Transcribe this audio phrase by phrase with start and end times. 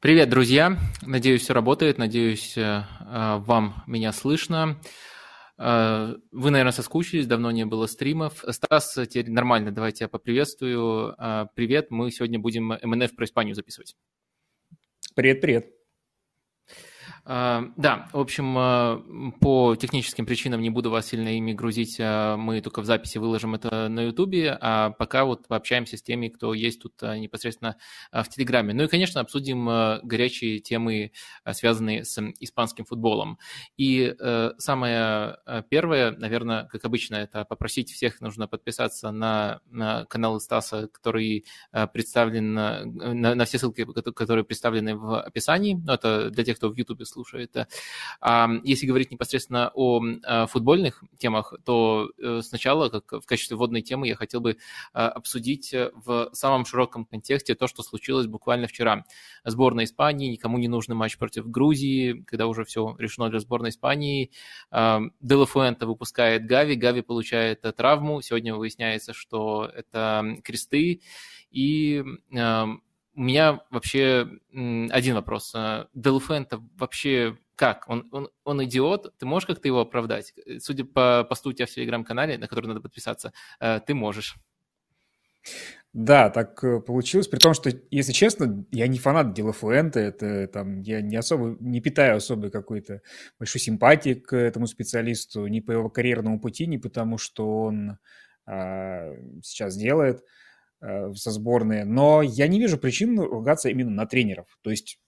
[0.00, 0.78] Привет, друзья!
[1.02, 4.80] Надеюсь, все работает, надеюсь, э, э, вам меня слышно.
[5.58, 8.42] Э, вы, наверное, соскучились, давно не было стримов.
[8.48, 11.14] Стас, теперь нормально, давайте я поприветствую.
[11.54, 13.94] Привет, мы сегодня будем МНФ про Испанию записывать.
[15.14, 15.79] Привет, привет.
[17.24, 19.02] А, да, в общем, а,
[19.40, 23.54] по техническим причинам не буду вас сильно ими грузить, а, мы только в записи выложим
[23.54, 27.76] это на Ютубе, а пока вот пообщаемся с теми, кто есть тут непосредственно
[28.12, 28.74] в Телеграме.
[28.74, 29.66] Ну и, конечно, обсудим
[30.02, 31.12] горячие темы,
[31.52, 33.38] связанные с испанским футболом.
[33.76, 34.14] И
[34.58, 41.44] самое первое, наверное, как обычно, это попросить всех, нужно подписаться на, на канал Стаса, который
[41.92, 45.74] представлен, на, на все ссылки, которые представлены в описании.
[45.74, 47.56] Ну, это для тех, кто в Ютубе слушает.
[48.20, 53.82] А если говорить непосредственно о а, футбольных темах, то э, сначала, как в качестве вводной
[53.82, 54.56] темы, я хотел бы
[54.92, 59.04] а, обсудить э, в самом широком контексте то, что случилось буквально вчера.
[59.44, 64.30] Сборная Испании, никому не нужный матч против Грузии, когда уже все решено для сборной Испании.
[64.70, 68.22] Делафуэнта выпускает Гави, Гави получает э, травму.
[68.22, 71.00] Сегодня выясняется, что это кресты.
[71.50, 72.04] И
[73.14, 75.52] у меня вообще один вопрос.
[75.54, 77.84] А, Делфен-то вообще как?
[77.88, 79.18] Он, он, он идиот?
[79.18, 80.32] Ты можешь как-то его оправдать?
[80.60, 84.36] Судя по посту у тебя в Телеграм-канале, на который надо подписаться, э, ты можешь.
[85.92, 90.80] Да, так э, получилось, при том, что, если честно, я не фанат Делафуэнта, это там,
[90.80, 93.02] я не особо, не питаю особой какой-то
[93.38, 97.98] большой симпатии к этому специалисту, ни по его карьерному пути, ни потому, что он
[98.46, 100.20] а, сейчас делает.
[100.20, 100.22] Э,
[100.80, 104.46] со сборной, но я не вижу причин ругаться именно на тренеров.
[104.62, 104.98] То есть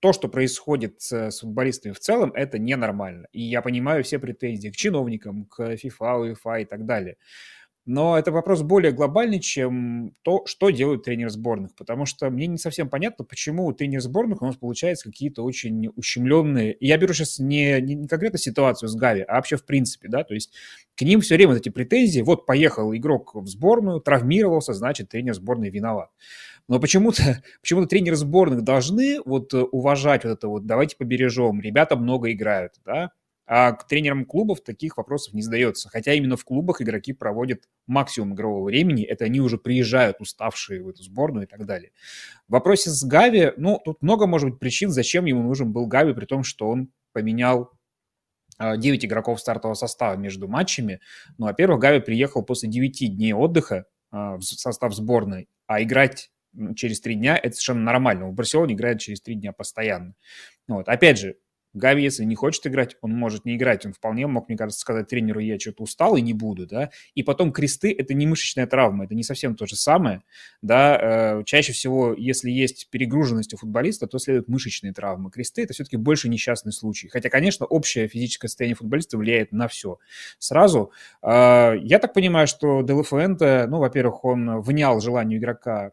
[0.00, 3.26] то, что происходит с, с футболистами в целом, это ненормально.
[3.32, 7.16] И я понимаю все претензии к чиновникам, к FIFA, UEFA и так далее.
[7.86, 11.74] Но это вопрос более глобальный, чем то, что делают тренеры сборных.
[11.74, 15.88] Потому что мне не совсем понятно, почему у тренеров сборных у нас получаются какие-то очень
[15.94, 16.76] ущемленные...
[16.80, 20.32] Я беру сейчас не, не конкретно ситуацию с Гави, а вообще в принципе, да, то
[20.32, 20.52] есть
[20.96, 22.22] к ним все время вот эти претензии.
[22.22, 26.08] Вот поехал игрок в сборную, травмировался, значит, тренер сборной виноват.
[26.68, 32.32] Но почему-то почему тренеры сборных должны вот уважать вот это вот, давайте побережем, ребята много
[32.32, 33.10] играют, да,
[33.46, 35.88] а к тренерам клубов таких вопросов не задается.
[35.88, 39.04] Хотя именно в клубах игроки проводят максимум игрового времени.
[39.04, 41.92] Это они уже приезжают уставшие в эту сборную и так далее.
[42.48, 46.14] В вопросе с Гави, ну, тут много, может быть, причин, зачем ему нужен был Гави,
[46.14, 47.70] при том, что он поменял
[48.58, 51.00] 9 а, игроков стартового состава между матчами.
[51.38, 56.30] Ну, во-первых, Гави приехал после 9 дней отдыха а, в состав сборной, а играть
[56.76, 58.28] через 3 дня– это совершенно нормально.
[58.28, 60.14] В Барселоне играет через 3 дня постоянно.
[60.68, 60.88] Вот.
[60.88, 61.36] Опять же,
[61.74, 63.84] Гави, если не хочет играть, он может не играть.
[63.84, 66.90] Он вполне мог, мне кажется, сказать тренеру, я что-то устал и не буду, да.
[67.14, 70.22] И потом кресты– это не мышечная травма, это не совсем то же самое,
[70.62, 71.40] да.
[71.40, 75.30] Э, чаще всего, если есть перегруженность у футболиста, то следуют мышечные травмы.
[75.30, 77.08] Кресты– это все-таки больше несчастный случай.
[77.08, 79.98] Хотя, конечно, общее физическое состояние футболиста влияет на все.
[80.38, 80.92] Сразу,
[81.22, 85.92] э, я так понимаю, что Делафуэнте, ну, во-первых, он внял желанию игрока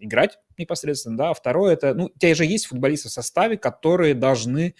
[0.00, 4.14] играть непосредственно, да, а второе это, ну, у тебя же есть футболисты в составе, которые
[4.14, 4.74] должны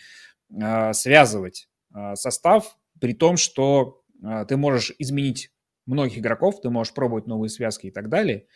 [0.50, 5.50] э, связывать э, состав, при том, что э, ты можешь изменить
[5.86, 8.46] многих игроков, ты можешь пробовать новые связки и так далее.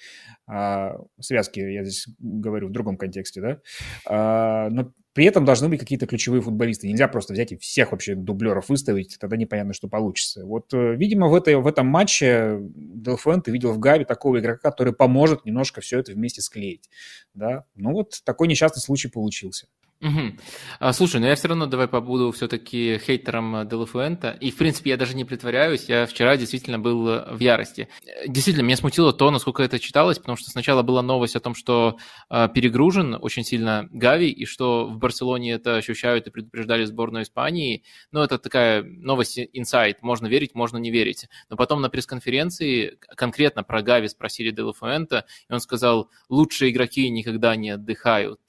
[0.47, 3.61] А, связки, я здесь говорю в другом контексте, да.
[4.07, 6.89] А, но при этом должны быть какие-то ключевые футболисты.
[6.89, 10.45] Нельзя просто взять и всех вообще дублеров выставить, тогда непонятно, что получится.
[10.45, 14.71] Вот, э, видимо, в, этой, в этом матче Делфуэн ты видел в Гави такого игрока,
[14.71, 16.91] который поможет немножко все это вместе склеить.
[17.33, 17.65] Да?
[17.77, 19.69] Ну вот такой несчастный случай получился.
[20.05, 20.37] Угу.
[20.81, 24.37] А, слушай, но я все равно давай побуду все-таки хейтером Делафуэнта.
[24.39, 27.89] И, в принципе, я даже не притворяюсь, я вчера действительно был в ярости.
[28.29, 31.97] Действительно, меня смутило то, насколько это читалось, потому что сначала была новость о том, что
[32.29, 37.83] э, перегружен очень сильно Гави, и что в Барселоне это ощущают и предупреждали сборную Испании.
[38.13, 41.29] Ну, это такая новость инсайт, можно верить, можно не верить.
[41.49, 47.57] Но потом на пресс-конференции конкретно про Гави спросили Делафуэнта, и он сказал, лучшие игроки никогда
[47.57, 48.41] не отдыхают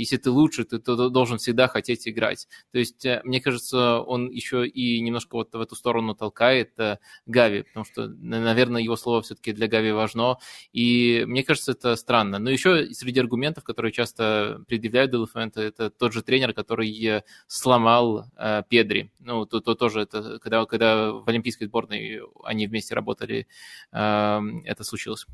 [0.00, 2.48] если ты лучше, ты, ты должен всегда хотеть играть.
[2.72, 6.98] То есть, э, мне кажется, он еще и немножко вот в эту сторону толкает э,
[7.26, 10.38] Гави, потому что, наверное, его слово все-таки для Гави важно,
[10.72, 12.38] и мне кажется, это странно.
[12.38, 18.26] Но еще среди аргументов, которые часто предъявляют Делафуэнте, это тот же тренер, который э, сломал
[18.36, 19.12] э, Педри.
[19.20, 23.46] Ну, то, то тоже, это, когда, когда в Олимпийской сборной они вместе работали,
[23.92, 25.26] э, это случилось.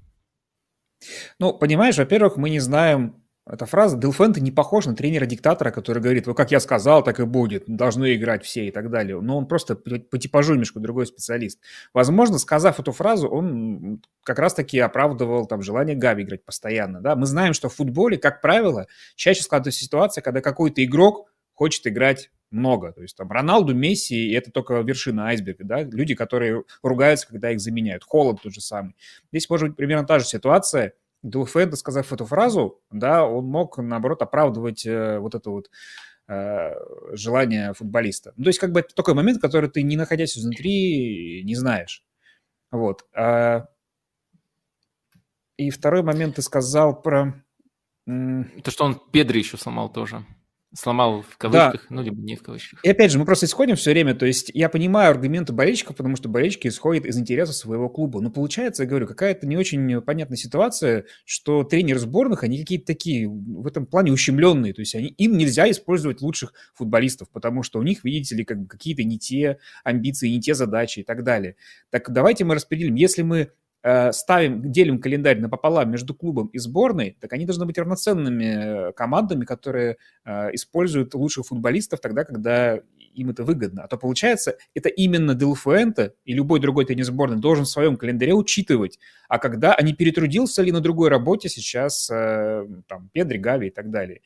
[1.38, 6.02] Ну, понимаешь, во-первых, мы не знаем эта фраза Дел Фенте не похож на тренера-диктатора, который
[6.02, 9.20] говорит, вот как я сказал, так и будет, должны играть все и так далее.
[9.20, 11.60] Но он просто по типажу немножко другой специалист.
[11.94, 17.00] Возможно, сказав эту фразу, он как раз-таки оправдывал там желание Гави играть постоянно.
[17.00, 17.14] Да?
[17.14, 22.31] Мы знаем, что в футболе, как правило, чаще складывается ситуация, когда какой-то игрок хочет играть
[22.50, 22.92] много.
[22.92, 27.52] То есть там Роналду, Месси, и это только вершина айсберга, да, люди, которые ругаются, когда
[27.52, 28.02] их заменяют.
[28.02, 28.96] Холод тот же самый.
[29.31, 30.94] Здесь может быть примерно та же ситуация–
[31.26, 35.70] Дуэфенда, сказав эту фразу, да, он мог, наоборот, оправдывать э, вот это вот
[36.28, 36.70] э,
[37.12, 38.32] желание футболиста.
[38.37, 42.05] Ну, то есть как бы это такой момент, который ты, не находясь внутри, не знаешь.
[42.70, 43.05] Вот.
[43.14, 43.67] А...
[45.56, 47.43] И второй момент ты сказал про...
[48.05, 50.25] То, что он Педри еще сломал тоже.
[50.74, 51.94] Сломал в кавычках, да.
[51.94, 52.80] ну, либо не в кавычках.
[52.82, 56.16] И опять же, мы просто исходим все время, то есть я понимаю аргументы болельщиков, потому
[56.16, 58.20] что болельщики исходят из интереса своего клуба.
[58.20, 63.28] Но получается, я говорю, какая-то не очень понятная ситуация, что тренеры сборных, они какие-то такие
[63.28, 67.82] в этом плане ущемленные, то есть они, им нельзя использовать лучших футболистов, потому что у
[67.82, 71.56] них, видите ли, как бы какие-то не те амбиции, не те задачи и так далее.
[71.90, 73.52] Так давайте мы распределим, если мы
[74.12, 79.44] ставим, делим календарь напополам между клубом и сборной, так они должны быть равноценными э, командами,
[79.44, 82.81] которые э, используют лучших футболистов тогда, когда
[83.15, 83.85] им это выгодно.
[83.85, 88.35] А то получается, это именно Делфуэнте и любой другой тренер сборной должен в своем календаре
[88.35, 88.99] учитывать.
[89.29, 94.21] А когда они перетрудился ли на другой работе сейчас там Педри, Гави и так далее.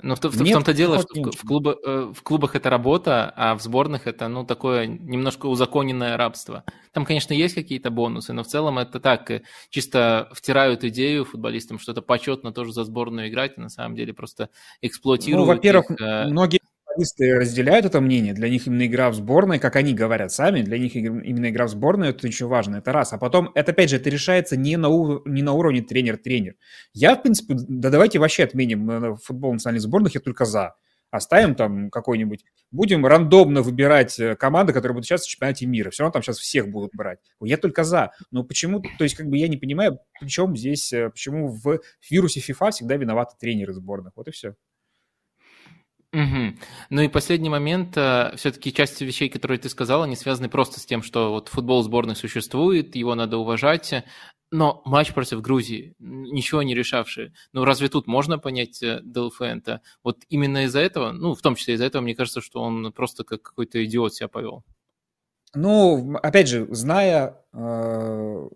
[0.00, 3.32] Но в, в, в том-то дело, что в, в, клубах, э, в клубах это работа,
[3.36, 6.64] а в сборных это, ну, такое немножко узаконенное рабство.
[6.92, 11.78] Там, конечно, есть какие-то бонусы, но в целом это так, э, чисто втирают идею футболистам,
[11.78, 14.48] что это почетно тоже за сборную играть, и на самом деле просто
[14.80, 16.60] эксплуатируют Ну, во-первых, их, э, многие
[16.92, 18.34] футболисты разделяют это мнение.
[18.34, 21.70] Для них именно игра в сборной, как они говорят сами, для них именно игра в
[21.70, 23.12] сборной это очень важно, это раз.
[23.12, 24.88] А потом, это опять же, это решается не на,
[25.24, 26.54] не на уровне тренер-тренер.
[26.92, 30.74] Я, в принципе, да давайте вообще отменим э, футбол национальных сборных, я только за.
[31.10, 35.90] Оставим там какой-нибудь, будем рандомно выбирать э, команды, которые будут сейчас в чемпионате мира.
[35.90, 37.18] Все равно там сейчас всех будут брать.
[37.42, 38.12] Я только за.
[38.30, 41.80] Но почему, то есть как бы я не понимаю, причем здесь, э, почему в
[42.10, 44.12] вирусе FIFA всегда виноваты тренеры сборных.
[44.16, 44.54] Вот и все.
[46.12, 46.58] Угу.
[46.90, 50.84] Ну и последний момент, э, все-таки часть вещей, которые ты сказал, они связаны просто с
[50.84, 54.04] тем, что вот футбол сборных существует, его надо уважать,
[54.50, 57.32] но матч против Грузии, ничего не решавший.
[57.54, 59.80] Ну разве тут можно понять э, Делфента?
[60.04, 63.24] Вот именно из-за этого, ну в том числе из-за этого, мне кажется, что он просто
[63.24, 64.64] как какой-то идиот себя повел.
[65.54, 68.48] Ну, опять же, зная э,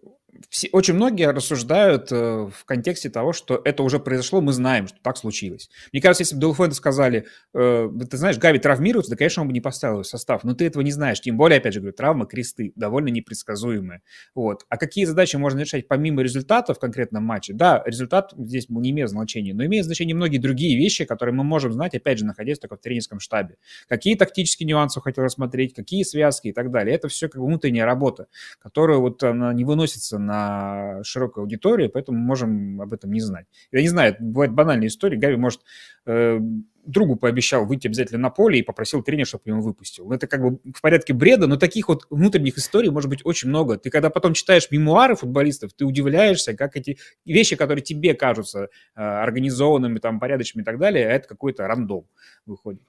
[0.48, 2.16] все, очень многие рассуждают э,
[2.52, 5.68] в контексте того, что это уже произошло, мы знаем, что так случилось.
[5.92, 9.54] Мне кажется, если бы Делфуэнте сказали, э, ты знаешь, Гави травмируется, да, конечно, он бы
[9.54, 11.20] не поставил состав, но ты этого не знаешь.
[11.20, 14.02] Тем более, опять же говорю, травмы, кресты довольно непредсказуемые.
[14.34, 14.64] Вот.
[14.68, 17.52] А какие задачи можно решать помимо результата в конкретном матче?
[17.52, 21.72] Да, результат здесь не имеет значения, но имеет значение многие другие вещи, которые мы можем
[21.72, 23.56] знать, опять же, находясь только в тренерском штабе.
[23.88, 26.94] Какие тактические нюансы хотел рассмотреть, какие связки и так далее.
[26.94, 28.26] Это все как бы внутренняя работа,
[28.60, 33.46] которая вот она не выносится на широкую аудиторию, поэтому можем об этом не знать.
[33.72, 35.62] Я не знаю, бывает банальная история, Гави, может,
[36.06, 36.38] э,
[36.86, 40.10] другу пообещал выйти обязательно на поле и попросил тренера, чтобы его выпустил.
[40.12, 43.76] Это как бы в порядке бреда, но таких вот внутренних историй может быть очень много.
[43.76, 49.00] Ты когда потом читаешь мемуары футболистов, ты удивляешься, как эти вещи, которые тебе кажутся э,
[49.00, 52.06] организованными, там, порядочными и так далее, а это какой-то рандом
[52.46, 52.82] выходит.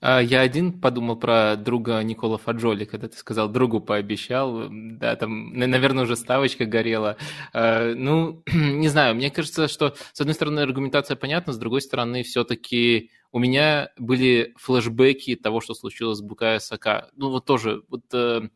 [0.00, 4.68] А, я один подумал про друга Никола Фаджоли, когда ты сказал, другу пообещал.
[4.70, 7.16] Да, там, наверное, уже ставочка горела.
[7.52, 12.22] А, ну, не знаю, мне кажется, что, с одной стороны, аргументация понятна, с другой стороны,
[12.22, 17.10] все-таки у меня были флешбеки того, что случилось с Букая Сака.
[17.16, 18.48] Ну, вот тоже, вот э,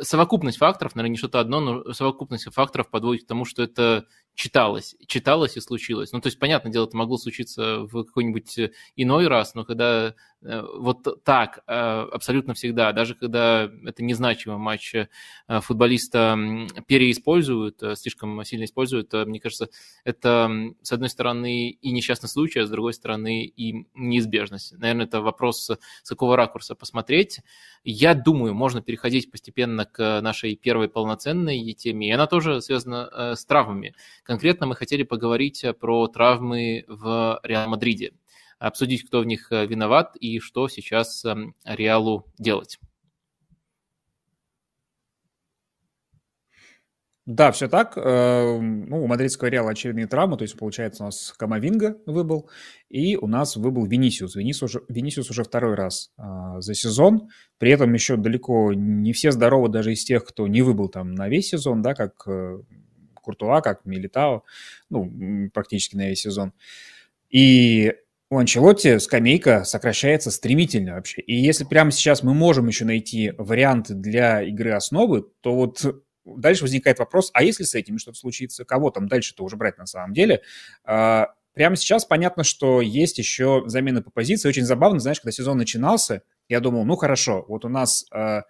[0.00, 4.94] совокупность факторов, наверное, не что-то одно, но совокупность факторов подводит к тому, что это читалось,
[5.06, 6.12] читалось и случилось.
[6.12, 10.14] Ну, то есть, понятное дело, это могло случиться в какой-нибудь иной раз, но когда Э,
[10.42, 15.08] вот так э, абсолютно всегда, даже когда это незначимый матч э,
[15.48, 16.36] футболиста
[16.86, 19.68] переиспользуют, слишком сильно используют, мне кажется,
[20.04, 20.50] это,
[20.82, 24.72] с одной стороны, и несчастный случай, а с другой стороны, и неизбежность.
[24.78, 25.70] Наверное, это вопрос,
[26.02, 27.40] с какого ракурса посмотреть.
[27.84, 33.44] Я думаю, можно переходить постепенно к нашей первой полноценной теме, и она тоже связана с
[33.44, 33.94] травмами.
[34.24, 38.12] Конкретно мы хотели поговорить про травмы в Реал Мадриде
[38.62, 42.78] обсудить, кто в них э, виноват и что сейчас эм, Реалу делать.
[47.26, 47.96] Да, все так.
[47.96, 52.50] Эм, ну, у мадридского Реала очередные травмы, то есть, получается, у нас Камовинга выбыл,
[52.88, 54.36] и у нас выбыл Венисиус.
[54.36, 59.30] Венисиус уже, Венисиус уже второй раз а, за сезон, при этом еще далеко не все
[59.32, 62.60] здоровы даже из тех, кто не выбыл там на весь сезон, да, как э,
[63.14, 64.42] Куртуа, как Милитао,
[64.90, 66.52] ну, практически на весь сезон.
[67.30, 67.94] И
[68.32, 71.20] у Анчелотти скамейка сокращается стремительно вообще.
[71.20, 75.84] И если прямо сейчас мы можем еще найти варианты для игры основы, то вот
[76.24, 79.84] дальше возникает вопрос, а если с этим что-то случится, кого там дальше-то уже брать на
[79.84, 80.40] самом деле?
[80.82, 84.48] А, прямо сейчас понятно, что есть еще замены по позиции.
[84.48, 88.44] Очень забавно, знаешь, когда сезон начинался, я думал, ну хорошо, вот у нас а,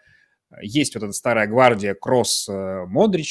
[0.61, 2.85] есть вот эта старая гвардия Кросс э,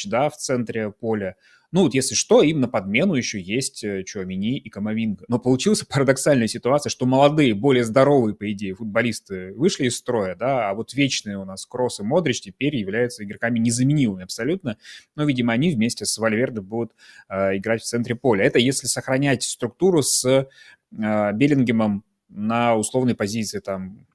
[0.08, 1.38] да, в центре поля,
[1.74, 5.24] ну, вот если что, им на подмену еще есть э, Чуамени и Камавинга.
[5.30, 10.70] Но получилась парадоксальная ситуация, что молодые, более здоровые, по идее, футболисты вышли из строя, да,
[10.70, 14.78] а вот вечные у нас Кросс и Модрич теперь являются игроками незаменимыми абсолютно.
[15.16, 16.94] Но, видимо, они вместе с Вальверде будут
[17.30, 18.44] э, играть в центре поля.
[18.44, 20.48] Это если сохранять структуру с э,
[20.92, 24.06] Беллингемом на условной позиции там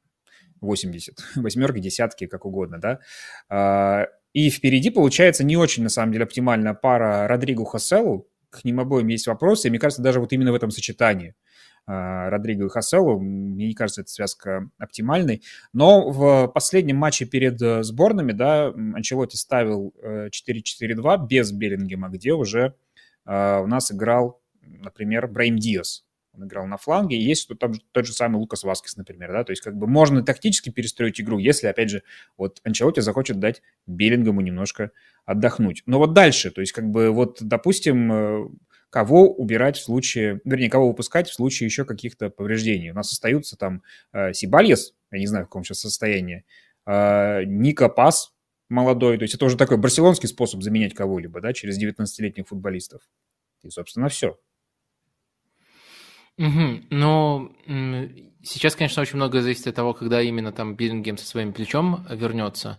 [0.60, 2.78] 80, восьмерки, десятки, как угодно,
[3.48, 4.08] да.
[4.36, 8.28] И впереди получается не очень, на самом деле, оптимальная пара Родригу Хаселу.
[8.50, 9.66] К ним обоим есть вопросы.
[9.66, 11.34] И мне кажется, даже вот именно в этом сочетании
[11.86, 15.42] а, Родриго и Хаселу, мне не кажется, эта связка оптимальной.
[15.72, 20.30] Но в последнем матче перед э, сборными, да, Анчелоти ставил 4-4-2
[20.82, 22.74] э, без Беллингема, где уже
[23.24, 26.05] а, у нас играл, например, Брейм Диас
[26.36, 29.50] он играл на фланге, есть тут там тот же самый Лукас Васкес, например, да, то
[29.52, 32.02] есть как бы можно тактически перестроить игру, если, опять же,
[32.36, 34.90] вот Анчелоти захочет дать Беллингому немножко
[35.24, 35.82] отдохнуть.
[35.86, 38.48] Но вот дальше, то есть как бы вот, допустим, э,
[38.90, 42.90] кого убирать в случае, вернее, кого выпускать в случае еще каких-то повреждений.
[42.90, 46.44] У нас остаются там э, Сибальес, я не знаю, в каком сейчас состоянии,
[46.86, 48.32] э, Ника Пас,
[48.68, 53.02] молодой, то есть это уже такой барселонский способ заменять кого-либо, да, через 19-летних футболистов.
[53.62, 54.38] И, собственно, все.
[56.38, 56.86] Угу.
[56.90, 57.50] Но
[58.42, 62.78] сейчас, конечно, очень много зависит от того, когда именно там Биллингем со своим плечом вернется.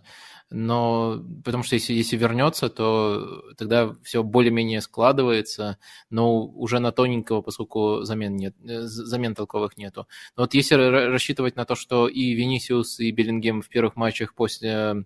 [0.50, 5.76] Но потому что если, если вернется, то тогда все более-менее складывается,
[6.08, 10.08] но уже на тоненького, поскольку замен нет, э, замен толковых нету.
[10.36, 15.04] Но вот если рассчитывать на то, что и Венисиус, и Беллингем в первых матчах после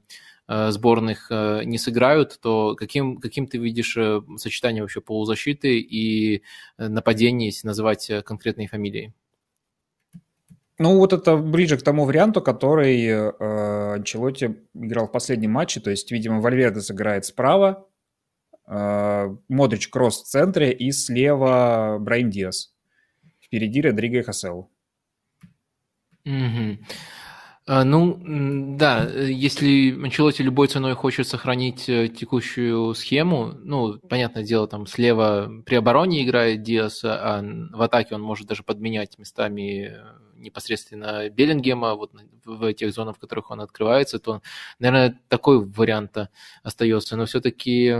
[0.48, 6.42] сборных э, не сыграют, то каким, каким ты видишь э, сочетание вообще полузащиты и
[6.78, 9.12] нападения, если называть конкретные фамилии?
[10.78, 15.80] Ну, вот это ближе к тому варианту, который э, Анчелотти играл в последнем матче.
[15.80, 17.86] То есть, видимо, Вальверде сыграет справа,
[18.66, 22.74] э, Модрич Кросс в центре и слева Брайм Диас.
[23.40, 24.70] Впереди Родриго и Хасел.
[26.24, 26.78] Угу.
[27.64, 28.18] А, ну,
[28.76, 34.86] да, э, если Анчелоти любой ценой хочет сохранить э, текущую схему, ну, понятное дело, там
[34.86, 37.40] слева при обороне играет Диас, а
[37.70, 42.12] в атаке он может даже подменять местами э, непосредственно Беллингема, вот
[42.44, 44.42] в этих зонах, в которых он открывается, то,
[44.78, 46.16] наверное, такой вариант
[46.62, 47.16] остается.
[47.16, 47.94] Но все-таки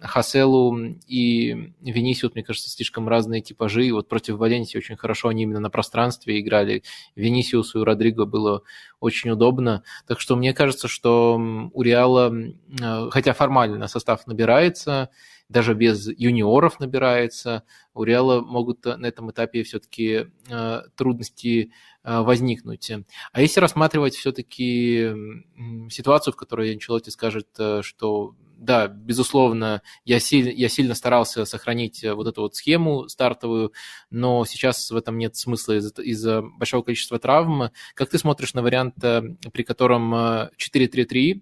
[0.00, 3.86] Хаселу и Венисиус, мне кажется, слишком разные типажи.
[3.86, 6.82] И вот против Валенсии очень хорошо они именно на пространстве играли.
[7.16, 8.62] Венисиусу и Родриго было
[9.00, 9.82] очень удобно.
[10.06, 11.40] Так что мне кажется, что
[11.72, 15.10] у Реала, э, хотя формально состав набирается,
[15.50, 21.72] даже без юниоров набирается, у Реала могут на этом этапе все-таки э, трудности
[22.04, 22.90] э, возникнуть.
[23.32, 25.10] А если рассматривать все-таки
[25.90, 32.04] ситуацию, в которой Анчелотти скажет, э, что да, безусловно, я, силь, я сильно старался сохранить
[32.04, 33.72] вот эту вот схему стартовую,
[34.10, 36.24] но сейчас в этом нет смысла из-за из
[36.58, 37.70] большого количества травм.
[37.94, 41.40] Как ты смотришь на вариант, при котором 4-3-3,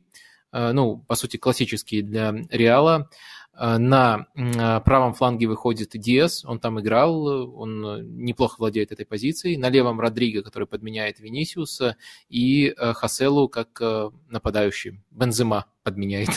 [0.52, 6.80] ну, по сути, классический для Реала, Э, на э, правом фланге выходит Диас, он там
[6.80, 7.26] играл,
[7.58, 9.56] он э, неплохо владеет этой позицией.
[9.56, 11.96] На левом Родриго, который подменяет Венисиуса,
[12.28, 13.80] и Хаселу как
[14.28, 15.02] нападающий.
[15.10, 16.28] Бензема подменяет.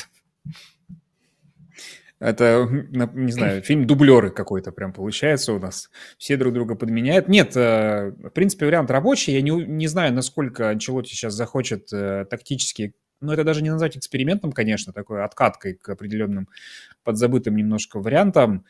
[2.19, 5.89] Это, не знаю, фильм «Дублеры» какой-то прям получается у нас.
[6.17, 7.27] Все друг друга подменяют.
[7.27, 9.33] Нет, в принципе, вариант рабочий.
[9.33, 14.51] Я не, не знаю, насколько Анчелотти сейчас захочет тактически ну, это даже не назвать экспериментом,
[14.51, 16.49] конечно, такой откаткой к определенным
[17.03, 18.65] подзабытым немножко вариантам.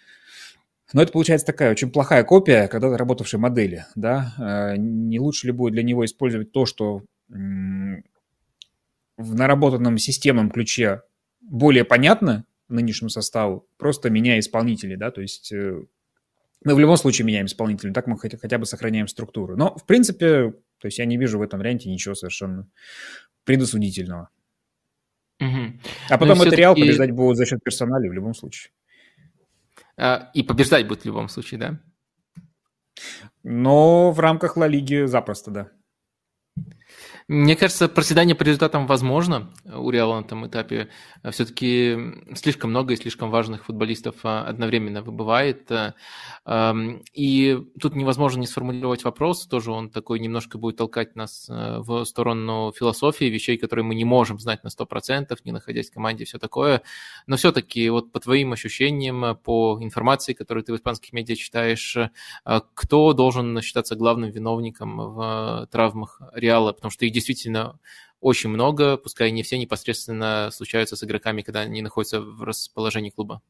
[0.93, 4.33] Но это получается такая очень плохая копия когда-то работавшей модели, да.
[4.37, 11.03] Э, не лучше ли будет для него использовать то, что в наработанном системном ключе
[11.39, 15.83] более понятно нынешнему составу, просто меняя исполнителей, да, то есть э,
[16.63, 19.57] мы в любом случае меняем исполнителей, так мы хотя бы сохраняем структуру.
[19.57, 22.67] Но, в принципе, то есть я не вижу в этом варианте ничего совершенно
[23.43, 24.29] предосудительного.
[25.41, 25.79] Угу.
[26.09, 28.71] А потом ну, материал побеждать будут за счет персонали в любом случае.
[29.97, 31.79] А, и побеждать будут в любом случае, да?
[33.43, 35.71] Но в рамках Ла Лиги запросто, да.
[37.27, 40.89] Мне кажется, проседание по результатам возможно у Реала на этом этапе.
[41.31, 41.97] Все-таки
[42.35, 45.71] слишком много и слишком важных футболистов а, одновременно выбывает.
[47.13, 52.03] И тут невозможно не сформулировать вопрос, тоже он такой немножко будет толкать нас э, в
[52.05, 56.39] сторону философии, вещей, которые мы не можем знать на 100%, не находясь в команде, все
[56.39, 56.81] такое.
[57.27, 62.09] Но все-таки вот по твоим ощущениям, по информации, которую ты в испанских медиа читаешь, э,
[62.73, 66.73] кто должен считаться главным виновником в травмах Реала?
[66.73, 67.79] Потому что их действительно
[68.19, 73.41] очень много, пускай не все непосредственно случаются с игроками, когда они находятся в расположении клуба.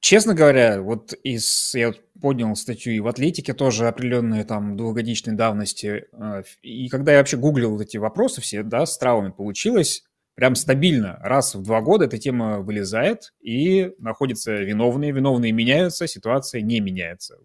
[0.00, 6.06] Честно говоря, вот из, я поднял статью и в Атлетике тоже определенные там двухгодичной давности,
[6.12, 10.02] а, и когда я вообще гуглил эти вопросы все, да, с травмами получилось
[10.34, 16.62] прям стабильно, раз в два года эта тема вылезает и находятся виновные, виновные меняются, ситуация
[16.62, 17.38] не меняется.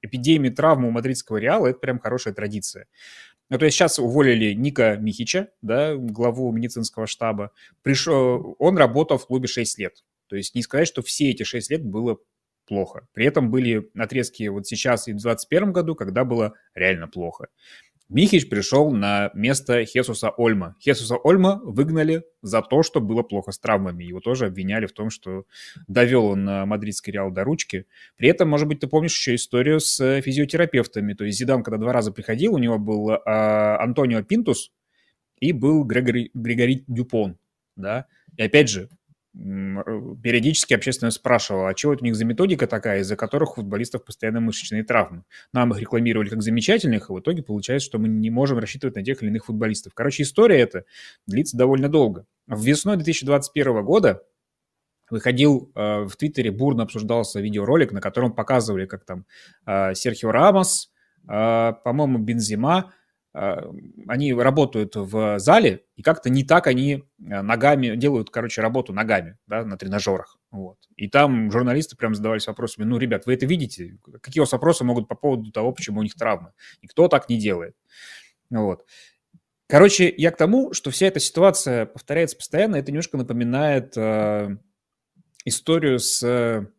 [0.00, 2.86] Эпидемия травмы у мадридского Реала– это прям хорошая традиция.
[3.48, 7.52] Ну, то есть сейчас уволили Ника Михича, да, главу медицинского штаба.
[7.82, 10.04] Пришел, он работал в клубе 6 лет.
[10.28, 12.18] То есть не сказать, что все эти 6 лет было
[12.66, 13.06] плохо.
[13.12, 17.48] При этом были отрезки вот сейчас и в 2021 году, когда было реально плохо.
[18.08, 20.76] Михич пришел на место Хесуса Ольма.
[20.80, 24.04] Хесуса Ольма выгнали за то, что было плохо с травмами.
[24.04, 25.44] Его тоже обвиняли в том, что
[25.88, 27.86] довел он на мадридский Реал до ручки.
[28.16, 31.14] При этом, может быть, ты помнишь еще историю с физиотерапевтами.
[31.14, 34.70] То есть Зидан, когда два раза приходил, у него был э, Антонио Пинтус
[35.40, 37.36] и был Грегори, Григори Дюпон.
[37.74, 38.06] Да?
[38.36, 38.88] И опять же,
[39.36, 44.04] периодически общественность спрашивала, а что это у них за методика такая, из-за которых у футболистов
[44.04, 45.24] постоянно мышечные травмы.
[45.52, 49.04] Нам их рекламировали как замечательных, а в итоге получается, что мы не можем рассчитывать на
[49.04, 49.92] тех или иных футболистов.
[49.94, 50.84] Короче, история эта
[51.26, 52.24] длится довольно долго.
[52.46, 54.22] В весной 2021 года
[55.10, 59.26] выходил э, в Твиттере, бурно обсуждался видеоролик, на котором показывали, как там
[59.66, 60.90] э, Серхио Рамос,
[61.28, 62.92] э, по-моему, Бензима,
[63.36, 69.36] они работают в зале, и как-то не так они а, ногами, делают, короче, работу ногами,
[69.46, 70.78] да, на тренажерах, вот.
[70.96, 73.98] И там журналисты прям задавались вопросами, ну, ребят, вы это видите?
[74.22, 76.52] Какие у вас вопросы могут по поводу того, почему у них травмы?
[76.82, 77.76] Никто так не делает,
[78.48, 78.86] вот.
[79.68, 84.56] Короче, я к тому, что вся эта ситуация повторяется постоянно, это немножко напоминает э,
[85.44, 86.70] историю с,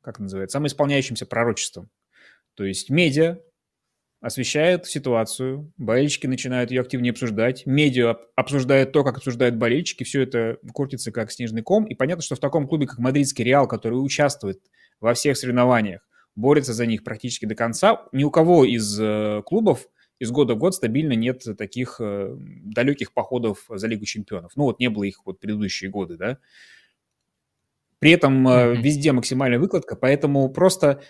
[0.00, 1.90] как называется, самоисполняющимся пророчеством.
[2.54, 3.38] То есть медиа
[4.22, 10.58] освещает ситуацию, болельщики начинают ее активнее обсуждать, медиа обсуждает то, как обсуждают болельщики, все это
[10.72, 14.60] крутится как снежный ком, и понятно, что в таком клубе, как Мадридский Реал, который участвует
[15.00, 16.02] во всех соревнованиях,
[16.36, 19.88] борется за них практически до конца, ни у кого из э, клубов
[20.20, 24.52] из года в год стабильно нет таких э, далеких походов за Лигу чемпионов.
[24.54, 26.38] Ну вот не было их вот предыдущие годы, да.
[27.98, 31.02] При этом э, везде максимальная выкладка, поэтому просто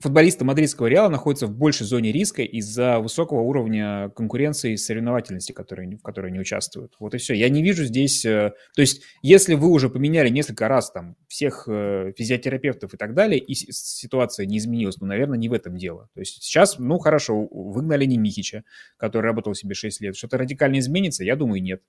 [0.00, 5.96] футболисты мадридского Реала находятся в большей зоне риска из-за высокого уровня конкуренции и соревновательности, которые,
[5.96, 6.94] в которой они участвуют.
[6.98, 7.34] Вот и все.
[7.34, 8.24] Я не вижу здесь...
[8.24, 13.14] Э, то есть, если вы уже поменяли несколько раз там всех э, физиотерапевтов и так
[13.14, 16.08] далее, и ситуация не изменилась, ну, наверное, не в этом дело.
[16.14, 18.64] То есть сейчас, ну, хорошо, выгнали Немихича,
[18.96, 20.16] который работал себе 6 лет.
[20.16, 21.24] Что-то радикально изменится?
[21.24, 21.82] Я думаю, нет.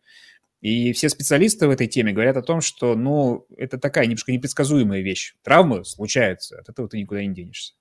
[0.59, 5.01] И все специалисты в этой теме говорят о том, что, ну, это такая немножко непредсказуемая
[5.01, 5.33] вещь.
[5.43, 7.73] Травмы случаются, от этого ты никуда не денешься.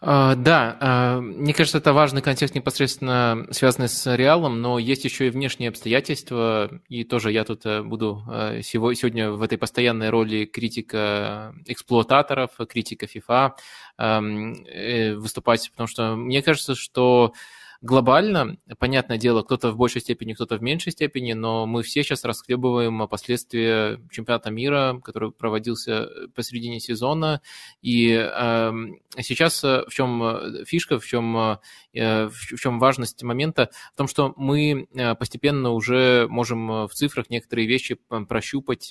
[0.00, 5.28] А, да, а, мне кажется, это важный контекст непосредственно связанный с Реалом, но есть еще
[5.28, 10.44] и внешние обстоятельства, и тоже я тут э, буду э, сегодня в этой постоянной роли
[10.44, 13.52] критика эксплуататоров, критика FIFA
[13.98, 17.32] э, выступать, потому что мне кажется, что
[17.84, 22.24] глобально, понятное дело, кто-то в большей степени, кто-то в меньшей степени, но мы все сейчас
[22.24, 27.42] расхлебываем последствия чемпионата мира, который проводился посередине сезона.
[27.82, 28.72] И э,
[29.20, 31.58] сейчас в чем фишка, в чем, э,
[31.92, 33.68] в чем важность момента?
[33.92, 38.90] В том, что мы постепенно уже можем в цифрах некоторые вещи прощупать,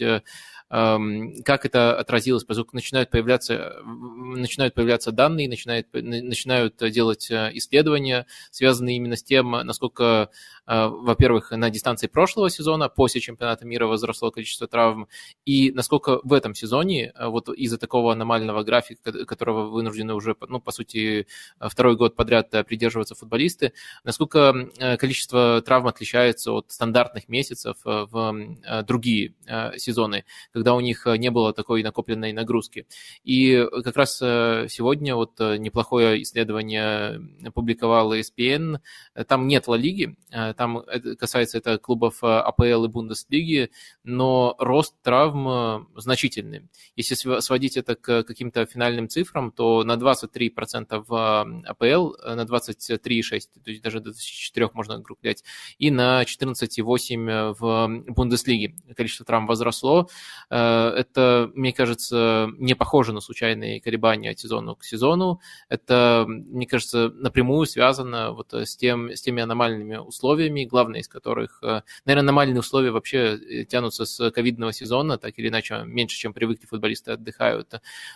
[0.73, 8.95] как это отразилось, поскольку начинают появляться, начинают появляться данные, начинают, начинают делать э, исследования, связанные
[8.95, 10.31] именно с тем, насколько,
[10.65, 15.07] э, во-первых, на дистанции прошлого сезона, после чемпионата мира возросло количество травм,
[15.45, 20.59] и насколько в этом сезоне, э, вот из-за такого аномального графика, которого вынуждены уже, ну,
[20.59, 21.27] по сути,
[21.59, 28.57] второй год подряд придерживаться футболисты, насколько количество травм отличается от стандартных месяцев в
[28.87, 29.35] другие
[29.77, 32.87] сезоны, когда когда у них не было такой накопленной нагрузки.
[33.25, 37.19] И как раз сегодня вот неплохое исследование
[37.53, 38.79] публиковал ESPN,
[39.27, 40.15] там нет Ла Лиги,
[40.55, 40.85] там
[41.19, 43.71] касается это клубов АПЛ и Бундеслиги,
[44.05, 46.69] но рост травм значительный.
[46.95, 53.69] Если сводить это к каким-то финальным цифрам, то на 23% в АПЛ, на 23,6%, то
[53.69, 55.43] есть даже до 24 можно округлять,
[55.77, 58.75] и на 14,8% в Бундеслиге.
[58.95, 60.07] Количество травм возросло.
[60.53, 65.41] Э, это, мне кажется, не похоже на случайные колебания от сезона к сезону.
[65.67, 71.57] Это, мне кажется, напрямую связано вот с, тем, с теми аномальными условиями, главное из которых,
[71.63, 76.33] э, наверное, аномальные условия вообще э, тянутся с ковидного сезона, так или иначе, меньше, чем
[76.33, 77.73] привыкли футболисты отдыхают.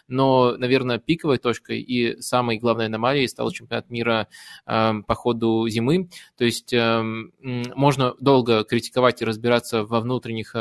[0.08, 4.28] Но, наверное, пиковой точкой и самой главной аномалией стал чемпионат мира
[4.66, 6.10] по ходу зимы.
[6.38, 10.56] То есть можно долго критиковать и разбираться во внутренних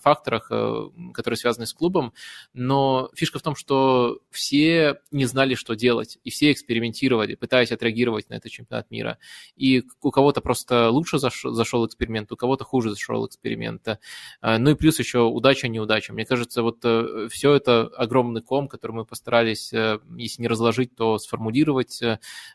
[0.00, 2.12] факторах, э, которые связаны с клубом,
[2.52, 8.30] но фишка в том, что все не знали, что делать, и все экспериментировали, пытаясь отреагировать
[8.30, 9.18] на этот чемпионат мира.
[9.56, 13.86] И у кого-то просто лучше зашел, зашел эксперимент, у кого-то хуже зашел эксперимент.
[13.88, 16.12] Э, ну и плюс еще удача, неудача.
[16.12, 21.18] Мне кажется, вот э, все это огромный ком, который мы постарались, если не разложить, то
[21.18, 22.00] сформулировать.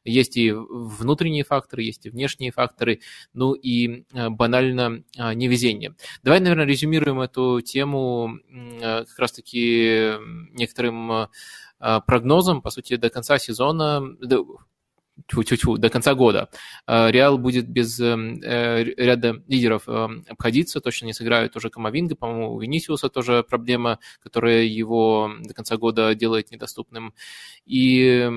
[0.03, 3.01] Есть и внутренние факторы, есть и внешние факторы,
[3.33, 5.95] ну и банально невезение.
[6.23, 10.13] Давай, наверное, резюмируем эту тему как раз-таки
[10.53, 11.29] некоторым
[11.79, 14.01] прогнозом, по сути, до конца сезона,
[15.27, 16.49] тьфу -тьфу -тьфу, до конца года.
[16.87, 23.09] Реал будет без э, ряда лидеров обходиться, точно не сыграют уже Камовинга, по-моему, у Венисиуса
[23.09, 27.13] тоже проблема, которая его до конца года делает недоступным.
[27.65, 28.29] И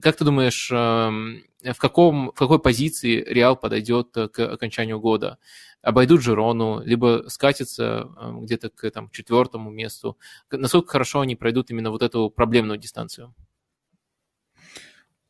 [0.00, 5.38] как ты думаешь, в, каком, в какой позиции Реал подойдет к окончанию года?
[5.84, 8.08] обойдут Жирону, либо скатятся
[8.40, 10.18] где-то к там, четвертому месту.
[10.50, 13.34] Насколько хорошо они пройдут именно вот эту проблемную дистанцию?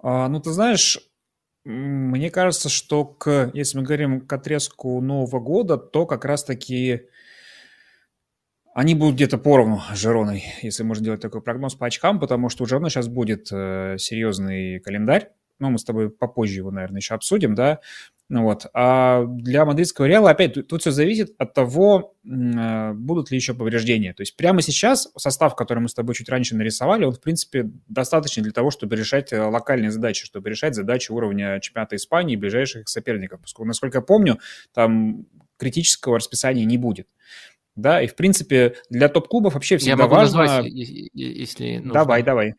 [0.07, 0.99] А, ну, ты знаешь,
[1.65, 7.09] мне кажется, что к, если мы говорим к отрезку Нового года, то как раз-таки
[8.75, 12.65] они будут где-то поровну с Жироной, если можно делать такой прогноз по очкам, потому что
[12.65, 15.31] у Жирона сейчас будет э, серьезный календарь.
[15.59, 17.81] Ну, мы с тобой попозже его, наверное, еще обсудим, да.
[18.31, 18.67] Ну вот.
[18.73, 23.53] А для мадридского Реала, опять, тут, тут все зависит от того, э, будут ли еще
[23.53, 24.15] повреждения.
[24.15, 27.71] То есть прямо сейчас состав, который мы с тобой чуть раньше нарисовали, он, в принципе,
[27.87, 32.39] достаточно для того, чтобы решать э, локальные задачи, чтобы решать задачи уровня чемпионата Испании и
[32.39, 33.43] ближайших соперников.
[33.43, 34.39] Поскольку, насколько я помню,
[34.73, 35.27] там
[35.59, 37.09] критического расписания не будет.
[37.77, 40.39] Да, и, в принципе, для топ-клубов вообще всегда я могу важно...
[40.39, 41.93] Назвать, если нужно.
[41.93, 42.55] Давай, давай.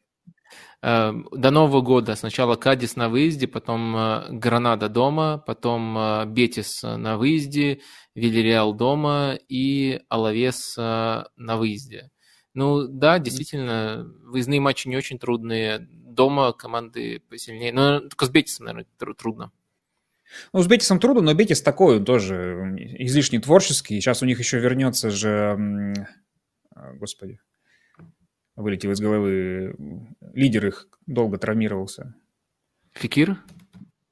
[0.86, 6.84] Эм, до Нового года сначала Кадис на выезде, потом э, Гранада дома, потом э, Бетис
[6.84, 7.82] на выезде,
[8.14, 12.12] Вильяреал дома и Алавес э, на выезде.
[12.54, 15.80] Ну да, действительно, выездные матчи не очень трудные.
[15.90, 17.74] Дома команды посильнее.
[17.74, 19.52] Но только с Бетисом, наверное, трудно.
[20.54, 24.00] Ну, с Бетисом трудно, но Бетис такой, он тоже излишне творческий.
[24.00, 25.96] Сейчас у них еще вернется же...
[27.00, 27.40] Господи,
[28.56, 29.76] вылетел из головы.
[30.34, 32.16] Лидер их долго травмировался.
[32.94, 33.38] Фикир?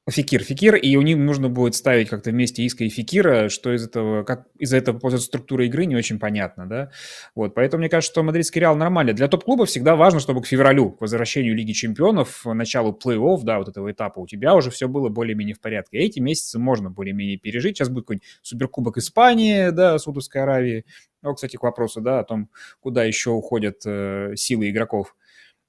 [0.09, 3.87] Фикир, Фикир, и у них нужно будет ставить как-то вместе Иска и Фикира, что из
[3.87, 6.91] этого, как из-за этого пользуется структура игры, не очень понятно, да.
[7.35, 9.13] Вот, поэтому мне кажется, что мадридский Реал нормально.
[9.13, 13.69] Для топ-клуба всегда важно, чтобы к февралю, к возвращению Лиги Чемпионов, началу плей-офф, да, вот
[13.69, 15.99] этого этапа, у тебя уже все было более-менее в порядке.
[15.99, 17.77] Эти месяцы можно более-менее пережить.
[17.77, 20.83] Сейчас будет какой-нибудь суперкубок Испании, да, Саудовской Аравии.
[21.23, 22.49] Ну, кстати, к вопросу, да, о том,
[22.81, 25.15] куда еще уходят э, силы игроков.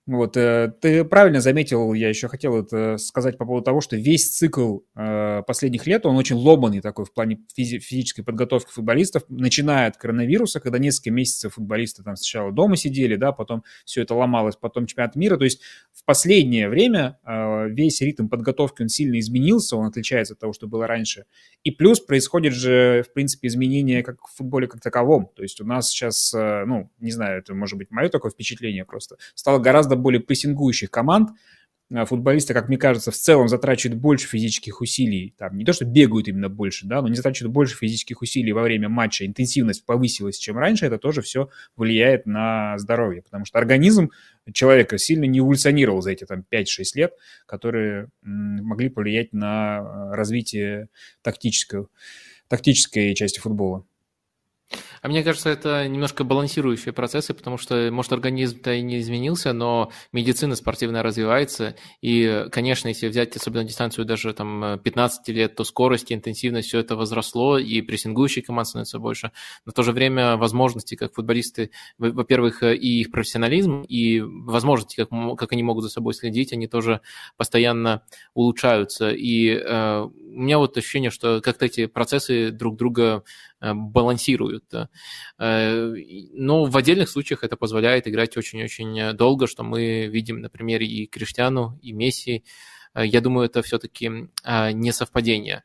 [0.07, 4.37] Вот, э, ты правильно заметил, я еще хотел это сказать по поводу того, что весь
[4.37, 9.89] цикл э, последних лет, он очень ломанный такой в плане физи- физической подготовки футболистов, начиная
[9.89, 14.57] от коронавируса, когда несколько месяцев футболисты там сначала дома сидели, да, потом все это ломалось,
[14.57, 15.63] потом чемпионат мира, то есть
[15.95, 20.67] в последнее время э, весь ритм подготовки, он сильно изменился, он отличается от того, что
[20.67, 21.25] было раньше,
[21.63, 25.65] и плюс происходит же, в принципе, изменение как в футболе как таковом, то есть у
[25.65, 30.03] нас сейчас, ну, не знаю, это может быть мое такое впечатление просто, стало гораздо гораздо
[30.03, 31.31] более прессингующих команд,
[31.93, 35.35] а, футболисты, как мне кажется, в целом затрачивают больше физических усилий.
[35.39, 38.63] Там не то, что бегают именно больше, да, но не затрачивают больше физических усилий во
[38.63, 39.27] время матча.
[39.27, 40.87] Интенсивность повысилась, чем раньше.
[40.87, 44.11] Это тоже все влияет на здоровье, потому что организм
[44.53, 47.13] человека сильно не эволюционировал за эти там 5-6 лет,
[47.47, 50.89] которые могли повлиять на а, развитие
[51.23, 51.87] тактической,
[52.49, 53.85] тактической части футбола.
[55.03, 59.91] А мне кажется, это немножко балансирующие процессы, потому что, может, организм-то и не изменился, но
[60.13, 66.13] медицина спортивная развивается, и, конечно, если взять особенно дистанцию даже там 15 лет, то скорость,
[66.13, 69.33] интенсивность, все это возросло, и прессингующих команд становится больше.
[69.65, 75.39] Но в то же время возможности, как футболисты, во-первых, и их профессионализм, и возможности, как,
[75.39, 77.01] как они могут за собой следить, они тоже
[77.37, 78.03] постоянно
[78.35, 79.11] улучшаются.
[79.11, 83.25] И э, у меня вот ощущение, что как-то эти процессы друг друга
[83.73, 84.65] балансируют.
[85.39, 85.95] Э,
[86.33, 91.07] но в отдельных случаях это позволяет играть очень-очень долго, что мы видим на примере и
[91.07, 92.45] Криштиану, и Месси.
[92.95, 94.11] Э, я думаю, это все-таки
[94.73, 95.65] не совпадение.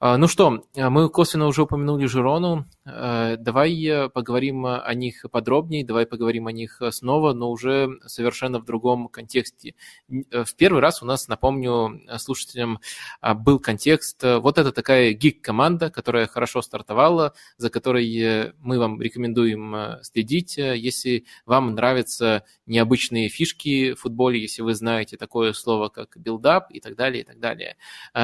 [0.00, 2.66] Ну что, мы косвенно уже упомянули Жирону.
[2.90, 8.58] Э, давай э, поговорим о них подробнее, давай поговорим о них снова, но уже совершенно
[8.58, 9.74] в другом контексте.
[10.30, 12.80] Э, в первый раз у нас, напомню слушателям,
[13.22, 14.22] был контекст.
[14.22, 20.56] Вот это такая гик-команда, которая хорошо стартовала, за которой мы вам рекомендуем следить.
[20.56, 26.80] Если вам нравятся необычные фишки в футболе, если вы знаете такое слово, как build-up и
[26.80, 27.76] так далее, и так далее.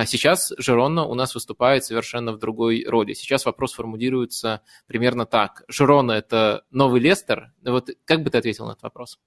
[0.06, 3.12] Сейчас Жирона у нас выступает совершенно в другой роли.
[3.14, 4.53] Сейчас вопрос формулируется
[4.86, 5.64] примерно так.
[5.68, 7.52] Жирона– это новый Лестер?
[7.64, 9.18] Вот как бы ты ответил на этот вопрос?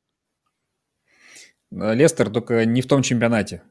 [1.72, 3.64] Лестер только не в том чемпионате.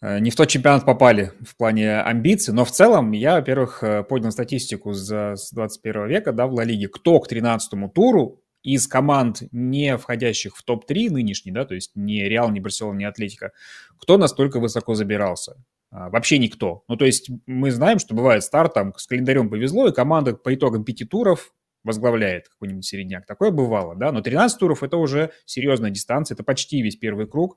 [0.00, 4.04] Э, не в тот чемпионат попали в плане амбиций, но в целом я, во-первых, э,
[4.04, 8.86] поднял статистику за, с 21 века да, в Ла Лиге, кто к 13 туру из
[8.86, 13.52] команд, не входящих в топ-3 нынешний, да, то есть не Реал, не Барселона, не Атлетика,
[13.98, 15.56] кто настолько высоко забирался.
[15.90, 16.84] А, вообще никто.
[16.88, 20.54] Ну, то есть мы знаем, что бывает старт, там с календарем повезло, и команда по
[20.54, 23.26] итогам пяти туров возглавляет какой-нибудь середняк.
[23.26, 27.56] Такое бывало, да, но 13 туров это уже серьезная дистанция, это почти весь первый круг.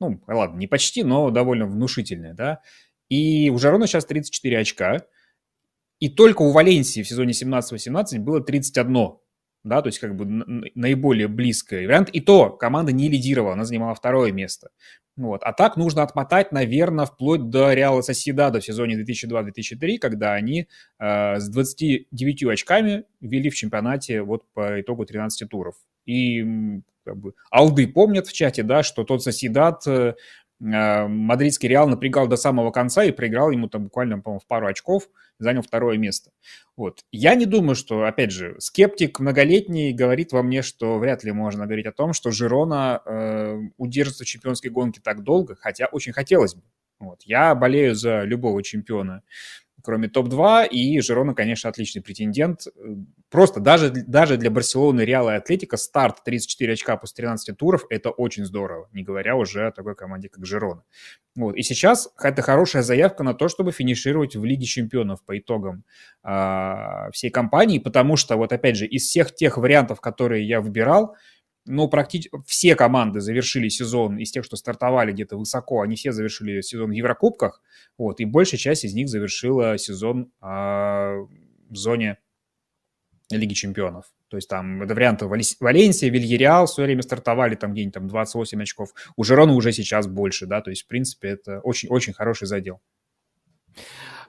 [0.00, 2.60] Ну, ладно, не почти, но довольно внушительная, да.
[3.08, 5.02] И у Жарона сейчас 34 очка,
[6.00, 9.18] и только у Валенсии в сезоне 17-18 было 31
[9.64, 10.24] да, то есть как бы
[10.74, 12.10] наиболее близкий вариант.
[12.10, 14.68] И то команда не лидировала, она занимала второе место.
[15.16, 15.42] Вот.
[15.44, 21.38] А так нужно отмотать, наверное, вплоть до Реала Соседада в сезоне 2002-2003, когда они э,
[21.38, 25.76] с 29 очками вели в чемпионате вот по итогу 13 туров.
[26.04, 30.14] И как бы, Алды помнят в чате, да, что тот Соседат э, э,
[30.64, 35.08] мадридский Реал напрягал до самого конца и проиграл ему там буквально, по-моему, в пару очков–
[35.38, 36.30] занял второе место.
[36.76, 37.04] Вот.
[37.10, 41.66] Я не думаю, что, опять же, скептик многолетний говорит во мне, что вряд ли можно
[41.66, 46.54] говорить о том, что Жирона э, удержится в чемпионской гонке так долго, хотя очень хотелось
[46.54, 46.62] бы.
[46.98, 47.22] Вот.
[47.22, 49.22] Я болею за любого чемпиона
[49.84, 52.66] кроме топ-2, и Жирона, конечно, отличный претендент.
[53.30, 58.10] Просто даже, даже для Барселоны, Реала и Атлетика старт 34 очка после 13 туров– это
[58.10, 60.84] очень здорово, не говоря уже о такой команде, как Жирона.
[61.36, 61.54] Вот.
[61.56, 65.84] И сейчас это хорошая заявка на то, чтобы финишировать в Лиге чемпионов по итогам
[66.22, 71.14] э, всей кампании, потому что, вот опять же, из всех тех вариантов, которые я выбирал,
[71.66, 76.60] ну, практически все команды завершили сезон из тех, что стартовали где-то высоко, они все завершили
[76.60, 77.62] сезон в Еврокубках,
[77.96, 81.16] вот, и большая часть из них завершила сезон а,
[81.68, 82.18] в зоне
[83.30, 84.06] Лиги Чемпионов.
[84.28, 88.90] То есть там это варианты Валенсия, Вильяреал свое время стартовали там где-нибудь там 28 очков.
[89.16, 92.80] У Жерона уже сейчас больше, да, то есть в принципе это очень-очень хороший задел.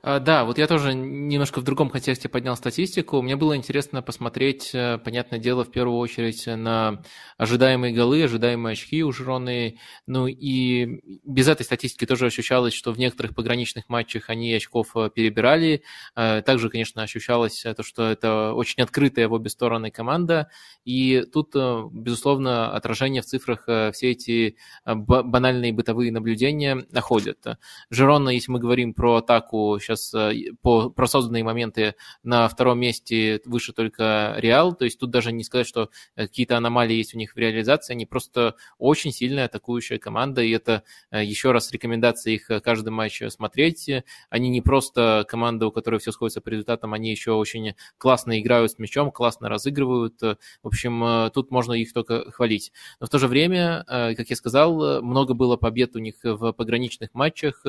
[0.07, 3.23] А, да, вот я тоже немножко в другом контексте поднял статистику.
[3.23, 7.01] Мне было интересно посмотреть, э, понятное дело, в первую очередь на
[7.39, 9.79] ожидаемые голы, ожидаемые очки у Жироны.
[10.05, 15.09] Ну и без этой статистики тоже ощущалось, что в некоторых пограничных матчах они очков э,
[15.09, 15.81] перебирали.
[16.15, 20.51] Э, также, конечно, ощущалось то, что это очень открытая в обе стороны команда.
[20.83, 27.43] И тут, безусловно, отражение в цифрах все эти банальные бытовые наблюдения находят.
[27.89, 33.41] Жирона, если мы говорим про атаку, сейчас сейчас э, по просозданные моменты на втором месте
[33.45, 37.17] выше только Реал, то есть тут даже не сказать, что э, какие-то аномалии есть у
[37.17, 42.33] них в реализации, они просто очень сильная атакующая команда, и это э, еще раз рекомендация
[42.33, 43.89] их каждый матч смотреть.
[44.29, 48.71] Они не просто команда, у которой все сходится по результатам, они еще очень классно играют
[48.71, 50.21] с мячом, классно разыгрывают.
[50.21, 52.71] В общем, тут можно их только хвалить.
[52.99, 57.13] Но в то же время, как я сказал, много было побед у них в пограничных
[57.13, 57.63] матчах,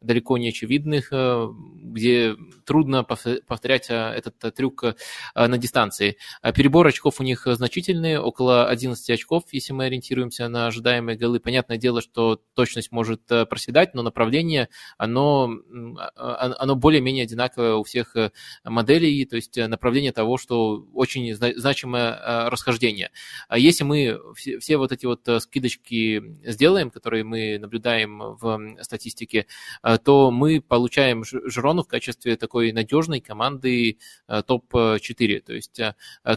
[0.00, 1.12] далеко не очевидных,
[1.94, 4.84] где трудно повторять а, этот а, трюк
[5.34, 6.16] а, на дистанции.
[6.54, 11.40] Перебор очков у них значительный, около 11 очков, если мы ориентируемся на ожидаемые голы.
[11.40, 15.50] Понятное дело, что точность может проседать, но направление, оно,
[16.16, 18.16] оно более-менее одинаковое у всех
[18.64, 23.10] моделей, то есть направление того, что очень значимое расхождение.
[23.54, 29.46] Если мы все вот эти вот скидочки сделаем, которые мы наблюдаем в статистике,
[30.04, 35.40] то мы получаем Жирону в качестве такой надежной команды топ-4.
[35.40, 35.80] То есть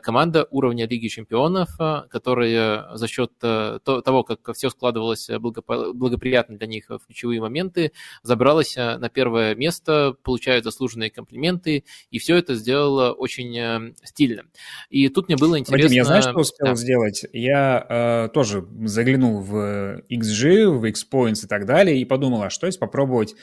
[0.02, 1.70] команда уровня Лиги Чемпионов,
[2.10, 7.91] которая за счет того, как все складывалось благоприятно для них в ключевые моменты,
[8.24, 14.43] забралась на первое место, получают заслуженные комплименты, и все это сделало очень стильно.
[14.89, 15.84] И тут мне было интересно...
[15.84, 16.76] Вадим, я знаю, что успел да.
[16.76, 17.26] сделать?
[17.34, 17.86] Я
[18.28, 22.80] э, тоже заглянул в XG, в Xpoints и так далее, и подумал, а что если
[22.80, 23.36] попробовать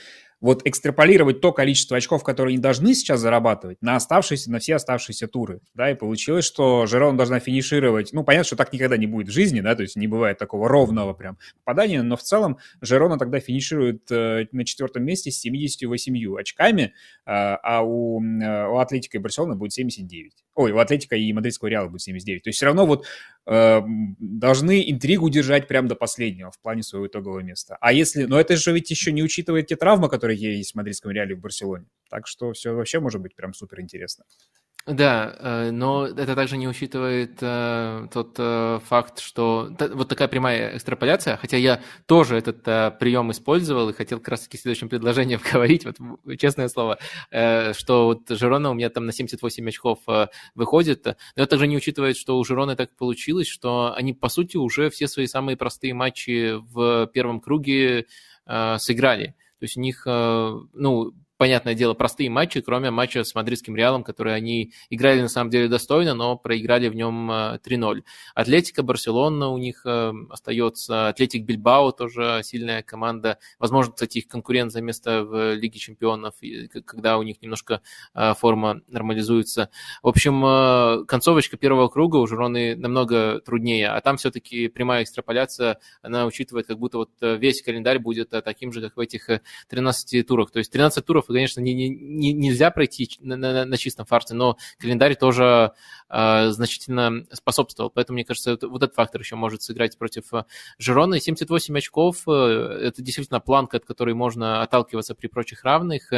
[0.44, 5.26] вот экстраполировать то количество очков, которые они должны сейчас зарабатывать, на оставшиеся, на все оставшиеся
[5.26, 9.28] туры, да, и получилось, что Жерон должна финишировать, ну, понятно, что так никогда не будет
[9.28, 13.18] в жизни, да, то есть не бывает такого ровного прям попадания, но в целом Жерона
[13.18, 16.90] тогда финиширует э, на четвертом месте с 78 очками, э,
[17.24, 20.44] а у, э, у Атлетика и Барселоны будет 79.
[20.56, 22.42] Ой, у Атлетика и Мадридского Реала будет 79.
[22.42, 23.06] То есть все равно вот
[23.46, 27.76] должны интригу держать прямо до последнего в плане своего итогового места.
[27.80, 28.24] А если...
[28.24, 31.40] Но это же ведь еще не учитывает те травмы, которые есть в Мадридском Реале в
[31.40, 31.86] Барселоне.
[32.08, 34.24] Так что все вообще может быть прям супер интересно.
[34.86, 40.76] Да, э, но это также не учитывает э, тот э, факт, что вот такая прямая
[40.76, 42.62] экстраполяция, хотя я тоже этот
[42.98, 45.96] прием использовал и хотел как раз-таки в следующем предложении говорить, вот
[46.38, 46.98] честное слово,
[47.30, 50.00] что вот Жирона у меня там на 78 очков
[50.54, 54.58] выходит, но это также не учитывает, что у Жироны так получилось, что они, по сути,
[54.58, 58.06] уже все свои самые простые матчи в первом круге
[58.76, 59.34] сыграли.
[59.60, 61.14] То есть у них, ну,
[61.44, 65.68] понятное дело, простые матчи, кроме матча с мадридским Реалом, который они играли на самом деле
[65.68, 67.98] достойно, но проиграли в нем 3-0.
[67.98, 68.02] Э,
[68.34, 74.72] Атлетика, Барселона у них э, остается, Атлетик Бильбао тоже сильная команда, возможно, кстати, их конкурент
[74.72, 76.32] за место в Лиге Чемпионов,
[76.86, 77.82] когда у них немножко
[78.14, 79.68] э, форма нормализуется.
[80.02, 86.24] В общем, концовочка первого круга у Жироны намного труднее, а там все-таки прямая экстраполяция, она
[86.24, 89.28] учитывает, как будто вот весь календарь будет таким же, как в этих
[89.68, 90.50] 13 турах.
[90.50, 94.34] То есть 13 туров конечно, не, не, не, нельзя пройти на, на, на чистом фарсе,
[94.34, 95.72] но календарь тоже
[96.08, 97.90] э, значительно способствовал.
[97.90, 100.44] Поэтому, мне кажется, это, вот этот фактор еще может сыграть против э,
[100.78, 101.20] Жирона.
[101.20, 102.30] 78 очков э,–
[102.82, 106.12] это действительно планка, от которой можно отталкиваться при прочих равных.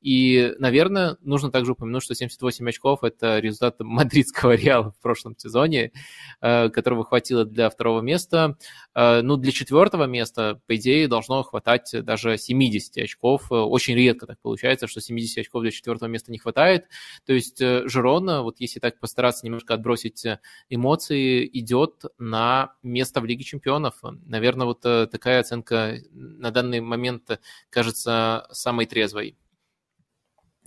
[0.00, 5.92] И, наверное, нужно также упомянуть, что 78 очков– это результат мадридского Реала в прошлом сезоне,
[6.40, 8.56] э, которого хватило для второго места.
[8.94, 13.46] Э, ну, для четвертого места, по идее, должно хватать даже 70 очков.
[13.50, 16.86] Очень редко так что 70 очков для четвертого места не хватает.
[17.26, 23.20] То есть э, Жирона, вот если так постараться немножко отбросить э, эмоции, идет на место
[23.20, 23.96] в Лиге чемпионов.
[24.26, 29.36] Наверное, вот э, такая оценка на данный момент кажется самой трезвой.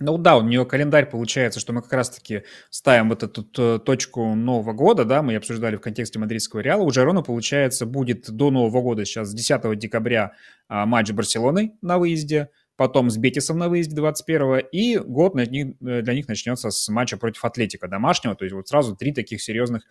[0.04, 3.44] Ну да, у нее календарь получается, что мы как раз-таки ставим вот эту
[3.78, 6.82] точку Нового года, да, мы обсуждали в контексте мадридского Реала.
[6.82, 10.32] У Жерона, получается, будет до Нового года сейчас 10 декабря
[10.68, 12.48] а, матч с Барселоной на выезде,
[12.82, 17.16] потом с Бетисом на выезде 21-го, и год для них, для них начнется с матча
[17.16, 19.84] против Атлетика домашнего, то есть вот сразу три таких серьезных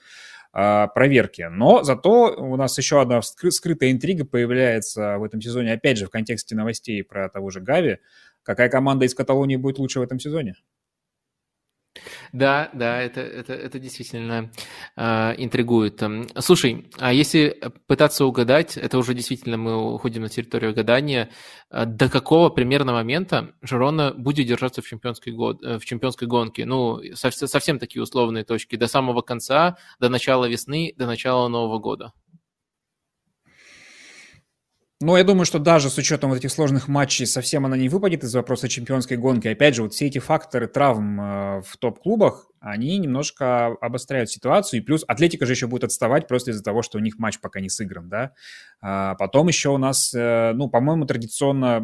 [0.52, 1.48] а, проверки.
[1.50, 6.10] Но зато у нас еще одна скрытая интрига появляется в этом сезоне, опять же, в
[6.10, 8.00] контексте новостей про того же Гави.
[8.44, 10.56] Какая команда из Каталонии будет лучше в этом сезоне?
[12.32, 14.52] Да, да, это, это, это действительно
[14.96, 16.02] э, интригует.
[16.40, 21.30] Слушай, а если пытаться угадать, это уже действительно мы уходим на территорию гадания,
[21.70, 26.66] э, до какого примерно момента Жирона будет держаться в чемпионской, год, э, в чемпионской гонке?
[26.66, 28.78] Ну, совсем, совсем такие условные точки.
[28.78, 32.14] До самого конца, до начала весны, до начала Нового года.
[35.04, 38.24] Ну, я думаю, что даже с учетом вот этих сложных матчей совсем она не выпадет
[38.24, 39.48] из вопроса чемпионской гонки.
[39.48, 44.80] Опять же, вот все эти факторы травм э, в топ-клубах, они немножко обостряют ситуацию.
[44.80, 47.62] И плюс Атлетика же еще будет отставать просто из-за того, что у них матч пока
[47.62, 48.34] не сыгран, да.
[48.80, 51.80] А потом еще у нас, э, ну, по-моему, традиционно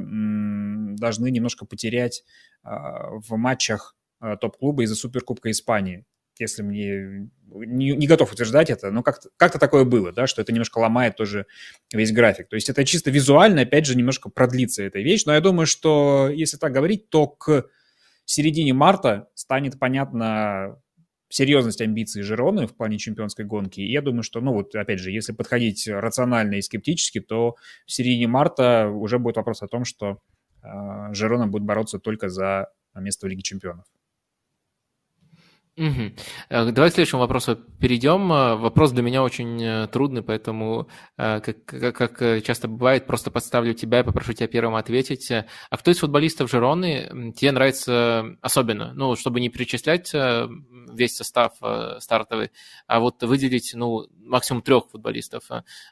[0.95, 2.23] должны немножко потерять
[2.63, 6.05] э, в матчах э, топ-клуба из-за Суперкубка Испании
[6.39, 10.51] если мне не, не готов утверждать это, но как-то как такое было, да, что это
[10.51, 11.45] немножко ломает тоже
[11.93, 12.47] весь график.
[12.49, 15.25] То есть это чисто визуально, опять же, немножко продлится эта вещь.
[15.25, 17.65] Но я думаю, что если так говорить, то к
[18.25, 20.79] середине марта станет понятно
[21.29, 23.81] серьезность амбиций Жироны в плане чемпионской гонки.
[23.81, 27.91] И я думаю, что, ну вот, опять же, если подходить рационально и скептически, то в
[27.91, 30.19] середине марта уже будет вопрос о том, что
[30.63, 30.67] э,
[31.13, 33.85] Жирона будет бороться только за место в Лиге чемпионов.
[35.77, 36.11] Угу.
[36.49, 38.33] Давай к следующему вопросу перейдем.
[38.33, 43.99] Э, вопрос для меня очень э, трудный, поэтому, как, как часто бывает, просто подставлю тебя
[43.99, 45.31] и попрошу тебя первым ответить.
[45.31, 48.93] А кто из футболистов Жироны тебе нравится особенно?
[48.93, 51.53] Ну, чтобы не перечислять весь состав
[51.99, 52.49] стартовый,
[52.87, 55.43] а вот выделить, ну, максимум трех футболистов.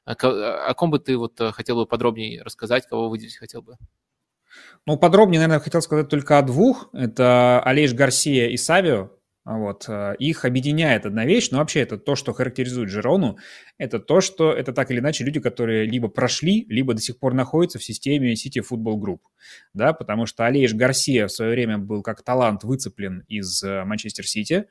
[0.06, 3.78] О ком бы ты вот хотел бы подробнее рассказать, кого выделить хотел бы?
[4.88, 6.90] Ну, подробнее, наверное, хотел сказать только о двух.
[6.94, 9.12] Это Алейш Гарсия и Савио.
[9.46, 9.86] Вот.
[9.88, 13.38] Э, их объединяет одна вещь, но вообще это то, что характеризует Жирону,
[13.78, 17.36] это то, что это так или иначе люди, которые либо прошли, либо до сих пор
[17.36, 19.20] находятся в системе City Football Group,
[19.74, 24.26] да, потому что Алейш Гарсия в свое время был как талант выцеплен из э, Манчестер
[24.26, 24.66] Сити,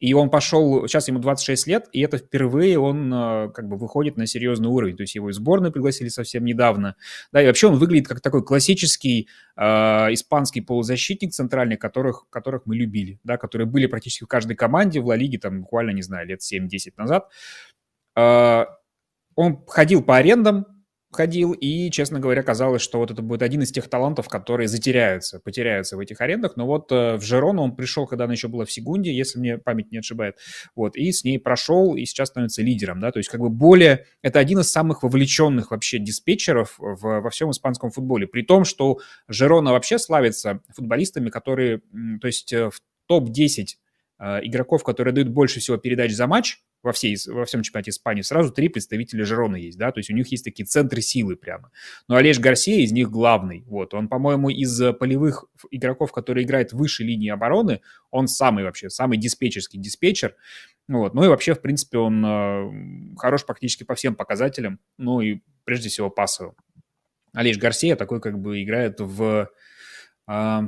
[0.00, 4.16] и он пошел, сейчас ему 26 лет, и это впервые он э, как бы выходит
[4.16, 4.96] на серьезный уровень.
[4.96, 6.94] То есть его из сборной пригласили совсем недавно.
[7.32, 9.62] Да, и вообще он выглядит как такой классический э,
[10.12, 15.06] испанский полузащитник центральный, которых, которых мы любили, да, которые были практически в каждой команде в
[15.06, 17.28] Ла Лиге, там буквально, не знаю, лет 7-10 назад.
[18.16, 18.66] Э,
[19.34, 20.77] он ходил по арендам,
[21.10, 25.40] ходил, и, честно говоря, казалось, что вот это будет один из тех талантов, которые затеряются,
[25.40, 28.66] потеряются в этих арендах, но вот э, в Жерону он пришел, когда она еще была
[28.66, 30.36] в Сегунде, если мне память не отшибает,
[30.74, 34.04] вот, и с ней прошел, и сейчас становится лидером, да, то есть как бы более,
[34.22, 38.98] это один из самых вовлеченных вообще диспетчеров в, во всем испанском футболе, при том, что
[39.28, 41.80] Жерона вообще славится футболистами, которые,
[42.20, 43.66] то есть э, в топ-10
[44.18, 48.22] э, игроков, которые дают больше всего передач за матч, во, всей, во всем чемпионате Испании
[48.22, 51.70] сразу три представителя Жерона есть, да, то есть у них есть такие центры силы прямо.
[52.06, 56.72] Но Олеж Гарсия из них главный, вот, он, по-моему, из э, полевых игроков, которые играют
[56.72, 60.36] выше линии обороны, он самый вообще, самый диспетчерский диспетчер,
[60.88, 65.40] вот, ну и вообще, в принципе, он э, хорош практически по всем показателям, ну и
[65.64, 66.54] прежде всего пасовым.
[67.34, 69.50] Олеж Гарсия такой как бы играет в
[70.28, 70.60] э,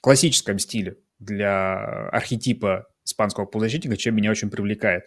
[0.00, 5.04] классическом стиле для архетипа испанского полузащитника, чем меня очень привлекает.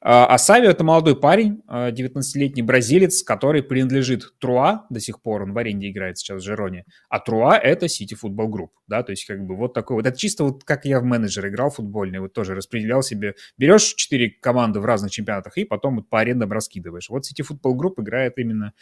[0.00, 5.42] А, а Савио– это молодой парень, 19-летний а, бразилец, который принадлежит Труа до сих пор,
[5.42, 9.12] он в аренде играет сейчас в Жероне, а Труа– это City Football Group, да, то
[9.12, 12.20] есть как бы вот такой вот, это чисто вот как я в менеджер играл футбольный,
[12.20, 16.52] вот тоже распределял себе, берешь четыре команды в разных чемпионатах и потом вот по арендам
[16.52, 17.08] раскидываешь.
[17.08, 18.72] Вот City Football Group играет именно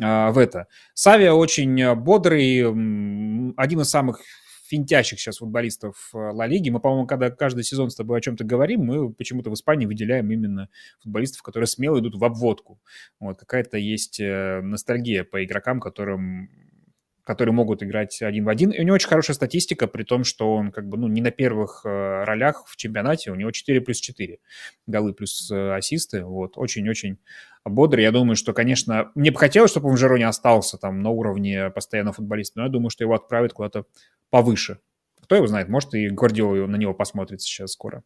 [0.00, 0.68] а, в это.
[0.94, 2.60] Савио очень бодрый,
[3.56, 4.20] один из самых
[4.72, 6.70] финтящих сейчас футболистов э, Ла Лиги.
[6.70, 10.30] Мы, по-моему, когда каждый сезон с тобой о чем-то говорим, мы почему-то в Испании выделяем
[10.30, 10.70] именно
[11.02, 12.80] футболистов, которые смело идут в обводку.
[13.20, 16.48] Вот, какая-то есть э, ностальгия по игрокам, которым
[17.24, 18.70] которые могут играть один в один.
[18.70, 21.30] И у него очень хорошая статистика, при том, что он как бы ну, не на
[21.30, 24.38] первых э, ролях в чемпионате, у него 4 плюс 4
[24.86, 26.24] голы плюс ассисты.
[26.24, 27.18] Вот, очень-очень
[27.64, 28.04] бодрый.
[28.04, 31.70] Я думаю, что, конечно, мне бы хотелось, чтобы он в Жероне остался там на уровне
[31.70, 33.84] постоянно футболиста, но я думаю, что его отправят куда-то
[34.30, 34.78] повыше.
[35.20, 38.02] Кто его знает, может, и Гвардиола на него посмотрит сейчас скоро.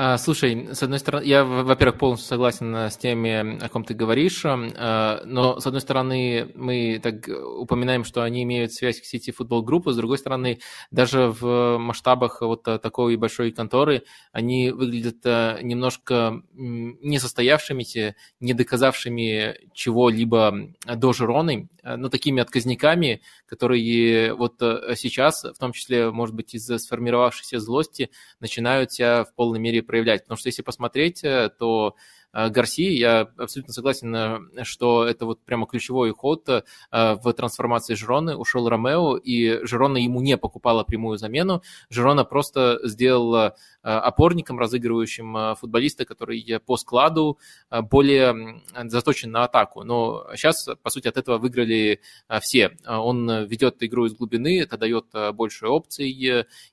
[0.00, 3.94] А, слушай, с одной стороны, я, во-первых, полностью согласен э, с теми, о ком ты
[3.94, 9.32] говоришь, э, но, с одной стороны, мы так упоминаем, что они имеют связь к сети
[9.32, 10.60] футбол группы, с другой стороны,
[10.92, 20.74] даже в масштабах вот такой большой конторы они выглядят э, немножко несостоявшимися, не доказавшими чего-либо
[20.86, 27.58] до Жироны, но такими отказниками, которые вот сейчас, в том числе, может быть, из-за сформировавшейся
[27.58, 30.22] злости, начинают себя в полной мере проявлять.
[30.22, 31.96] Потому что если посмотреть, э, то
[32.32, 37.94] Э, Гарси, я абсолютно согласен, э, что это вот прямо ключевой ход э, в трансформации
[37.94, 38.36] Жироны.
[38.36, 41.62] Ушел Ромео, и Жирона ему не покупала прямую замену.
[41.90, 47.38] Жирона просто сделала опорником, разыгрывающим футболиста, который по складу
[47.70, 49.84] более заточен на атаку.
[49.84, 52.00] Но сейчас, по сути, от этого выиграли
[52.40, 52.76] все.
[52.86, 56.10] Он ведет игру из глубины, это дает больше опций,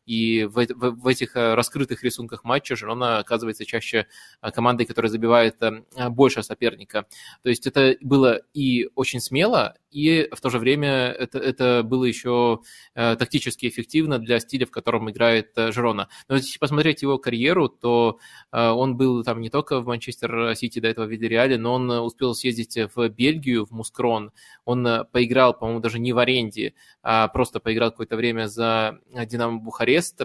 [0.05, 4.07] и в, в, в этих раскрытых рисунках матча Жирона оказывается чаще
[4.41, 7.05] командой, которая забивает это а, больше соперника.
[7.43, 12.03] То есть это было и очень смело, и в то же время это, это было
[12.03, 12.59] еще
[12.95, 16.09] э, тактически эффективно для стиля, в котором играет э, Жерона.
[16.27, 18.19] Но если посмотреть его карьеру, то
[18.51, 21.89] э, он был там не только в Манчестер Сити до этого в Вильяреале, но он
[21.89, 24.33] успел съездить в Бельгию, в Мускрон.
[24.65, 30.23] Он поиграл, по-моему, даже не в аренде, а просто поиграл какое-то время за Динамо Бухарест.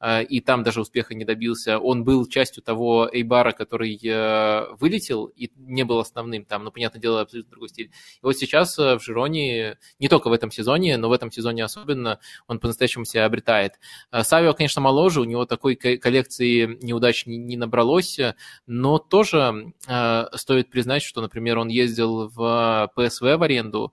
[0.00, 1.78] А, и там даже успеха не добился.
[1.78, 7.00] Он был частью того Эйбара, который э, вылетел и не был основным там, но, понятное
[7.00, 7.86] дело, абсолютно другой стиль.
[7.86, 11.64] И вот сейчас э, в Жироне, не только в этом сезоне, но в этом сезоне
[11.64, 12.18] особенно,
[12.48, 13.74] он по-настоящему себя обретает.
[14.12, 18.18] Савио, конечно, моложе, у него такой коллекции неудач не, набралось,
[18.66, 23.92] но тоже э, стоит признать, что, например, он ездил в ПСВ в аренду,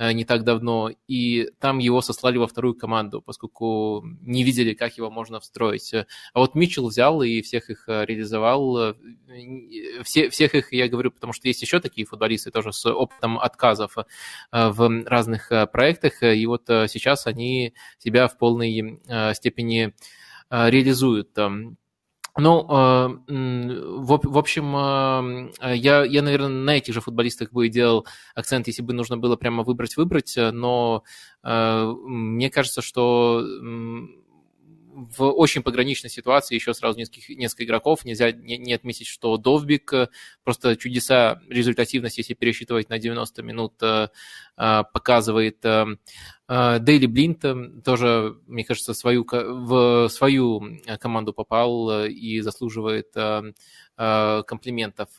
[0.00, 5.10] не так давно, и там его сослали во вторую команду, поскольку не видели, как его
[5.10, 5.92] можно встроить.
[5.92, 8.96] А вот Митчелл взял и всех их э, реализовал.
[10.02, 13.98] Все, всех их, я говорю, потому что есть еще такие футболисты тоже с опытом отказов
[13.98, 14.04] э,
[14.52, 19.00] в разных проектах, и вот сейчас они себя в полной
[19.34, 19.94] степени
[20.50, 21.36] реализуют.
[22.40, 22.66] Ну,
[23.26, 29.18] в общем, я, я, наверное, на этих же футболистах бы делал акцент, если бы нужно
[29.18, 31.02] было прямо выбрать-выбрать, но
[31.42, 33.44] мне кажется, что
[35.08, 38.04] в очень пограничной ситуации еще сразу несколько, несколько игроков.
[38.04, 40.08] Нельзя не, не отметить, что Довбик э,
[40.44, 44.08] просто чудеса результативности, если пересчитывать на 90 минут, э,
[44.56, 45.64] э, показывает.
[46.50, 47.44] Дейли Блинт
[47.84, 53.14] тоже, мне кажется, свою, в свою команду попал и заслуживает
[53.96, 55.10] комплиментов.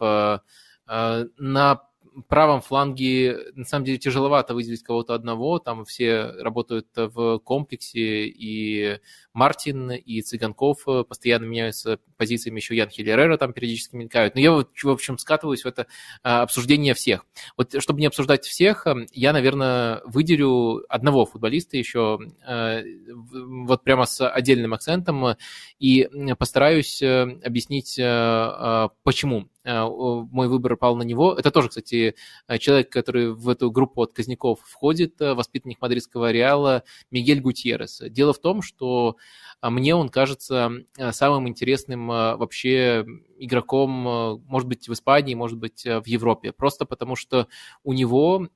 [0.87, 1.81] На
[2.27, 8.99] правом фланге, на самом деле, тяжеловато выделить кого-то одного, там все работают в комплексе, и
[9.33, 14.35] Мартин, и Цыганков постоянно меняются позициями, еще Ян Хиллерера там периодически мелькают.
[14.35, 15.87] Но я, в общем, скатываюсь в это
[16.23, 17.25] а, обсуждение всех.
[17.57, 24.73] Вот чтобы не обсуждать всех, я, наверное, выделю одного футболиста еще, вот прямо с отдельным
[24.73, 25.35] акцентом,
[25.79, 29.49] и постараюсь э, объяснить, э, почему.
[29.60, 31.33] Э, мой выбор пал на него.
[31.33, 32.15] Это тоже, кстати,
[32.47, 38.01] э, человек, который в эту группу отказников входит, э, воспитанник мадридского Реала Мигель Гутьеррес.
[38.09, 39.17] Дело в том, что
[39.61, 40.71] мне он кажется
[41.11, 43.05] самым интересным вообще
[43.43, 46.51] игроком, может быть, в Испании, может быть, в Европе.
[46.51, 47.47] Просто потому, что
[47.83, 48.47] у него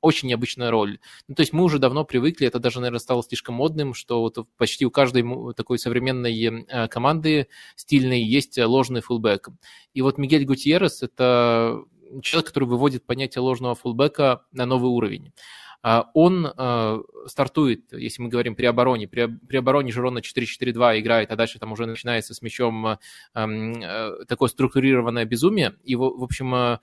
[0.00, 1.00] очень необычная роль.
[1.26, 4.38] Ну, то есть мы уже давно привыкли, это даже, наверное, стало слишком модным, что вот
[4.56, 5.24] почти у каждой
[5.54, 9.48] такой современной команды стильной есть ложный фулбэк.
[9.94, 11.82] И вот Мигель Гутьеррес– это
[12.22, 15.32] человек, который выводит понятие ложного фулбэка на новый уровень.
[15.82, 21.30] А, он а, стартует, если мы говорим при обороне, при, при обороне Жирона 4-4-2 играет,
[21.30, 22.98] а дальше там уже начинается с мячом а,
[24.28, 25.74] такое структурированное безумие.
[25.84, 26.78] И, в общем,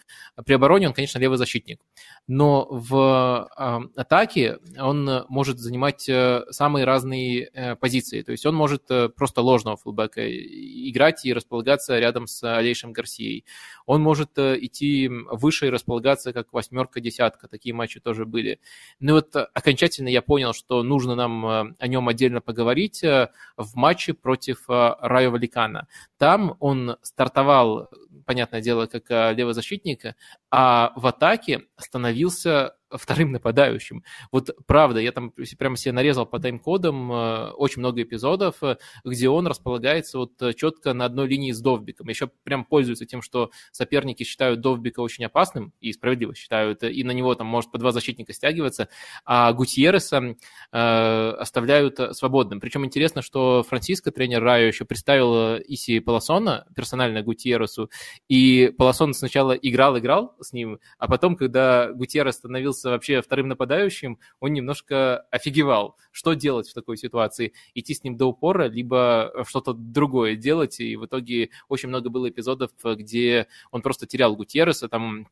[0.45, 1.81] при обороне он, конечно, левый защитник.
[2.27, 3.47] Но в
[3.95, 8.21] атаке он может занимать э, самые разные э, позиции.
[8.21, 13.45] То есть он может э, просто ложного фулбэка играть и располагаться рядом с Алейшем Гарсией.
[13.85, 17.47] Он может идти выше и располагаться как восьмерка-десятка.
[17.47, 18.59] Такие матчи тоже были.
[18.99, 23.29] Ну вот э, окончательно я понял, что нужно нам э, о нем отдельно поговорить э,
[23.55, 25.87] в матче против Райо Валикана.
[26.17, 27.89] Там он стартовал,
[28.25, 30.15] понятное дело, как левый защитник,
[30.51, 34.03] а в атаке становился вторым нападающим.
[34.31, 39.29] Вот правда, я там прямо себе нарезал по тайм-кодам э, очень много эпизодов, э, где
[39.29, 42.07] он располагается вот э, четко на одной линии с Довбиком.
[42.07, 47.11] Еще прям пользуется тем, что соперники считают Довбика очень опасным, и справедливо считают, и на
[47.11, 48.89] него там может по два защитника стягиваться,
[49.25, 50.35] а Гутьереса
[50.71, 52.59] э, оставляют свободным.
[52.59, 57.89] Причем интересно, что Франциско, тренер Райо, еще представил Иси Паласона персонально Гутьересу,
[58.27, 64.19] и Паласон сначала играл-играл с ним, а потом, когда Гутьерес становился становился вообще вторым нападающим,
[64.39, 65.97] он немножко офигевал.
[66.11, 67.53] Что делать в такой ситуации?
[67.73, 70.79] Идти с ним до упора, либо что-то другое делать.
[70.79, 75.27] И в итоге очень много было эпизодов, где он просто терял Гутьерреса, там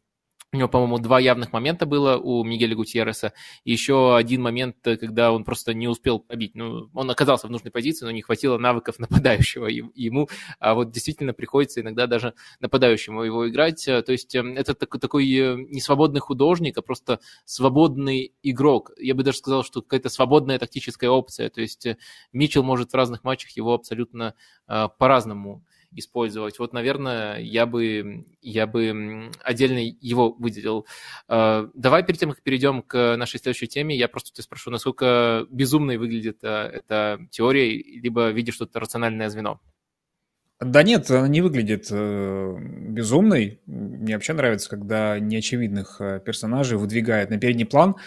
[0.56, 3.34] у него, по-моему, два явных момента было у Мигеля Гутьерреса.
[3.66, 6.56] Еще один момент, когда он просто не успел побить.
[6.56, 10.30] Ну, он оказался в нужной позиции, но не хватило навыков нападающего ему.
[10.60, 13.84] А вот действительно приходится иногда даже нападающему его играть.
[13.86, 18.92] То есть эм, это такой э, не свободный художник, а просто свободный игрок.
[18.98, 21.50] Я бы даже сказал, что какая-то свободная тактическая опция.
[21.50, 21.98] То есть э,
[22.32, 24.34] Митчелл может в разных матчах его абсолютно
[24.68, 25.64] э, по-разному
[25.96, 26.60] использовать.
[26.60, 30.86] Вот, наверное, я бы, я бы отдельно его выделил.
[31.28, 35.46] А, давай перед тем, как перейдем к нашей следующей теме, я просто тебя спрошу, насколько
[35.50, 39.60] безумной выглядит а, эта теория, либо видишь что-то рациональное звено?
[40.62, 43.60] Да нет, она не выглядит э, безумной.
[43.66, 47.98] Мне вообще нравится, когда неочевидных э, персонажей выдвигают на передний план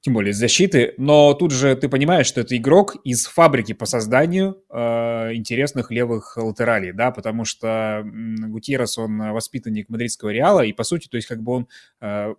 [0.00, 4.62] тем более защиты, но тут же ты понимаешь, что это игрок из фабрики по созданию
[4.70, 11.08] э, интересных левых латералей, да, потому что Гутьеррес, он воспитанник мадридского Реала, и по сути,
[11.08, 11.68] то есть как бы он
[12.00, 12.34] э,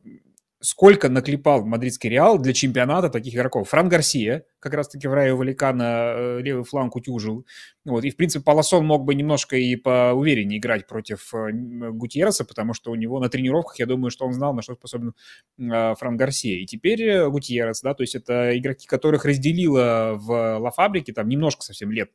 [0.62, 3.70] сколько наклепал мадридский Реал для чемпионата таких игроков.
[3.70, 7.46] Фран Гарсия, как раз-таки в Раю Валикана э, левый фланг утюжил.
[7.84, 8.06] Вот.
[8.06, 12.92] И, в принципе, Паласон мог бы немножко и поувереннее играть против э, Гутьерреса, потому что
[12.92, 15.14] у него на тренировках, я думаю, что он знал, на что способен
[15.58, 16.60] э, Фран Гарсия.
[16.60, 21.64] И теперь Гутьеррес, да, то есть это игроки, которых разделило в Ла Фабрике там немножко
[21.64, 22.12] совсем лет.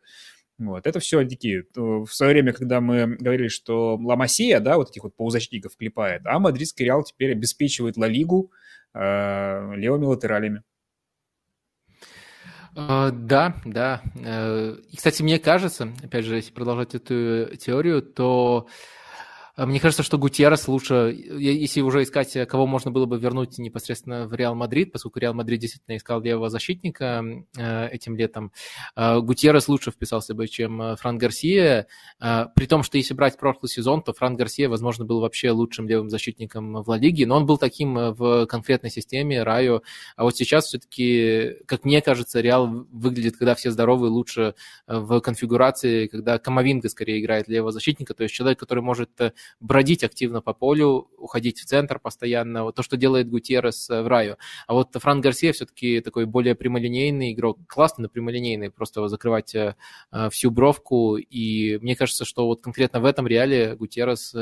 [0.59, 5.04] Вот, это все такие, в свое время, когда мы говорили, что Ламасия, да, вот этих
[5.04, 8.52] вот полузащитников клепает, а мадридский Реал теперь обеспечивает Ла Лигу
[8.94, 10.62] э, левыми латералями.
[12.74, 14.02] Э, да, да.
[14.16, 18.70] Э, и, кстати, мне кажется, опять же, если продолжать эту теорию, то А
[19.57, 24.34] мне кажется, что Гутьеррес лучше, если уже искать, кого можно было бы вернуть непосредственно в
[24.34, 27.24] Реал Мадрид, поскольку Реал Мадрид действительно искал левого защитника
[27.57, 28.52] э, этим летом,
[28.96, 31.86] э, Гутьеррес лучше вписался бы, чем э, Фран Гарсия,
[32.18, 36.11] при том, что если брать прошлый сезон, то Фран Гарсия, возможно, был вообще лучшим левым
[36.11, 39.82] защитником в Ла Лиге, но он был таким в конкретной системе, Райо,
[40.16, 44.54] а вот сейчас все-таки, как мне кажется, Реал выглядит, когда все здоровы, лучше
[44.86, 49.11] в конфигурации, когда Камовинга скорее играет левого защитника, то есть человек, который может
[49.61, 54.09] бродить активно по полю, уходить в центр постоянно, вот то, что делает Гутьеррес э, в
[54.09, 54.36] Раю.
[54.66, 59.76] А вот Франк Гарсия все-таки такой более прямолинейный игрок, классный, но прямолинейный, просто закрывать э,
[60.12, 64.34] э, всю бровку, и мне кажется, что вот конкретно в этом реале Гутьеррес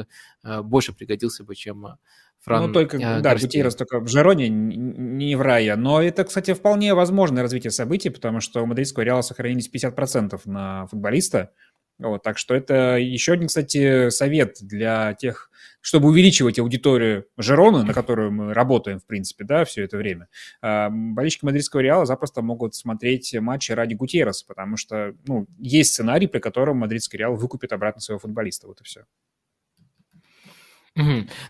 [0.42, 1.96] больше пригодился бы, чем
[2.44, 5.76] Фран Ну, только, э, да, Гутьеррес только в Жероне, не в Рае.
[5.76, 10.86] Но это, кстати, вполне возможное развитие событий, потому что у мадридского Реала сохранились 50% на
[10.88, 11.52] футболиста.
[11.98, 17.94] Вот, так что это еще один, кстати, совет для тех, чтобы увеличивать аудиторию Жероны, на
[17.94, 20.28] которую мы работаем, в принципе, да, все это время.
[20.60, 26.26] А, болельщики мадридского Реала запросто могут смотреть матчи ради Гутьерреса, потому что, ну, есть сценарий,
[26.26, 28.66] при котором мадридский Реал выкупит обратно своего футболиста.
[28.66, 29.04] Вот и все.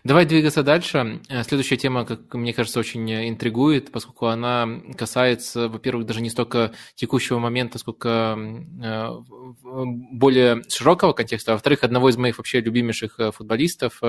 [0.03, 1.21] Давай двигаться дальше.
[1.29, 4.67] Э, следующая тема, как мне кажется, очень интригует, поскольку она
[4.97, 9.09] касается, во-первых, даже не столько текущего момента, сколько э,
[9.61, 14.01] более широкого контекста, а во-вторых, одного из моих вообще любимейших э, футболистов.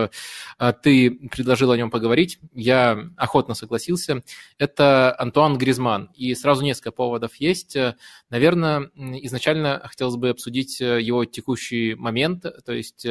[0.82, 4.22] Ты предложил о нем поговорить, я охотно согласился.
[4.56, 6.10] Это Антуан Гризман.
[6.14, 7.76] И сразу несколько поводов есть.
[8.30, 12.46] Наверное, изначально хотелось бы обсудить его текущий момент.
[12.64, 13.06] То есть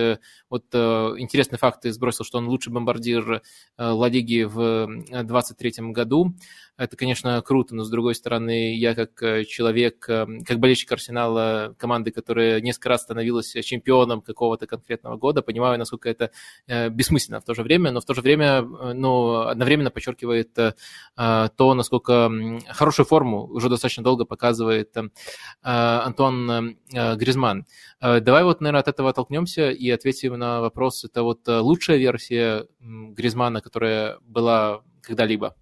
[0.50, 3.42] вот интересный факт из бросил, что он лучший бомбардир
[3.78, 6.34] э, Ла Лиги в 2023 э, году.
[6.78, 12.12] Это, конечно, круто, но, с другой стороны, я как э, человек, как болельщик Арсенала, команды,
[12.12, 16.32] которая несколько раз становилась чемпионом какого-то конкретного года, понимаю, насколько это
[16.68, 22.32] бессмысленно в то же время, но в то же время, ну, одновременно подчеркивает то, насколько
[22.70, 24.96] хорошую форму уже достаточно долго показывает
[25.62, 27.66] Антуан Гризман.
[28.02, 33.62] Давай вот, наверное, от этого оттолкнемся и ответим на вопрос, это вот лучшая версия Гризмана,
[33.62, 35.56] которая была когда-либо?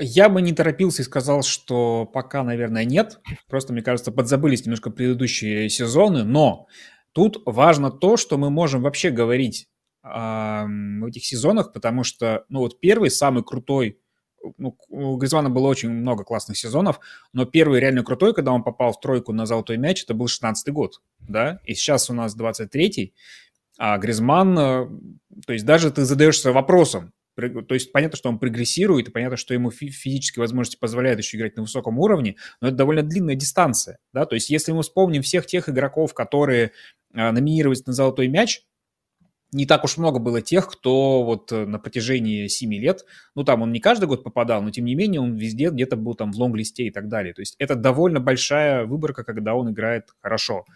[0.00, 3.20] Я бы не торопился и сказал, что пока, наверное, нет.
[3.48, 6.22] Просто, мне кажется, подзабылись немножко предыдущие сезоны.
[6.22, 6.68] Но
[7.12, 9.68] тут важно то, что мы можем вообще говорить
[10.04, 13.98] э, в этих сезонах, потому что, ну вот первый, самый крутой,
[14.56, 17.00] ну, у Гризмана было очень много классных сезонов,
[17.32, 20.72] но первый реально крутой, когда он попал в тройку на золотой мяч, это был 16
[20.72, 23.14] год, да, и сейчас у нас 23-й,
[23.78, 24.86] а Гризман, э,
[25.44, 29.54] то есть даже ты задаешься вопросом, то есть понятно, что он прогрессирует, и понятно, что
[29.54, 34.26] ему физические возможности позволяют еще играть на высоком уровне, но это довольно длинная дистанция, да,
[34.26, 36.72] то есть если мы вспомним всех тех игроков, которые
[37.14, 38.62] э, номинировались на золотой мяч,
[39.52, 43.62] не так уж много было тех, кто вот э, на протяжении 7 лет, ну там
[43.62, 46.38] он не каждый год попадал, но тем не менее он везде где-то был там в
[46.38, 47.32] лонг-листе и так далее.
[47.32, 50.66] То есть это довольно большая выборка, когда он играет хорошо.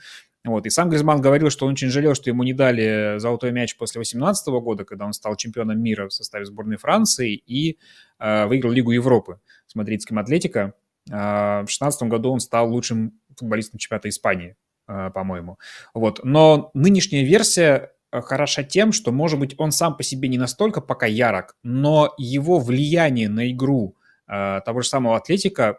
[0.44, 0.66] Вот.
[0.66, 4.00] И сам Гризман говорил, что он очень жалел, что ему не дали золотой мяч после
[4.00, 7.78] 2018 года, когда он стал чемпионом мира в составе сборной Франции и
[8.18, 9.38] э, выиграл Лигу Европы
[9.68, 10.74] с мадридским Атлетико.
[11.10, 14.56] Э, в 2016 году он стал лучшим футболистом чемпионата Испании,
[14.88, 15.58] э, по-моему.
[15.94, 16.24] Вот.
[16.24, 20.80] Но нынешняя версия э, хороша тем, что, может быть, он сам по себе не настолько
[20.80, 25.78] пока ярок, но его влияние на игру э, того же самого Атлетика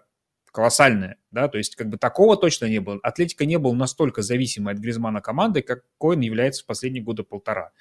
[0.53, 2.99] колоссальное, да, то есть как бы такого точно не было.
[3.03, 7.71] Атлетика не был настолько зависимой от Гризмана командой, какой он является в последние годы полтора.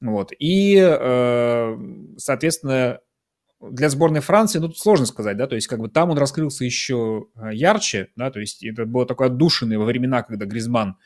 [0.00, 0.32] Вот.
[0.38, 1.76] И, э,
[2.18, 3.00] соответственно,
[3.60, 6.64] для сборной Франции, ну, тут сложно сказать, да, то есть как бы там он раскрылся
[6.64, 10.96] еще э, ярче, да, то есть это было такое отдушенное во времена, когда Гризман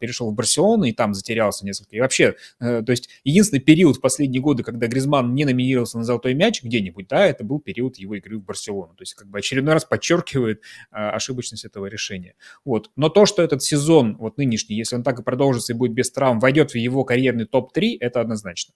[0.00, 1.96] перешел в Барселону и там затерялся несколько.
[1.96, 6.04] И вообще, э, то есть единственный период в последние годы, когда Гризман не номинировался на
[6.04, 8.94] золотой мяч где-нибудь, да, это был период его игры в Барселону.
[8.94, 10.60] То есть как бы очередной раз подчеркивает
[10.92, 12.34] э, ошибочность этого решения.
[12.64, 12.90] Вот.
[12.96, 16.10] Но то, что этот сезон, вот нынешний, если он так и продолжится и будет без
[16.10, 18.74] травм, войдет в его карьерный топ-3, это однозначно.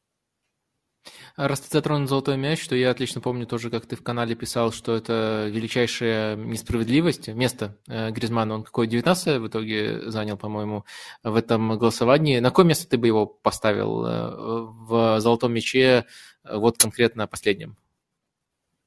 [1.39, 4.73] Раз ты затронул золотой мяч, то я отлично помню тоже, как ты в канале писал,
[4.73, 7.29] что это величайшая несправедливость.
[7.29, 10.85] Место э, Гризмана, он какое 19 в итоге занял, по-моему,
[11.23, 12.41] в этом голосовании.
[12.41, 14.31] На какое место ты бы его поставил э,
[14.81, 16.07] в золотом мяче,
[16.43, 17.77] э, вот конкретно последнем?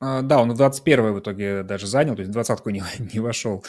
[0.01, 2.83] А, да, он в 21 в итоге даже занял, то есть двадцатку не,
[3.13, 3.63] не вошел.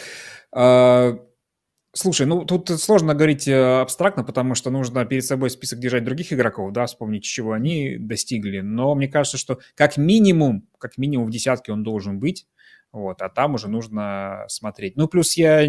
[1.95, 6.33] Слушай, ну тут сложно говорить э, абстрактно, потому что нужно перед собой список держать других
[6.33, 8.61] игроков, да, вспомнить, чего они достигли.
[8.61, 12.47] Но мне кажется, что как минимум, как минимум в десятке он должен быть,
[12.93, 14.97] вот, а там уже нужно смотреть.
[14.97, 15.67] Ну, плюс я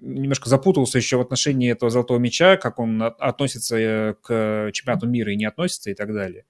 [0.00, 5.32] немножко запутался еще в отношении этого золотого мяча, как он относится э, к чемпионату мира
[5.32, 6.44] и не относится и так далее.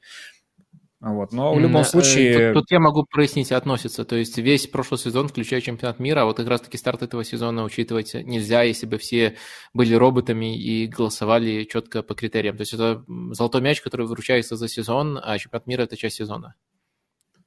[1.03, 1.33] Вот.
[1.33, 2.53] Но в любом случае...
[2.53, 4.05] Тут, тут я могу прояснить, относится.
[4.05, 7.65] То есть весь прошлый сезон, включая чемпионат мира, а вот как раз-таки старт этого сезона
[7.65, 9.37] учитывать нельзя, если бы все
[9.75, 12.57] были роботами и голосовали четко по критериям.
[12.57, 16.55] То есть это золотой мяч, который выручается за сезон, а чемпионат мира– это часть сезона.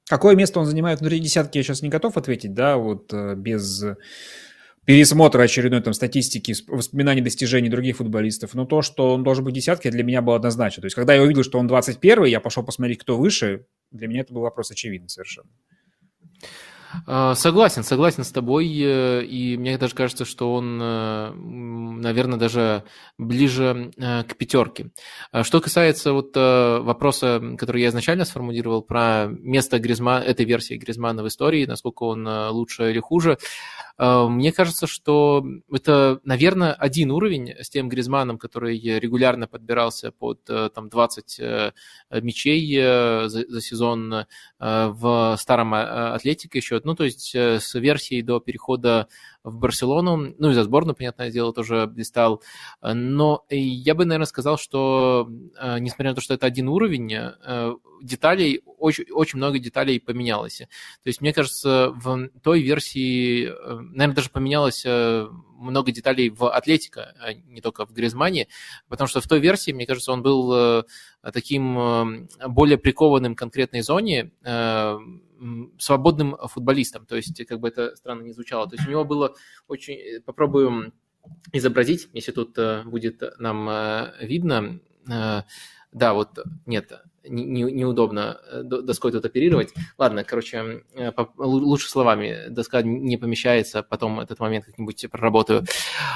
[0.10, 3.84] Какое место он занимает внутри десятки, я сейчас не готов ответить, да, вот э, без
[4.86, 9.90] пересмотра очередной там статистики, воспоминаний достижений других футболистов, но то, что он должен быть десятки,
[9.90, 10.82] для меня было однозначно.
[10.82, 14.22] То есть, когда я увидел, что он 21 я пошел посмотреть, кто выше, для меня
[14.22, 15.50] это был вопрос очевидный совершенно.
[17.08, 22.84] А, согласен, согласен с тобой, э, и мне даже кажется, что он, э, наверное, даже
[23.18, 24.92] ближе э, к пятерке.
[25.32, 31.24] А что касается вот вопроса, который я изначально сформулировал про место Гризмана, этой версии Гризмана
[31.24, 33.38] в истории, насколько он лучше или хуже,
[33.98, 40.70] мне кажется, что это, наверное, один уровень с тем Гризманом, который регулярно подбирался под э,
[40.74, 41.72] там, 20 э,
[42.22, 44.26] мячей за, за сезон
[44.60, 46.82] в старом Атлетике еще.
[46.84, 49.08] Ну, то есть с версией до перехода
[49.46, 52.42] в Барселону, ну и за сборную, понятное дело, тоже блистал.
[52.82, 55.28] Но я бы, наверное, сказал, что
[55.80, 57.12] несмотря на то, что это один уровень,
[58.02, 60.58] деталей, очень, очень много деталей поменялось.
[60.58, 65.28] То есть, мне кажется, в той версии, э, наверное, даже поменялось э,
[65.58, 68.48] много деталей в Атлетика, а не только в Гризмане,
[68.88, 70.84] потому что в той версии, мне кажется, он был э,
[71.34, 74.32] таким более прикованным конкретной зоне,
[75.80, 77.06] свободным футболистом.
[77.06, 78.68] То есть, как бы это странно не звучало.
[78.68, 79.36] То есть, у него было
[79.68, 80.22] очень...
[80.24, 80.94] Попробую
[81.52, 84.80] изобразить, если тут будет нам видно.
[85.08, 86.92] Да, вот, нет,
[87.28, 89.74] не, неудобно э, доской тут оперировать.
[89.98, 92.50] Ладно, короче, э, лучше словами.
[92.50, 95.64] Доска не помещается, потом этот момент как-нибудь проработаю.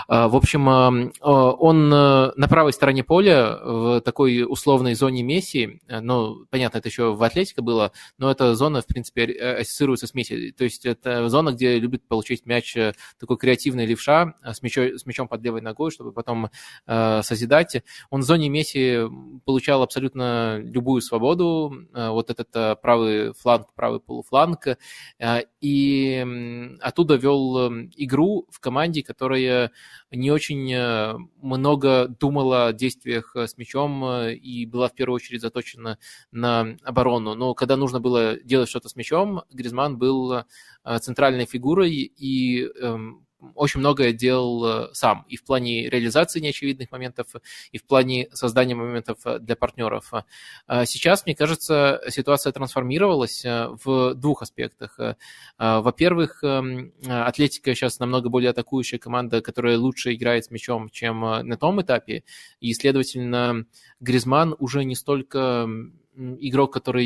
[0.07, 6.45] А, в общем, э, он на правой стороне поля в такой условной зоне Месси, ну,
[6.49, 9.25] понятно, это еще в Атлетике было, но эта зона, в принципе,
[9.59, 10.51] ассоциируется с Месси.
[10.51, 12.75] То есть это зона, где любит получить мяч
[13.19, 16.49] такой креативный левша с, мячом, с мячом под левой ногой, чтобы потом
[16.85, 17.83] созидать.
[18.09, 18.99] Он в зоне Месси
[19.45, 26.25] получал абсолютно любую большую свободу, э, вот этот э, правый фланг, правый полуфланг, э, и
[26.81, 29.71] оттуда вел игру в команде, которая
[30.11, 30.75] не очень
[31.41, 35.97] много думала о действиях с мячом и была в первую очередь заточена
[36.31, 37.35] на оборону.
[37.35, 40.43] Но когда нужно было делать что-то с мячом, Гризман был
[41.01, 43.25] центральной фигурой и эм,
[43.55, 47.27] очень многое делал э, сам и в плане реализации неочевидных моментов,
[47.71, 50.11] и в плане создания моментов э, для партнеров.
[50.67, 54.97] А сейчас, мне кажется, ситуация трансформировалась э, в двух аспектах.
[55.57, 61.57] Во-первых, эм, Атлетика сейчас намного более атакующая команда, которая лучше играет с мячом, чем на
[61.57, 62.23] том этапе,
[62.59, 63.65] и, следовательно,
[63.99, 65.67] Гризман уже не столько
[66.15, 67.05] игрок, который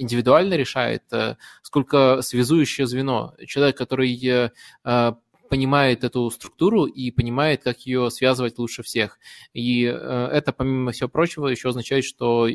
[0.00, 1.04] индивидуально решает,
[1.62, 3.34] сколько связующее звено.
[3.46, 4.50] Человек, который
[5.50, 9.18] понимает эту структуру и понимает, как ее связывать лучше всех.
[9.52, 12.54] И э, это, помимо всего прочего, еще означает, что э,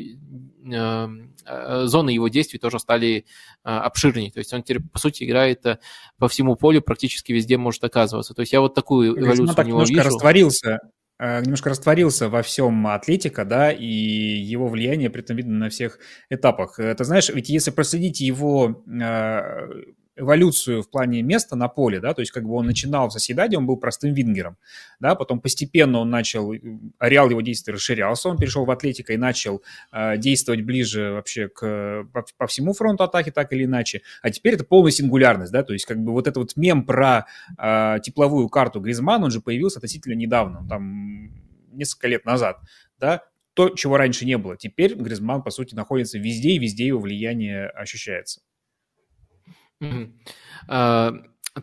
[0.64, 3.26] э, зоны его действий тоже стали
[3.62, 4.32] обширнее.
[4.32, 5.64] То есть он теперь, по сути, играет
[6.18, 8.32] по всему полю, практически везде может оказываться.
[8.32, 10.08] То есть я вот такую эволюцию так у него немножко вижу.
[10.08, 10.78] растворился
[11.18, 16.76] немножко растворился во всем Атлетика, да, и его влияние при этом видно на всех этапах.
[16.76, 18.82] Ты знаешь, ведь если проследить его
[20.16, 23.56] эволюцию в плане места на поле, да, то есть как бы он начинал в Соседаде,
[23.56, 24.56] он был простым вингером,
[24.98, 26.52] да, потом постепенно он начал,
[26.98, 29.62] ареал его действий расширялся, он перешел в Атлетика и начал
[29.92, 34.54] э, действовать ближе вообще к, по, по всему фронту атаки, так или иначе, а теперь
[34.54, 37.26] это полная сингулярность, да, то есть как бы вот этот вот мем про
[37.58, 41.30] э, тепловую карту Гризман, он же появился относительно недавно, там
[41.72, 42.58] несколько лет назад,
[42.98, 43.22] да,
[43.56, 44.56] то, чего раньше не было.
[44.56, 48.42] Теперь Гризман, по сути, находится везде, и везде его влияние ощущается.
[49.82, 50.04] Mm-hmm.
[50.68, 51.12] Uh,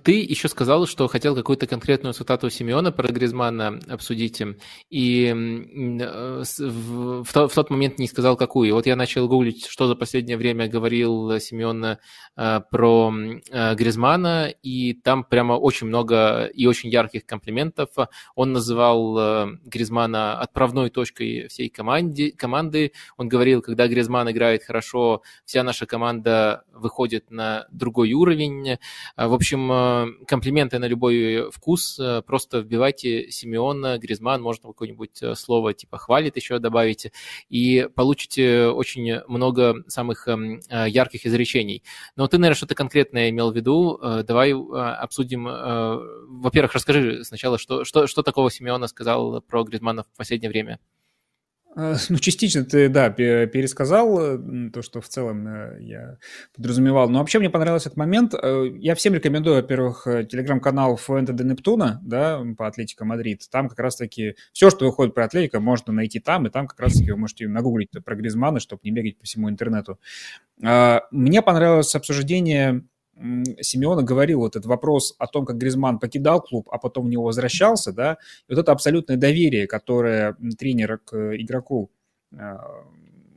[0.02, 4.41] Ты еще сказал, что хотел какую-то конкретную цитату Симеона про Гризмана обсудить,
[4.89, 8.74] и э, в, в тот момент не сказал, какую.
[8.74, 11.98] Вот я начал гуглить, что за последнее время говорил Симеон э,
[12.72, 13.14] про
[13.52, 17.89] э, Гризмана, и там прямо очень много и очень ярких комплиментов.
[18.36, 22.94] Он называл Гризмана отправной точкой всей команде, команды.
[23.18, 28.80] Он говорил, когда Гризман играет хорошо, вся наша команда выходит на другой уровень.
[29.16, 29.82] В общем,
[30.27, 31.99] комплименты на любой вкус.
[32.25, 37.11] Просто вбивайте Симеона, Гризман, можно какое-нибудь слово типа «хвалит» еще добавите,
[37.49, 41.84] и получите очень много самых эм, ярких изречений.
[42.15, 43.99] Но ты, наверное, что-то конкретное имел в виду.
[44.23, 45.45] Давай обсудим.
[45.45, 50.79] Во-первых, расскажи сначала, что, что, что такого Симеона сказал про Гризмана в последнее время?
[51.76, 56.17] Э, ну, частично ты, да, пересказал э, то, что в целом э, я
[56.55, 57.09] подразумевал.
[57.09, 58.34] Но вообще мне понравился этот момент.
[58.34, 63.47] Я всем рекомендую, во-первых, телеграм-канал Фуэнте де Нептуна, да, по Атлетико Мадрид.
[63.49, 67.11] Там как раз-таки все, что выходит про Атлетико, можно найти там, и там как раз-таки
[67.11, 69.99] вы можете нагуглить про Гризмана, чтобы не бегать по всему интернету.
[70.57, 72.84] Мне понравилось обсуждение
[73.16, 77.24] Симеоне говорил вот этот вопрос о том, как Гризман покидал клуб, а потом в него
[77.24, 81.91] возвращался, да, и вот это абсолютное доверие, которое тренер к игроку
[82.36, 82.84] а,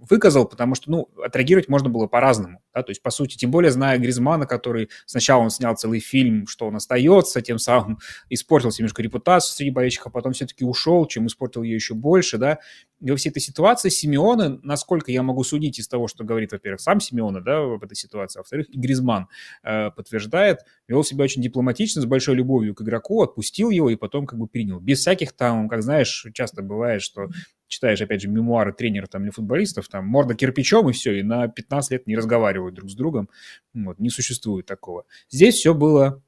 [0.09, 3.71] выказал, потому что, ну, отреагировать можно было по-разному, да, то есть, по сути, тем более,
[3.71, 7.99] зная Гризмана, который сначала он снял целый фильм, что он остается, тем самым
[8.31, 12.59] испортил немножко репутацию среди болельщиков, а потом все-таки ушел, чем испортил ее еще больше, да,
[13.01, 17.01] во всей этой ситуации Симеона, насколько я могу судить из того, что говорит, во-первых, сам
[17.01, 19.29] Симеона, да, в этой ситуации, а во-вторых, и Гризман
[19.63, 24.27] э, подтверждает, вел себя очень дипломатично, с большой любовью к игроку, отпустил его и потом
[24.27, 24.81] как бы принял.
[24.81, 27.29] Без всяких там, как знаешь, часто бывает, что
[27.69, 31.49] читаешь, опять же, мемуары тренера там или футболистов, там морда кирпичом и все, и на
[31.49, 33.29] 15 лет не разговаривают друг с другом.
[33.75, 35.05] Вот, не существует такого.
[35.29, 36.23] Здесь все было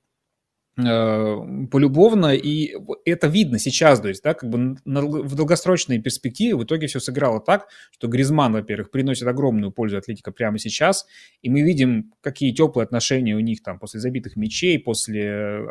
[0.78, 6.86] полюбовно, и это видно сейчас, то есть, да, как бы в долгосрочной перспективе в итоге
[6.86, 11.06] все сыграло так, что Гризман, во-первых, приносит огромную пользу Атлетика прямо сейчас,
[11.42, 15.66] и мы видим, какие теплые отношения у них там после забитых мячей, после э,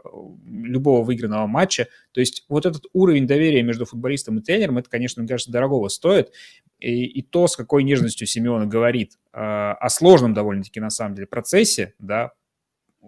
[0.45, 5.22] любого выигранного матча, то есть вот этот уровень доверия между футболистом и тренером, это, конечно,
[5.22, 6.34] мне кажется, дорогого стоит,
[6.80, 11.28] и, и то, с какой нежностью Симеона говорит э, о сложном довольно-таки, на самом деле,
[11.28, 12.34] процессе, да,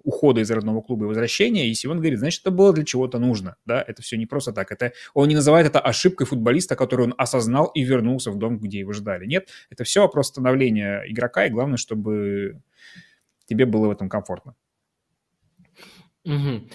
[0.04, 3.56] ухода из родного клуба и возвращения, и Симон говорит, значит, это было для чего-то нужно,
[3.66, 7.16] да, это все не просто так, это, он не называет это ошибкой футболиста, которую он
[7.18, 11.50] осознал и вернулся в дом, где его ждали, нет, это все вопрос становления игрока, и
[11.50, 12.62] главное, чтобы
[13.46, 14.56] тебе было в этом комфортно.
[16.26, 16.70] Угу.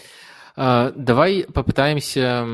[0.56, 2.46] А, давай попытаемся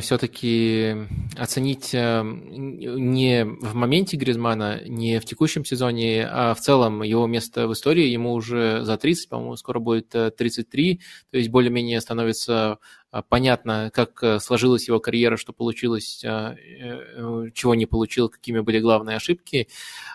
[0.00, 0.96] все-таки
[1.36, 7.68] оценить э, не в моменте Гризмана, не в текущем сезоне, а в целом его место
[7.68, 8.08] в истории.
[8.08, 10.98] Ему уже за 30, по-моему, скоро будет 33, э,
[11.30, 12.78] то есть более-менее становится
[13.12, 19.18] а, понятно, как э, сложилась его карьера, что получилось, чего не получил, какими были главные
[19.18, 19.68] ошибки.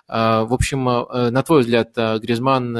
[0.06, 2.74] А, в общем, на твой взгляд, Гризман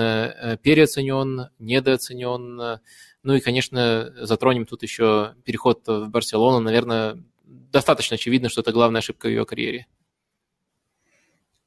[0.62, 2.80] переоценен, недооценен,
[3.24, 6.60] ну и, конечно, затронем тут еще переход в Барселону.
[6.60, 9.88] Наверное, достаточно очевидно, что это главная ошибка в ее карьере.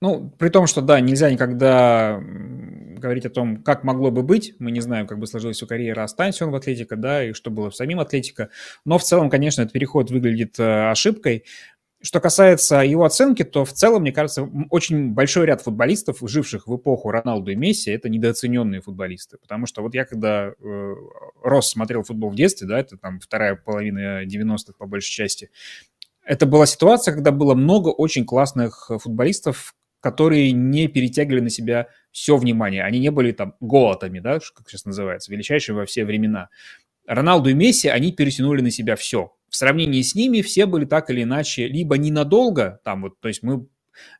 [0.01, 2.21] Ну, при том, что, да, нельзя никогда
[3.05, 4.55] говорить о том, как могло бы быть.
[4.59, 7.51] Мы не знаем, как бы сложилась его карьера, останься он в Атлетико, да, и что
[7.51, 8.51] было в самим Атлетико.
[8.85, 11.45] Но в целом, конечно, этот переход выглядит э, ошибкой.
[12.05, 16.77] Что касается его оценки, то в целом, мне кажется, очень большой ряд футболистов, живших в
[16.77, 19.39] эпоху Роналду и Месси, это недооцененные футболисты.
[19.39, 20.95] Потому что вот я когда э,
[21.43, 25.49] рос, смотрел футбол в детстве, да, это там вторая половина 90-х по большей части,
[26.23, 32.37] это была ситуация, когда было много очень классных футболистов, которые не перетягивали на себя все
[32.37, 32.85] внимание.
[32.85, 36.51] Они не были там голотами, да, как сейчас называется, величайшими во все времена.
[37.07, 41.11] Роналду и Месси, они перетянули на себя все в сравнении с ними все были так
[41.11, 43.69] или иначе либо ненадолго, там вот, то есть мы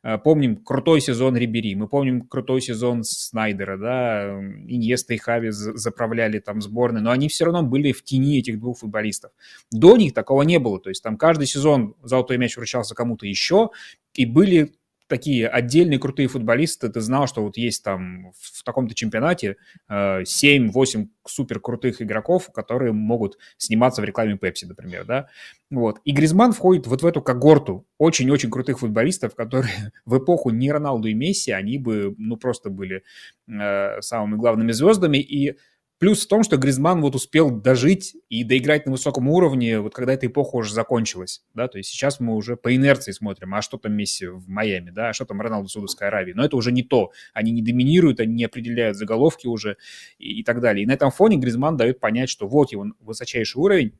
[0.01, 4.29] э, помним крутой сезон Рибери, мы помним крутой сезон Снайдера, да,
[4.65, 8.77] Иньеста и Хави заправляли там сборные, но они все равно были в тени этих двух
[8.79, 9.31] футболистов.
[9.71, 13.71] До них такого не было, то есть там каждый сезон золотой мяч вручался кому-то еще,
[14.13, 14.71] и были
[15.07, 19.57] такие отдельные крутые футболисты, ты знал, что вот есть там в таком-то чемпионате
[19.89, 25.27] 7-8 э, супер крутых игроков, которые могут сниматься в рекламе Pepsi, например, да,
[25.69, 25.99] вот.
[26.05, 31.07] И Гризман входит вот в эту когорту очень-очень крутых футболистов, которые в эпоху не Роналду
[31.07, 33.03] и Месси, они бы, ну, просто были
[33.47, 35.57] э, самыми главными звездами, и
[35.97, 40.13] Плюс в том, что Гризман вот успел дожить и доиграть на высоком уровне, вот когда
[40.13, 43.77] эта эпоха уже закончилась, да, то есть сейчас мы уже по инерции смотрим, а что
[43.77, 46.73] там Месси в Майами, да, а что там Роналду в Саудовской Аравии, но это уже
[46.73, 49.77] не то, они не доминируют, они не определяют заголовки уже
[50.19, 50.83] и, и так далее.
[50.83, 53.97] И на этом фоне Гризман дает понять, что вот его высочайший уровень,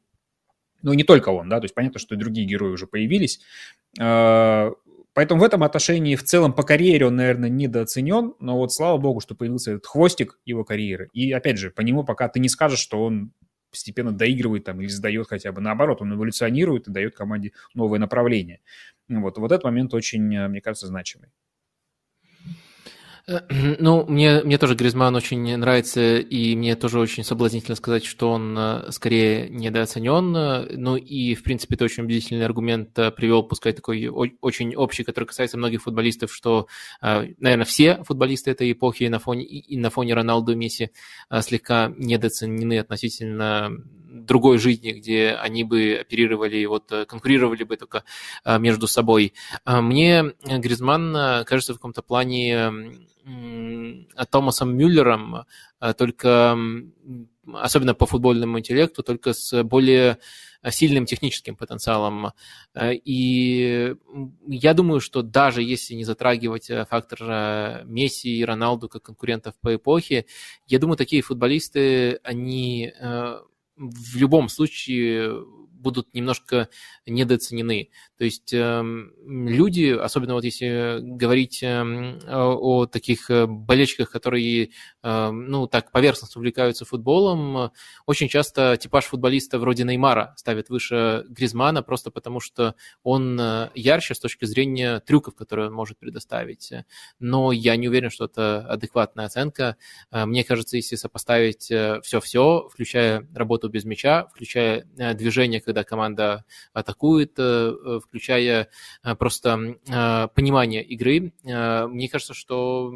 [0.81, 3.39] ну не только он, да, то есть понятно, что и другие герои уже появились,
[3.99, 4.71] а,
[5.15, 9.21] Поэтому в этом отношении в целом по карьере он, наверное, недооценен, но вот слава богу,
[9.21, 11.09] что появился этот хвостик его карьеры.
[11.13, 13.31] И опять же, по нему пока ты не скажешь, что он
[13.71, 15.61] постепенно доигрывает там или сдает хотя бы.
[15.61, 18.59] Наоборот, он эволюционирует и дает команде новое направление.
[19.07, 21.29] Вот, вот этот момент очень, мне кажется, значимый.
[23.27, 23.39] Э,
[23.79, 28.55] ну, мне, мне тоже Гризман очень нравится, и мне тоже очень соблазнительно сказать, что он
[28.57, 30.81] э, скорее недооценен.
[30.81, 35.57] Ну и, в принципе, это очень убедительный аргумент привел, пускай такой очень общий, который касается
[35.57, 36.67] многих футболистов, что,
[37.01, 40.91] наверное, все футболисты этой эпохи на фоне, и на фоне Роналду и Месси
[41.41, 43.71] слегка недооценены относительно
[44.07, 48.03] другой жизни, где они бы оперировали, вот конкурировали бы только
[48.45, 49.33] между собой.
[49.65, 52.71] Мне Гризман кажется в каком-то плане
[54.29, 55.45] Томасом Мюллером,
[55.79, 56.57] а, только
[57.53, 60.19] особенно по футбольному интеллекту, только с более
[60.69, 62.31] сильным техническим потенциалом.
[62.73, 63.95] А, и
[64.47, 69.55] я думаю, что даже если не затрагивать э, фактор э, Месси и Роналду как конкурентов
[69.61, 70.25] по эпохе,
[70.67, 73.39] я думаю, такие футболисты, они э,
[73.75, 75.45] в любом случае
[75.75, 76.69] будут немножко
[77.05, 77.89] недооценены.
[78.17, 84.71] То есть эм, люди, особенно вот если говорить эм, о, таких э, болельщиках, которые,
[85.03, 87.71] эм, ну, так поверхностно увлекаются футболом,
[88.05, 94.15] очень часто типаж футболиста вроде Неймара ставят выше Гризмана просто потому, что он э, ярче
[94.15, 96.71] с точки зрения трюков, которые он может предоставить.
[97.19, 99.77] Но я не уверен, что это адекватная оценка.
[100.11, 101.65] Э, мне кажется, если сопоставить
[102.03, 108.69] все-все, включая работу без мяча, включая движение, когда когда команда атакует, э, включая
[109.03, 111.33] э, просто э, понимание игры.
[111.43, 112.93] Мне кажется, что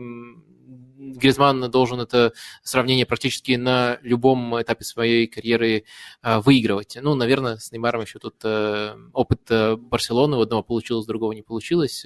[0.97, 2.31] Гризман должен это
[2.63, 5.85] сравнение практически на любом этапе своей карьеры
[6.21, 6.97] выигрывать.
[7.01, 8.35] Ну, наверное, с Неймаром еще тут
[9.13, 12.05] опыт Барселоны, у одного получилось, другого не получилось,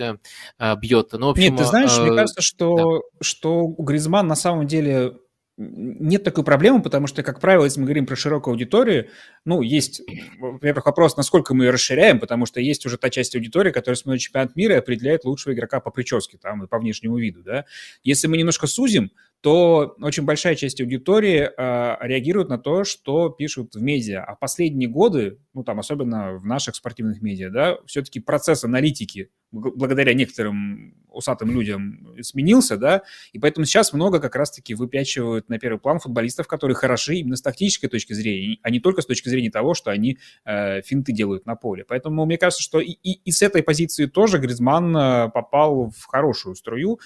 [0.78, 1.11] бьет.
[1.13, 2.99] Но, в общем, Нет, ты знаешь, мне кажется, что, да.
[3.21, 5.17] что у Гризман на самом деле
[5.58, 9.10] нет такой проблемы, потому что, как правило, если мы говорим про широкую аудиторию,
[9.45, 10.01] ну, есть,
[10.39, 14.22] во-первых, вопрос, насколько мы ее расширяем, потому что есть уже та часть аудитории, которая смотрит
[14.22, 17.66] чемпионат мира и определяет лучшего игрока по прическе там и по внешнему виду, да.
[18.04, 19.12] Если мы немножко сузим,
[19.44, 24.24] то очень большая часть аудитории э, реагирует на то, что пишут в медиа.
[24.24, 30.14] А последние годы, ну там особенно в наших спортивных медиа, да, все-таки процесс аналитики благодаря
[30.14, 36.00] некоторым усатым людям сменился, да, и поэтому сейчас много как раз-таки выпячивают на первый план
[36.00, 39.76] футболистов, которые хороши именно с тактической точки зрения, а не только с точки зрения того,
[39.76, 41.86] что они э, финты делают на поле.
[41.88, 46.06] Поэтому мне кажется, что и, и, и с этой позиции тоже Гризман э, попал в
[46.06, 47.00] хорошую струю.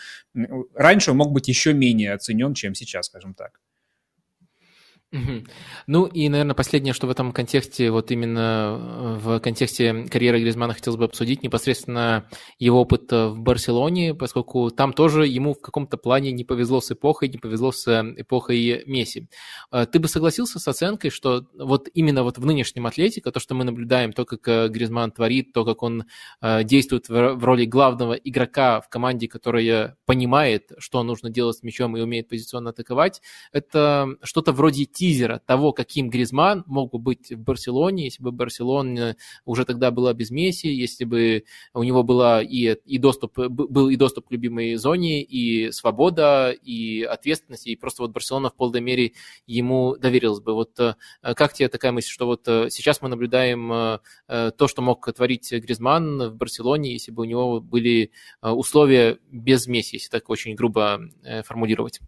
[0.73, 3.59] Раньше он мог быть еще менее оценен, чем сейчас, скажем так.
[5.87, 10.73] Ну и, наверное, последнее, что в этом контексте, вот именно э, в контексте карьеры Гризмана
[10.73, 12.27] хотелось бы обсудить, непосредственно
[12.59, 16.91] его опыт э, в Барселоне, поскольку там тоже ему в каком-то плане не повезло с
[16.91, 19.29] эпохой, не повезло с э, эпохой Месси.
[19.71, 23.63] Ты бы согласился с оценкой, что вот именно вот в нынешнем Атлетике, то, что мы
[23.63, 26.03] наблюдаем, то, как Гризман творит, то, как он
[26.63, 32.01] действует в роли главного игрока в команде, которая понимает, что нужно делать с мячом и
[32.01, 38.05] умеет позиционно атаковать, это что-то вроде тизера того, каким Гризман мог бы быть в Барселоне,
[38.05, 41.43] если бы Барселона уже тогда была без Месси, если бы
[41.75, 47.03] у него была и, и доступ, был и доступ к любимой зоне, и свобода, и
[47.03, 49.13] ответственность, и просто вот Барселона в полной мере
[49.45, 50.55] ему доверилась бы.
[50.55, 54.81] Вот э, как тебе такая мысль, что вот э, сейчас мы наблюдаем э, то, что
[54.81, 58.09] мог творить Гризман в Барселоне, если бы у него были
[58.41, 61.01] условия без Месси, если так очень грубо
[61.43, 61.99] формулировать?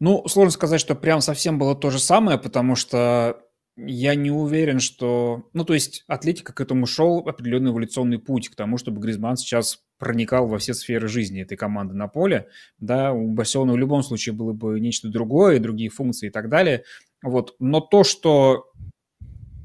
[0.00, 3.40] Ну, сложно сказать, что прям совсем было то же самое, потому что
[3.76, 5.48] я не уверен, что...
[5.52, 9.80] Ну, то есть Атлетика к этому шел определенный эволюционный путь, к тому, чтобы Гризман сейчас
[9.98, 12.48] проникал во все сферы жизни этой команды на поле.
[12.78, 16.84] Да, у Барселоны в любом случае было бы нечто другое, другие функции и так далее.
[17.22, 17.54] Вот.
[17.58, 18.66] Но то, что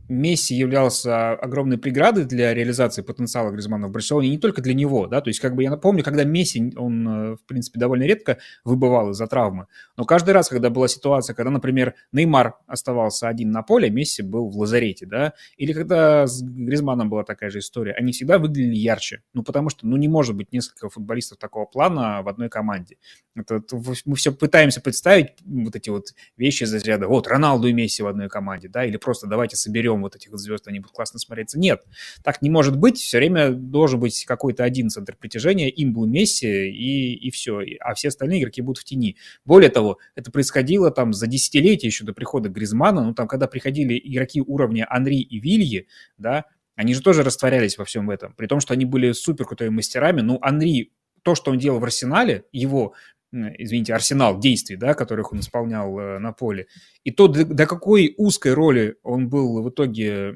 [0.10, 5.22] Месси являлся огромной преградой для реализации потенциала Гризмана в Барселоне, не только для него, да,
[5.22, 9.12] то есть как бы я напомню, когда Месси, он, э, в принципе, довольно редко выбывал
[9.12, 13.91] из-за травмы, но каждый раз, когда была ситуация, когда, например, Неймар оставался один на поле,
[13.91, 18.39] Месси был в лазарете, да, или когда с Гризманом была такая же история, они всегда
[18.39, 22.49] выглядели ярче, ну, потому что, ну, не может быть несколько футболистов такого плана в одной
[22.49, 22.97] команде.
[23.36, 23.62] Это,
[24.05, 28.07] мы все пытаемся представить вот эти вот вещи из ряда, вот, Роналду и Месси в
[28.07, 31.59] одной команде, да, или просто давайте соберем вот этих звезд, они будут классно смотреться.
[31.59, 31.83] Нет,
[32.23, 32.97] так не может быть.
[32.97, 37.61] Все время должен быть какой-то один центр притяжения, им был Месси, и, и все.
[37.79, 39.17] А все остальные игроки будут в тени.
[39.45, 43.99] Более того, это происходило там за десятилетия еще до прихода Гризмана, ну там, когда приходили
[44.03, 45.87] игроки уровня Анри и Вильи,
[46.17, 46.45] да,
[46.75, 50.21] они же тоже растворялись во всем этом, при том, что они были супер крутыми мастерами.
[50.21, 50.93] Ну, Анри,
[51.23, 52.93] то, что он делал в Арсенале, его
[53.32, 56.67] извините, арсенал действий, да, которых он исполнял э, на поле,
[57.03, 60.36] и то, до, до какой узкой роли он был в итоге,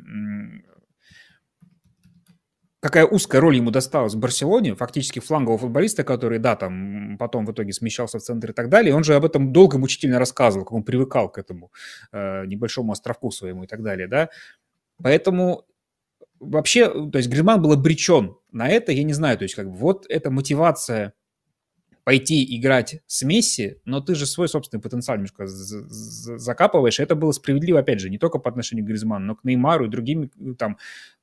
[2.80, 7.52] какая узкая роль ему досталась в Барселоне, фактически флангового футболиста, который, да, там потом в
[7.52, 8.94] итоге смещался в центр и так далее.
[8.96, 11.72] он же об этом долго мучительно рассказывал, как он привыкал к этому
[12.12, 14.30] э, небольшому островку своему и так далее, да.
[15.02, 15.66] Поэтому
[16.40, 19.76] вообще, то есть Гризман был обречен на это, я не знаю, то есть как бы
[19.78, 21.14] вот эта мотивация
[22.04, 27.00] пойти играть с Месси, но ты же свой собственный потенциал немножко закапываешь.
[27.00, 29.90] Это было справедливо, опять же, не только по отношению к Гризману, но к Неймару и
[29.90, 30.78] другим, там,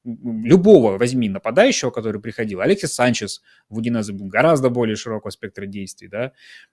[0.05, 2.61] любого возьми нападающего, который приходил.
[2.61, 6.33] Алексис Санчес в Удинезе был гораздо более широкого спектра действий, да,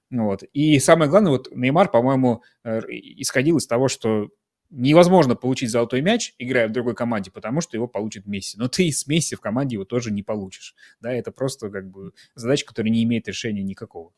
[0.10, 0.44] вот.
[0.54, 4.30] И самое главное, вот Неймар, по-моему, э, исходил из того, что
[4.70, 8.58] невозможно получить золотой мяч, играя в другой команде, потому что его получит Месси.
[8.58, 10.76] Но ты с Месси в команде его тоже не получишь.
[11.00, 14.14] Да, это просто как бы задача, которая не имеет решения никакого.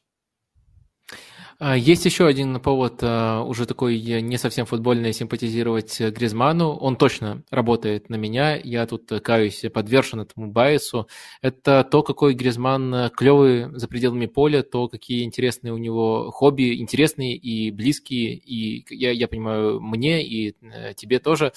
[1.62, 6.70] А, есть еще один повод а, уже такой не совсем футбольный симпатизировать Гризману.
[6.70, 8.55] Он точно работает на меня.
[8.55, 11.10] Я тут каюсь подвержен этому байсу.
[11.41, 17.36] Это то, какой Гризман клевый за пределами поля, то, какие интересные у него хобби, интересные
[17.36, 21.51] и близкие, и я, я понимаю, мне и э, тебе тоже.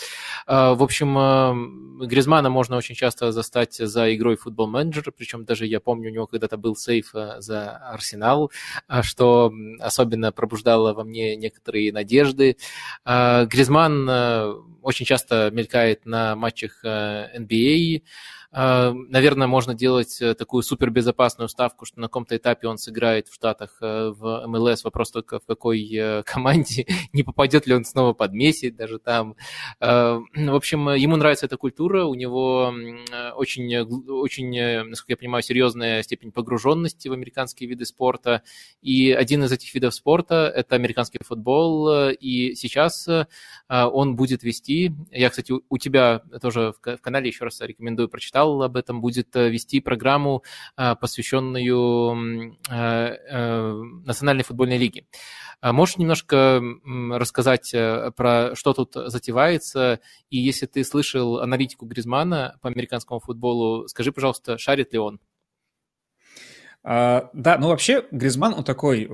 [0.48, 5.64] А, в общем, Гризмана можно очень часто застать за игрой в футбол менеджер, причем даже
[5.66, 8.50] я помню, у него когда-то был сейф э, за Арсенал,
[9.02, 9.52] что
[9.92, 12.56] особенно пробуждало во мне некоторые надежды.
[13.04, 18.00] А, Гризман э, очень часто мелькает на матчах NBA, э,
[18.54, 23.78] наверное, можно делать э, такую супербезопасную ставку, что на каком-то этапе он сыграет в Штатах
[23.80, 24.84] э, в МЛС.
[24.84, 29.36] Вопрос только в какой э, команде, не попадет ли он снова под Месси даже там.
[29.80, 32.74] А, в общем, ему нравится эта культура, у него
[33.36, 38.42] очень, очень, насколько я понимаю, серьезная степень погруженности в американские виды спорта.
[38.82, 42.10] И один из этих видов спорта– это американский футбол.
[42.10, 43.08] И сейчас
[43.68, 48.62] он будет вести, я, кстати, у тебя тоже в канале еще раз рекомендую прочитать, читал
[48.62, 50.42] об этом, будет э, вести программу,
[50.76, 53.72] э, посвященную э,
[54.06, 55.04] Национальной футбольной лиге.
[55.60, 56.60] А можешь немножко
[57.10, 57.72] рассказать
[58.16, 60.00] про что тут затевается?
[60.28, 65.20] И если ты слышал аналитику Гризмана по американскому футболу, скажи, пожалуйста, шарит ли он?
[66.84, 69.08] Э, да, ну вообще Гризман, он такой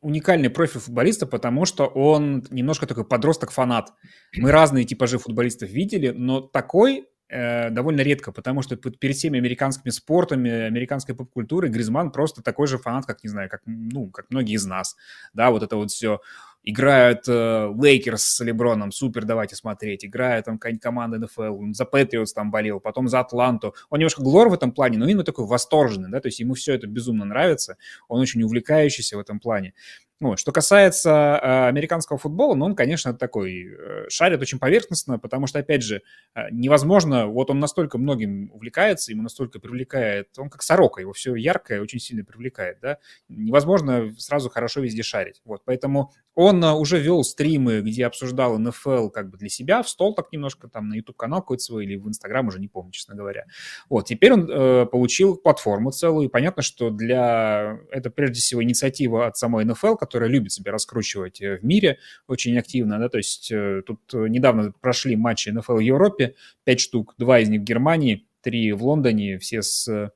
[0.00, 3.92] уникальный профиль футболиста, потому что он немножко такой подросток-фанат.
[4.34, 10.50] Мы разные типажи футболистов видели, но такой довольно редко, потому что перед всеми американскими спортами,
[10.50, 14.66] американской поп-культурой Гризман просто такой же фанат, как, не знаю, как, ну, как многие из
[14.66, 14.96] нас,
[15.32, 16.20] да, вот это вот все
[16.62, 21.84] играют э, Лейкерс с Леброном, супер, давайте смотреть, играет там какая-нибудь команда НФЛ, он за
[21.84, 23.74] Патриотс там болел, потом за Атланту.
[23.88, 26.74] Он немножко глор в этом плане, но именно такой восторженный, да, то есть ему все
[26.74, 27.76] это безумно нравится,
[28.08, 29.74] он очень увлекающийся в этом плане.
[30.20, 30.38] Вот.
[30.38, 35.60] Что касается э, американского футбола, ну, он, конечно, такой э, шарит очень поверхностно, потому что,
[35.60, 36.02] опять же,
[36.34, 41.34] э, невозможно, вот он настолько многим увлекается, ему настолько привлекает, он как сорока, его все
[41.34, 42.98] яркое очень сильно привлекает, да,
[43.30, 49.30] невозможно сразу хорошо везде шарить, вот, поэтому он уже вел стримы, где обсуждал НФЛ как
[49.30, 52.46] бы для себя, в стол так немножко, там, на YouTube-канал какой-то свой или в Инстаграм,
[52.46, 53.46] уже не помню, честно говоря.
[53.88, 59.26] Вот, теперь он э, получил платформу целую, и понятно, что для, это прежде всего инициатива
[59.26, 63.52] от самой НФЛ, которая любит себя раскручивать э, в мире очень активно, да, то есть
[63.52, 66.34] э, тут э, недавно прошли матчи НФЛ в Европе,
[66.64, 70.10] пять штук, два из них в Германии, три в Лондоне, все с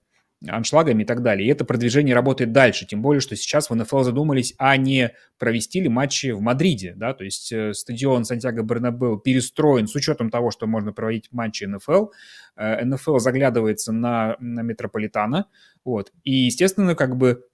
[0.46, 1.46] аншлагами и так далее.
[1.46, 5.80] И это продвижение работает дальше, тем более, что сейчас в НФЛ задумались, а не провести
[5.80, 10.66] ли матчи в Мадриде, да, то есть стадион Сантьяго Бернабеу перестроен с учетом того, что
[10.66, 12.06] можно проводить матчи НФЛ.
[12.56, 15.46] НФЛ заглядывается на, на Метрополитана,
[15.84, 17.44] вот, и, естественно, как бы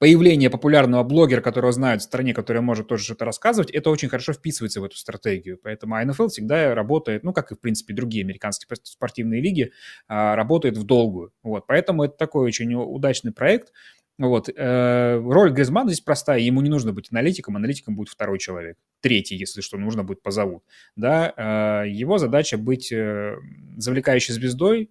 [0.00, 4.32] появление популярного блогера, которого знают в стране, который может тоже что-то рассказывать, это очень хорошо
[4.32, 5.60] вписывается в эту стратегию.
[5.62, 9.72] Поэтому НФЛ всегда работает, ну, как и, в принципе, другие американские спортивные лиги,
[10.08, 11.32] а, работает в долгую.
[11.42, 13.72] Вот, поэтому это такой очень удачный проект.
[14.16, 14.50] Вот.
[14.54, 16.40] Э, роль Гризмана здесь простая.
[16.40, 17.56] Ему не нужно быть аналитиком.
[17.56, 18.76] Аналитиком будет второй человек.
[19.00, 20.62] Третий, если что, нужно будет позовут.
[20.94, 21.82] Да?
[21.84, 23.36] Э, его задача быть э,
[23.78, 24.90] завлекающей звездой,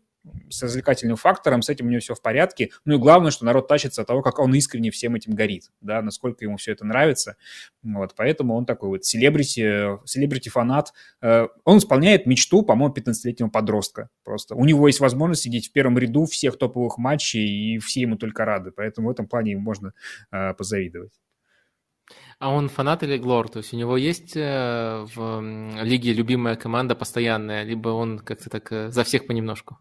[0.50, 2.72] с развлекательным фактором, с этим у него все в порядке.
[2.86, 6.02] Ну и главное, что народ тащится от того, как он искренне всем этим горит, да,
[6.02, 7.36] насколько ему все это нравится.
[7.84, 10.94] Вот, поэтому он такой вот селебрити, селебрити-фанат.
[11.22, 14.56] Э, он исполняет мечту, по-моему, 15-летнего подростка просто.
[14.56, 18.46] У него есть возможность сидеть в первом ряду всех топовых матчей, и все ему только
[18.46, 18.72] рады.
[18.72, 19.94] Поэтому в этом плане ему можно
[20.32, 21.14] э, позавидовать.
[22.40, 23.50] А он фанат или глор?
[23.50, 25.42] То есть у него есть э, в
[25.84, 29.78] лиге любимая команда постоянная, либо он как-то так за всех понемножку?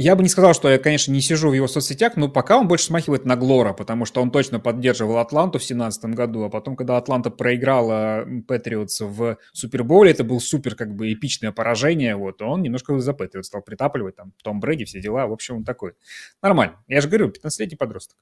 [0.00, 2.68] Я бы не сказал, что я, конечно, не сижу в его соцсетях, но пока он
[2.68, 6.76] больше смахивает на Глора, потому что он точно поддерживал Атланту в 2017 году, а потом,
[6.76, 12.62] когда Атланта проиграла Патриотс в Суперболе, это был супер как бы эпичное поражение, вот, он
[12.62, 15.94] немножко за Патриот стал притапливать, там, Том Брэди, все дела, в общем, он такой.
[16.40, 16.76] Нормально.
[16.86, 18.16] Я же говорю, 15-летний подросток.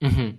[0.00, 0.38] Угу.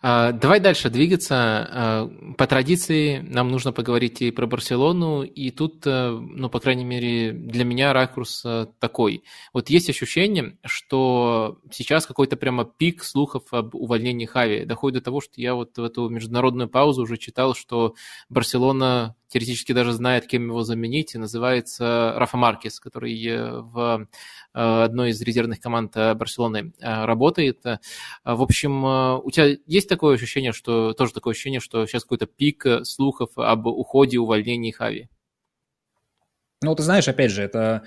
[0.00, 1.34] Давай дальше двигаться.
[1.36, 6.84] А, по традиции нам нужно поговорить и про Барселону, и тут, э, ну, по крайней
[6.84, 9.24] мере, для меня ракурс э, такой.
[9.52, 14.64] Вот есть ощущение, что сейчас какой-то прямо пик слухов об увольнении Хави.
[14.64, 17.94] Доходит до того, что я вот в эту международную паузу уже читал, что
[18.28, 24.08] Барселона теоретически даже знает, кем его заменить, называется Рафа Маркес, который э, в
[24.54, 27.62] э, одной из резервных команд э, Барселоны работает.
[27.62, 32.64] В общем, у тебя есть такое ощущение, что тоже такое ощущение, что сейчас какой-то пик
[32.84, 35.08] слухов об уходе, увольнении Хави?
[36.62, 37.84] Ну, ты знаешь, опять же, это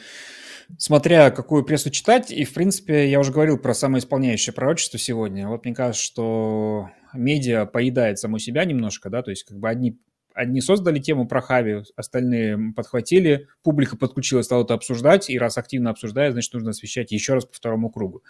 [0.77, 5.47] смотря какую прессу читать, и, в принципе, я уже говорил про самоисполняющее пророчество сегодня.
[5.47, 9.99] Вот мне кажется, что медиа поедает саму себя немножко, да, то есть как бы одни
[10.33, 15.89] одни создали тему про Хави, остальные подхватили, публика подключилась, стала это обсуждать, и раз активно
[15.89, 18.23] обсуждает, значит, нужно освещать еще раз по второму кругу.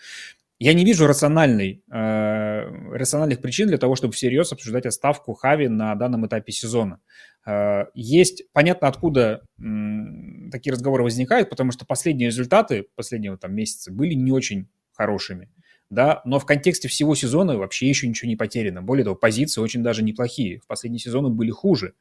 [0.59, 5.95] Я не вижу рациональной, э, рациональных причин для того, чтобы всерьез обсуждать отставку Хави на
[5.95, 6.99] данном этапе сезона.
[7.47, 13.91] Э, есть, понятно, откуда м, такие разговоры возникают, потому что последние результаты последнего там месяца
[13.91, 15.49] были не очень хорошими
[15.91, 18.81] да, но в контексте всего сезона вообще еще ничего не потеряно.
[18.81, 20.59] Более того, позиции очень даже неплохие.
[20.59, 21.95] В последние сезоны были хуже.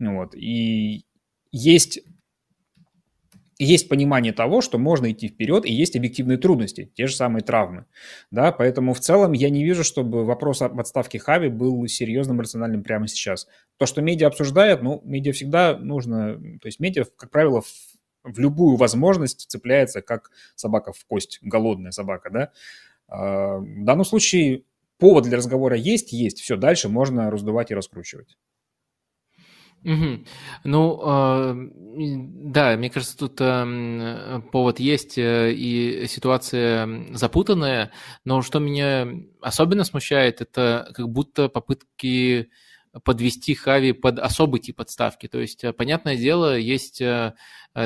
[0.00, 0.34] Вот.
[0.34, 1.04] И
[1.52, 2.00] есть,
[3.58, 7.84] есть понимание того, что можно идти вперед, и есть объективные трудности, те же самые травмы.
[8.30, 12.82] Да, поэтому в целом я не вижу, чтобы вопрос об отставке Хави был серьезным, рациональным
[12.82, 13.48] прямо сейчас.
[13.76, 16.36] То, что медиа обсуждает, ну, медиа всегда нужно...
[16.62, 17.68] То есть медиа, как правило, в,
[18.24, 22.52] в любую возможность цепляется, как собака в кость, голодная собака, да,
[23.08, 24.64] в данном случае
[24.98, 26.40] повод для разговора есть, есть.
[26.40, 28.36] Все, дальше можно раздувать и раскручивать.
[29.84, 30.24] Угу.
[30.64, 31.54] Ну, э,
[32.50, 37.92] да, мне кажется, тут э, повод есть э, и ситуация запутанная,
[38.24, 39.06] но что меня
[39.40, 42.50] особенно смущает, это как будто попытки
[43.04, 45.28] подвести Хави под особый тип отставки.
[45.28, 47.34] То есть, э, понятное дело, есть э,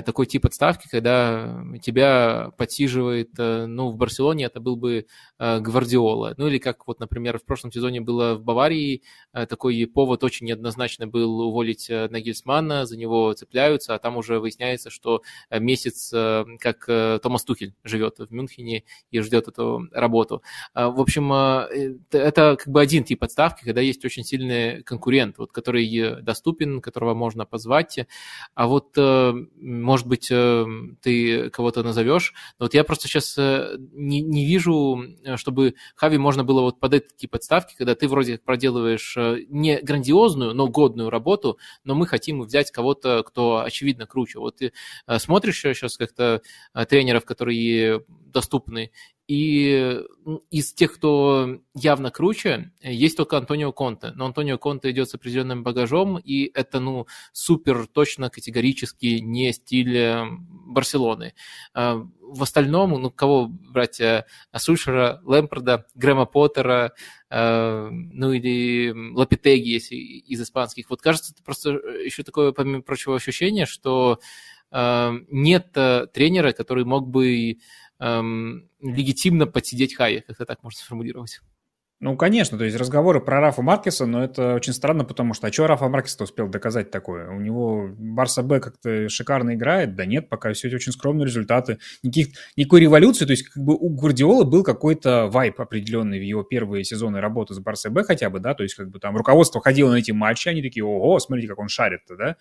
[0.05, 5.07] такой тип отставки, когда тебя подсиживает, ну, в Барселоне это был бы
[5.39, 6.35] Гвардиола.
[6.37, 9.03] Ну, или как вот, например, в прошлом сезоне было в Баварии,
[9.33, 15.23] такой повод очень неоднозначно был уволить Нагельсмана, за него цепляются, а там уже выясняется, что
[15.51, 16.11] месяц,
[16.61, 16.87] как
[17.23, 20.43] Томас Тухель живет в Мюнхене и ждет эту работу.
[20.75, 24.23] В общем, это как бы один тип отставки, когда есть очень
[24.85, 28.07] конкуренты конкурент, вот, который доступен, которого можно позвать.
[28.55, 29.33] А вот, э,
[29.81, 30.67] может быть, э,
[31.03, 35.03] ты кого-то назовешь, но вот я просто сейчас э, не, не вижу,
[35.37, 39.17] чтобы Хави можно было вот под эти подставки, когда ты вроде проделываешь
[39.49, 44.39] не грандиозную, но годную работу, но мы хотим взять кого-то, кто очевидно круче.
[44.39, 44.73] Вот ты
[45.19, 46.43] смотришь сейчас как-то
[46.89, 48.91] тренеров, которые доступны,
[49.31, 50.03] и
[50.51, 54.11] из тех, кто явно круче, есть только Антонио Конте.
[54.17, 59.97] Но Антонио Конте идет с определенным багажом, и это, ну, супер точно, категорически не стиль
[59.97, 60.25] э,
[60.67, 61.35] Барселоны.
[61.75, 64.01] А, в остальном, ну, кого брать?
[64.01, 64.25] Э,
[64.57, 66.93] Сульшера, Лэмпорда, Грэма Поттера,
[67.31, 70.91] э, ну, или Лапитеги, если из испанских.
[70.91, 71.71] Вот кажется, это просто
[72.05, 74.19] еще такое, помимо прочего, ощущение, что
[74.73, 77.59] нет тренера, который мог бы
[78.01, 81.41] эм, легитимно подсидеть Хави, как это так можно сформулировать.
[82.03, 85.53] Ну, конечно, то есть разговоры про Рафа Маркеса, но это очень странно, потому что а
[85.53, 87.29] что Рафа Маркес успел доказать такое?
[87.29, 89.97] У него Барса Б как-то шикарно играет?
[89.97, 91.79] Да нет, пока все очень скромные результаты.
[92.03, 96.43] Никаких, никакой революции, то есть как бы у Гвардиола был какой-то вайп определенный в его
[96.43, 99.61] первые сезоны работы с Барса Б хотя бы, да, то есть как бы там руководство
[99.61, 102.37] ходило на эти матчи, они такие, ого, смотрите, как он шарит-то, да,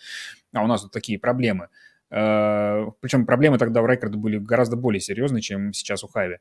[0.53, 1.68] а у нас тут такие проблемы.
[2.11, 6.38] Э, Причем проблемы тогда у Райкарда были гораздо более серьезные, чем сейчас у Хави.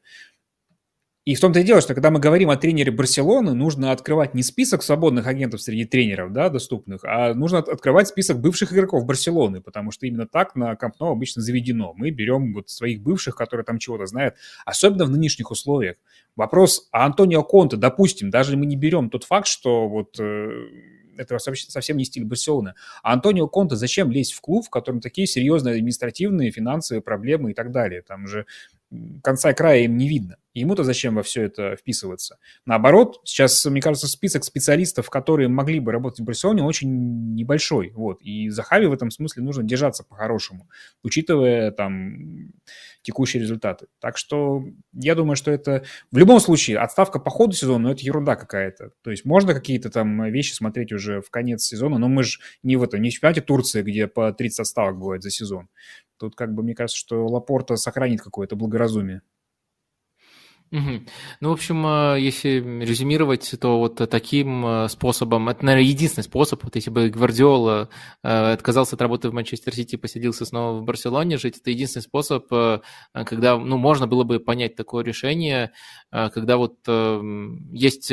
[1.29, 4.43] И в том-то и дело, что когда мы говорим о тренере Барселоны, нужно открывать не
[4.43, 9.91] список свободных агентов среди тренеров, да, доступных, а нужно открывать список бывших игроков Барселоны, потому
[9.91, 11.93] что именно так на Кампно обычно заведено.
[11.95, 15.97] Мы берем вот своих бывших, которые там чего-то знают, особенно в нынешних условиях.
[16.35, 20.49] Вопрос, а Антонио Конте, допустим, даже мы не берем тот факт, что вот э,
[21.19, 22.75] это совсем не стиль Барселоны.
[23.03, 27.55] А Антонио Конте зачем лезть в клуб, в котором такие серьезные административные, финансовые проблемы и
[27.55, 28.03] так далее?
[28.03, 28.47] Там же
[29.23, 30.37] конца и края им не видно.
[30.55, 32.39] Ему-то зачем во все это вписываться?
[32.67, 37.93] Наоборот, сейчас, мне кажется, список специалистов, которые могли бы работать в Барселоне, очень небольшой.
[37.95, 38.21] Вот.
[38.23, 40.69] И за Хави в этом смысле нужно держаться по-хорошему,
[41.03, 42.51] учитывая там
[43.03, 43.87] текущие результаты.
[44.01, 48.03] Так что я думаю, что это в любом случае отставка по ходу сезона, но это
[48.03, 48.91] ерунда какая-то.
[49.03, 52.77] То есть можно какие-то там вещи смотреть уже в конец сезона, но мы же не
[52.77, 55.69] в этом, не в чемпионате Турции, где по 30 отставок бывает за сезон.
[56.19, 59.23] Тут как бы мне кажется, что Лапорта сохранит какое-то благоразумие.
[60.71, 61.01] Угу.
[61.41, 66.63] Ну, в общем, э, если резюмировать, то вот таким э, способом, это, наверное, единственный способ,
[66.63, 67.89] вот если бы Гвардиола
[68.23, 72.49] э, отказался от работы в Манчестер Сити, поселился снова в Барселоне жить, это единственный способ,
[73.13, 75.73] когда, ну, можно было бы понять такое решение,
[76.11, 76.77] когда вот
[77.73, 78.13] есть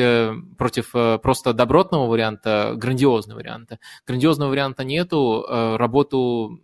[0.58, 0.92] против
[1.22, 3.80] просто добротного варианта грандиозного варианта.
[4.06, 6.60] Грандиозного варианта нету, работу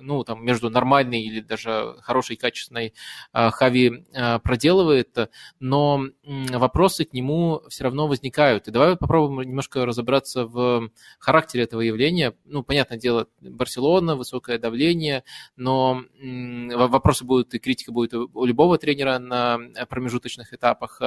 [0.00, 2.94] ну, там, между нормальной или даже хорошей, качественной
[3.32, 4.04] Хави
[4.42, 5.30] проделывает,
[5.60, 8.68] но вопросы к нему все равно возникают.
[8.68, 12.34] И давай попробуем немножко разобраться в характере этого явления.
[12.44, 15.24] Ну, понятное дело, Барселона, высокое давление,
[15.56, 16.02] но
[16.74, 21.00] вопросы будут, и критика будет у любого тренера на промежуточных этапах.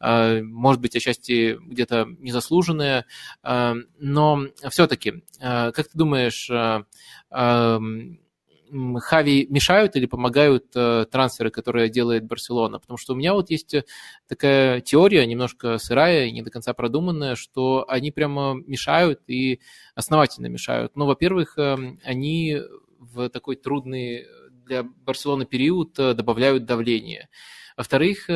[0.00, 3.04] А, может быть, отчасти где-то незаслуженные,
[3.42, 6.50] но все-таки, как ты думаешь,
[9.00, 12.78] Хави мешают или помогают э, трансферы, которые делает Барселона?
[12.78, 13.84] Потому что у меня вот есть э,
[14.26, 19.60] такая теория, немножко сырая и не до конца продуманная, что они прямо мешают и
[19.94, 20.96] основательно мешают.
[20.96, 22.58] Ну, во-первых, э, они
[22.98, 24.26] в такой трудный
[24.66, 27.28] для Барселоны период добавляют давление.
[27.76, 28.28] Во-вторых,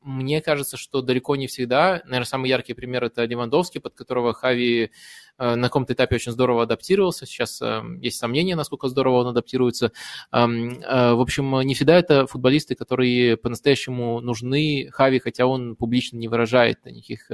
[0.00, 4.84] мне кажется, что далеко не всегда, наверное, самый яркий пример это Левандовский, под которого Хави
[4.84, 4.90] Э,
[5.38, 7.26] на каком-то этапе очень здорово адаптировался.
[7.26, 9.92] Сейчас э, есть сомнения, насколько здорово он адаптируется.
[10.32, 16.16] Эм, э, в общем, не всегда это футболисты, которые по-настоящему нужны Хави, хотя он публично
[16.16, 17.30] не выражает никаких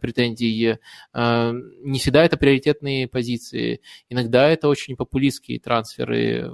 [0.00, 0.76] претензий.
[1.14, 3.80] Не всегда это приоритетные позиции.
[4.08, 6.50] Иногда это очень популистские трансферы.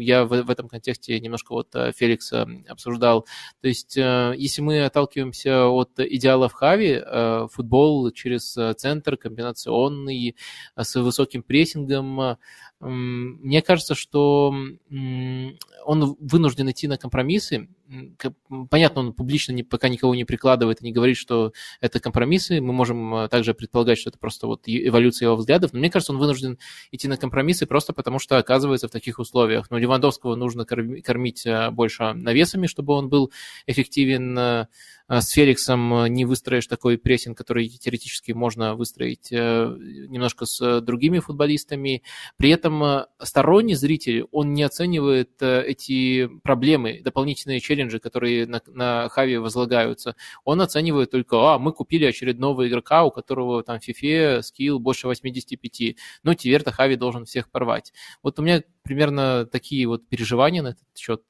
[0.00, 3.26] Я в этом контексте немножко вот Феликса обсуждал.
[3.60, 7.02] То есть, если мы отталкиваемся от идеалов Хави,
[7.50, 12.36] футбол через центр комбинационный, Э, с высоким прессингом.
[12.82, 14.54] Э, мне кажется, что
[15.84, 17.68] он вынужден идти на компромиссы.
[18.70, 22.60] Понятно, он публично пока никого не прикладывает и не говорит, что это компромиссы.
[22.60, 25.72] Мы можем э, также предполагать, что это просто вот эволюция его взглядов.
[25.72, 26.58] Но мне кажется, он вынужден
[26.90, 29.70] идти на компромиссы просто потому, что оказывается в таких условиях.
[29.70, 33.30] Но Левандовского нужно кормить больше навесами, чтобы он был
[33.66, 34.66] эффективен
[35.12, 40.80] Э, с Феликсом э, не выстроишь такой прессинг, который теоретически можно выстроить э, немножко с
[40.80, 42.02] другими футболистами.
[42.36, 42.71] При этом
[43.18, 50.16] сторонний зритель, он не оценивает эти проблемы, дополнительные челленджи, которые на, на Хави возлагаются.
[50.44, 55.06] Он оценивает только, а, мы купили очередного игрока, у которого там в FIFA скилл больше
[55.06, 55.96] 85.
[56.22, 57.92] Ну, теперь-то Хави должен всех порвать.
[58.22, 61.22] Вот у меня примерно такие вот переживания на этот счет.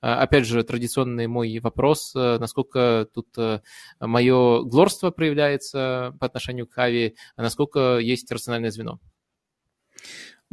[0.00, 3.60] Опять же, традиционный мой вопрос, насколько тут э,
[4.00, 9.00] мое глорство проявляется по отношению к Хави, а насколько есть рациональное звено.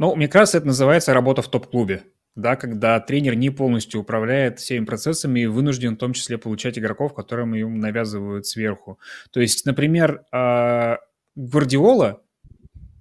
[0.04, 2.04] Ну, мне кажется, это называется работа в топ-клубе.
[2.36, 7.14] Да, когда тренер не полностью управляет всеми процессами и вынужден в том числе получать игроков,
[7.14, 9.00] которым ему навязывают сверху.
[9.32, 10.98] То есть, например, а,
[11.36, 12.22] Гвардиола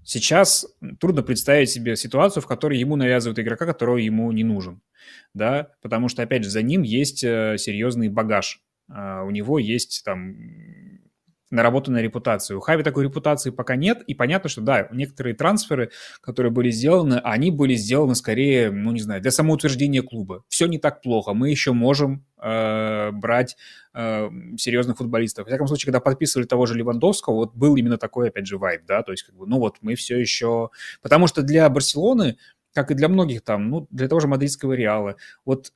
[0.05, 0.65] сейчас
[1.01, 4.81] трудно представить себе ситуацию, в которой ему навязывают игрока, которого ему не нужен.
[5.35, 8.61] Да, потому что, опять же, за ним есть э, серьезный багаж.
[8.89, 10.37] А, у него есть там
[11.53, 12.57] наработанная репутация.
[12.57, 17.20] У Хави такой репутации пока нет, и понятно, что да, некоторые трансферы, которые были сделаны,
[17.23, 20.45] они были сделаны скорее, ну не знаю, для самоутверждения клуба.
[20.49, 23.57] Все не так плохо, мы еще можем э, брать
[23.95, 25.45] э, серьезных футболистов.
[25.45, 28.83] В всяком случае, когда подписывали того же Левандовского, вот был именно такой, опять же, вайб,
[28.87, 30.70] да, то есть как бы, ну вот мы все еще...
[31.03, 32.39] Потому что для Барселоны,
[32.73, 35.73] как и для многих там, ну, для того же мадридского Реала, вот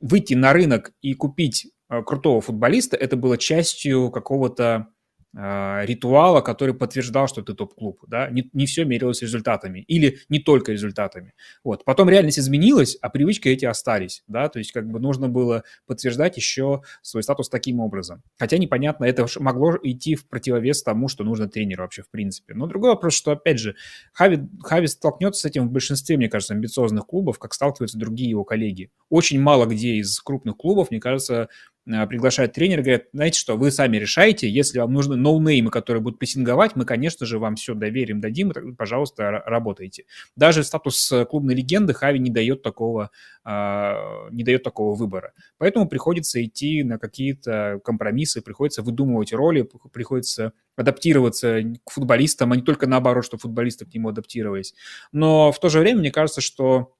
[0.00, 4.86] выйти на рынок и купить Э, крутого футболиста, это было частью какого-то
[5.32, 10.72] ритуала, который подтверждал, что ты топ-клуб, да, не, не все мерилось результатами или не только
[10.72, 11.34] результатами.
[11.62, 11.84] Вот.
[11.84, 16.36] Потом реальность изменилась, а привычки эти остались, да, то есть как бы нужно было подтверждать
[16.36, 18.22] еще свой статус таким образом.
[18.38, 22.54] Хотя непонятно, это могло идти в противовес тому, что нужно тренеру вообще в принципе.
[22.54, 23.76] Но другой вопрос, что опять же,
[24.12, 28.42] Хави, Хави столкнется с этим в большинстве, мне кажется, амбициозных клубов, как сталкиваются другие его
[28.42, 28.90] коллеги.
[29.08, 31.48] Очень мало где из крупных клубов, мне кажется,
[31.90, 36.18] Э, приглашают тренера, говорят, знаете что, вы сами решаете, если вам нужны ноунеймы, которые будут
[36.18, 40.04] прессинговать, мы, конечно же, вам все доверим, дадим, пожалуйста, работайте.
[40.36, 43.10] Даже статус э, клубной легенды Хави не дает такого,
[43.44, 45.32] а, не дает такого выбора.
[45.58, 52.62] Поэтому приходится идти на какие-то компромиссы, приходится выдумывать роли, приходится адаптироваться к футболистам, а не
[52.62, 54.74] только наоборот, что футболисты к нему адаптировались.
[55.12, 56.94] Но в то же время, мне кажется, что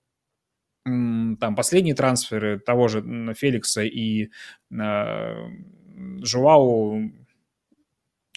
[0.85, 4.31] там последние трансферы того же Феликса и
[4.71, 5.35] э,
[6.23, 7.13] Жуау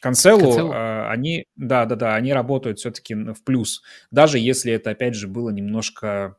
[0.02, 5.16] Канцелу, э, они, да, да, да, они работают все-таки в плюс, даже если это, опять
[5.16, 6.36] же, было немножко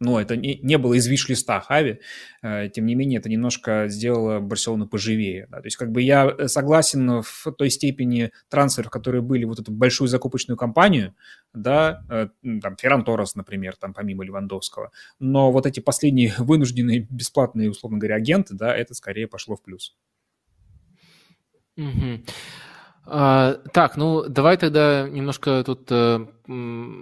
[0.00, 2.00] но это не, не было из виш-листа Хави,
[2.42, 5.46] э, тем не менее это немножко сделало Барселону поживее.
[5.50, 5.60] Да.
[5.60, 9.72] То есть как бы я э, согласен в той степени трансферов, которые были вот эту
[9.72, 11.14] большую закупочную кампанию,
[11.52, 12.28] да, э,
[12.60, 18.16] там Ферран Торрес, например, там помимо Левандовского, но вот эти последние вынужденные бесплатные, условно говоря,
[18.16, 19.96] агенты, да, это скорее пошло в плюс.
[21.76, 22.24] Угу.
[23.08, 26.26] А, так, ну давай тогда немножко тут а,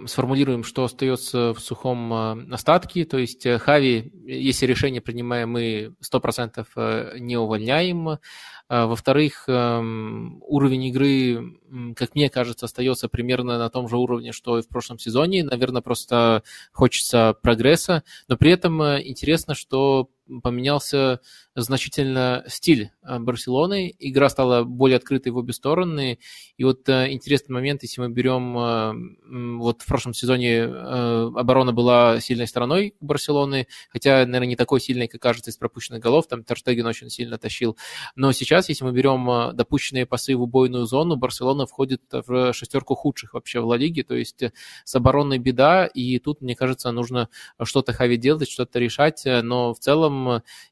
[0.05, 3.05] сформулируем, что остается в сухом а, остатке.
[3.05, 8.19] То есть э, Хави, если решение принимаем, мы 100% э, не увольняем.
[8.67, 11.59] А, во-вторых, эм, уровень игры,
[11.95, 15.43] как мне кажется, остается примерно на том же уровне, что и в прошлом сезоне.
[15.43, 18.03] Наверное, просто хочется прогресса.
[18.27, 20.09] Но при этом интересно, что
[20.43, 21.21] поменялся
[21.55, 23.93] значительно стиль э, Барселоны.
[23.99, 26.19] Игра стала более открытой в обе стороны.
[26.57, 28.57] И вот э, интересный момент, если мы берем...
[28.57, 28.93] Э,
[29.57, 35.21] вот в прошлом сезоне оборона была сильной стороной Барселоны, хотя, наверное, не такой сильной, как
[35.21, 36.27] кажется, из пропущенных голов.
[36.27, 37.77] Там Терштеген очень сильно тащил.
[38.15, 43.33] Но сейчас, если мы берем допущенные пасы в убойную зону, Барселона входит в шестерку худших
[43.33, 44.03] вообще в Ла Лиге.
[44.03, 44.43] То есть
[44.83, 47.29] с обороной беда, и тут, мне кажется, нужно
[47.63, 49.23] что-то Хави делать, что-то решать.
[49.25, 50.14] Но в целом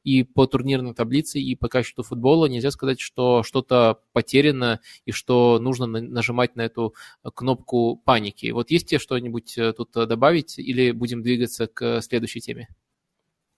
[0.03, 5.59] и по турнирной таблице и по качеству футбола нельзя сказать, что что-то потеряно и что
[5.59, 6.95] нужно нажимать на эту
[7.33, 8.51] кнопку паники.
[8.51, 12.67] Вот есть тебе что-нибудь э, тут добавить или будем двигаться к следующей теме?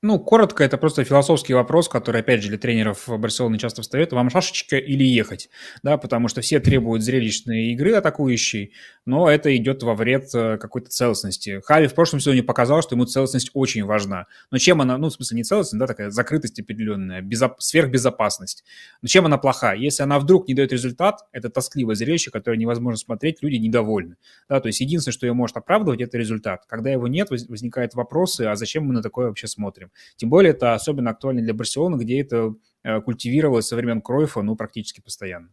[0.01, 4.11] Ну, коротко, это просто философский вопрос, который, опять же, для тренеров Барселоны часто встает.
[4.11, 5.49] Вам шашечка или ехать?
[5.81, 8.73] Да, потому что все требуют зрелищной игры атакующей,
[9.05, 11.59] но это идет во вред э, какой-то целостности.
[11.65, 14.27] Хави в прошлом сезоне показал, что ему целостность очень важна.
[14.51, 17.59] Но чем она, ну, в смысле, не целостность, да, такая закрытость определенная, безоп...
[17.59, 18.63] сверхбезопасность.
[19.01, 19.73] Но чем она плоха?
[19.73, 24.17] Если она вдруг не дает результат, это тоскливое зрелище, которое невозможно смотреть, люди недовольны.
[24.49, 26.65] Да, то есть единственное, что ее может оправдывать, это результат.
[26.67, 29.85] Когда его нет, возникают вопросы, а зачем мы на такое вообще смотрим?
[30.16, 34.56] Тем более это особенно актуально для Барселоны, где это э, культивировалось со времен Кройфа, ну,
[34.56, 35.49] практически постоянно.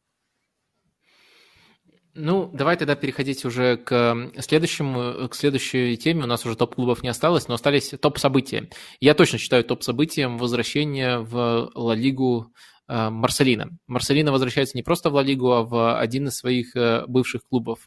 [2.14, 6.24] Ну, давай тогда переходить уже к следующему, к следующей теме.
[6.24, 8.68] У нас уже топ-клубов не осталось, но остались топ-события.
[9.00, 12.52] Я точно считаю топ-событием возвращение в Ла Лигу
[12.86, 13.70] э, Марселина.
[13.86, 17.86] Марселина возвращается не просто в Ла Лигу, а в один из своих э, бывших клубов.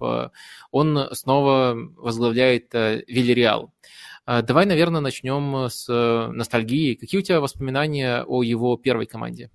[0.72, 3.72] Он снова возглавляет Вильяреал.
[4.26, 6.95] Давай, наверное, начнем с э, ностальгии.
[6.95, 9.52] Какие у тебя воспоминания о его первой команде?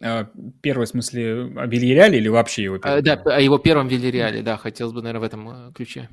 [0.00, 0.28] А,
[0.62, 3.02] первый, в смысле, о Вильяреале или вообще его первом?
[3.02, 6.08] Да, о его первом Вильяреале, да, хотелось бы, наверное, в этом э, ключе.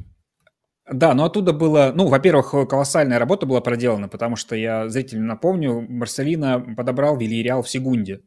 [0.91, 5.81] Да, но оттуда было, ну, во-первых, колоссальная работа была проделана, потому что я зрителям напомню,
[5.81, 8.21] Марселина подобрал Вильяреал в секунде.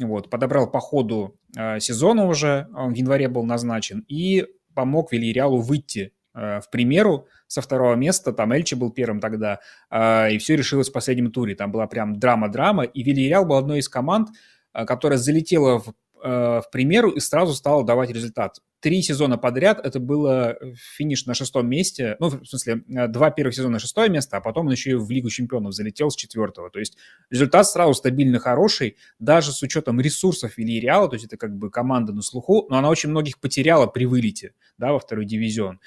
[0.00, 5.58] Вот, подобрал по ходу э, сезона уже, он в январе был назначен, и помог Вильяреалу
[5.58, 9.58] выйти э, в примеру, со второго места, там Эльчи был первым тогда,
[9.90, 11.56] э, и все решилось в последнем туре.
[11.56, 14.28] Там была прям драма-драма, и Вильяреал был одной из команд,
[14.72, 18.60] э, которая залетела в, э, в примеру и сразу стала давать результат.
[18.78, 20.56] Три сезона подряд это было
[20.96, 24.66] финиш на шестом месте, ну, в смысле, два первых сезона на шестое место, а потом
[24.66, 26.70] он еще и в Лигу чемпионов залетел с четвертого.
[26.70, 26.96] То есть
[27.30, 32.12] результат сразу стабильно хороший, даже с учетом ресурсов Вильяреала, то есть это как бы команда
[32.12, 35.80] на слуху, но она очень многих потеряла при вылете, да, во второй дивизион.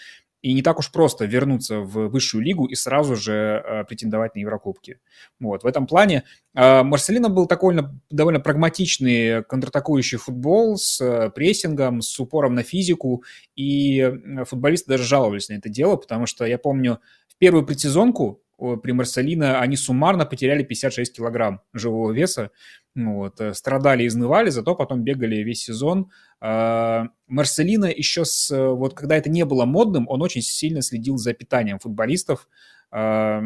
[0.44, 4.40] И не так уж просто вернуться в высшую лигу и сразу же э, претендовать на
[4.40, 5.00] Еврокубки.
[5.40, 5.64] Вот.
[5.64, 7.78] В этом плане э, Марселино был такой
[8.10, 13.24] довольно прагматичный контратакующий футбол с э, прессингом, с упором на физику,
[13.56, 14.14] и
[14.46, 17.00] футболисты даже жаловались на это дело, потому что я помню
[17.30, 18.42] в первую предсезонку
[18.82, 22.52] при Марселино они суммарно потеряли 56 килограмм живого веса,
[22.96, 26.12] вот, э, страдали, изнывали, зато потом бегали весь сезон.
[26.40, 31.34] А, Марселино еще с, вот когда это не было модным, он очень сильно следил за
[31.34, 32.48] питанием футболистов.
[32.92, 33.42] А,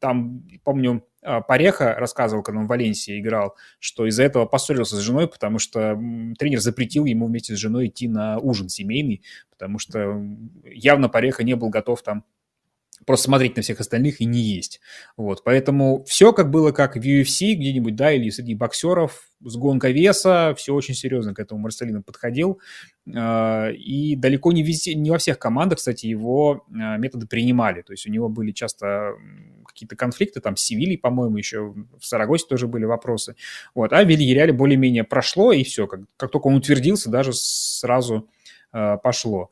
[0.00, 5.00] там, помню, а, Пореха рассказывал, когда он в Валенсии играл, что из-за этого поссорился с
[5.00, 5.94] женой, потому что
[6.36, 10.20] тренер запретил ему вместе с женой идти на ужин семейный, потому что
[10.64, 12.24] явно Пореха не был готов там
[13.06, 14.80] просто смотреть на всех остальных и не есть.
[15.16, 19.90] Вот, поэтому все как было как в UFC где-нибудь, да, или среди боксеров, с гонка
[19.90, 22.60] веса, все очень серьезно к этому Марселино подходил.
[23.14, 27.82] А, и далеко не, везде, не во всех командах, кстати, его а, методы принимали.
[27.82, 29.14] То есть у него были часто
[29.66, 33.34] какие-то конфликты, там с Севильей, по-моему, еще в Сарагосе тоже были вопросы.
[33.74, 35.86] Вот, а в Вильяреале более-менее прошло, и все.
[35.86, 38.28] Как, как только он утвердился, даже сразу
[38.72, 39.50] э, пошло.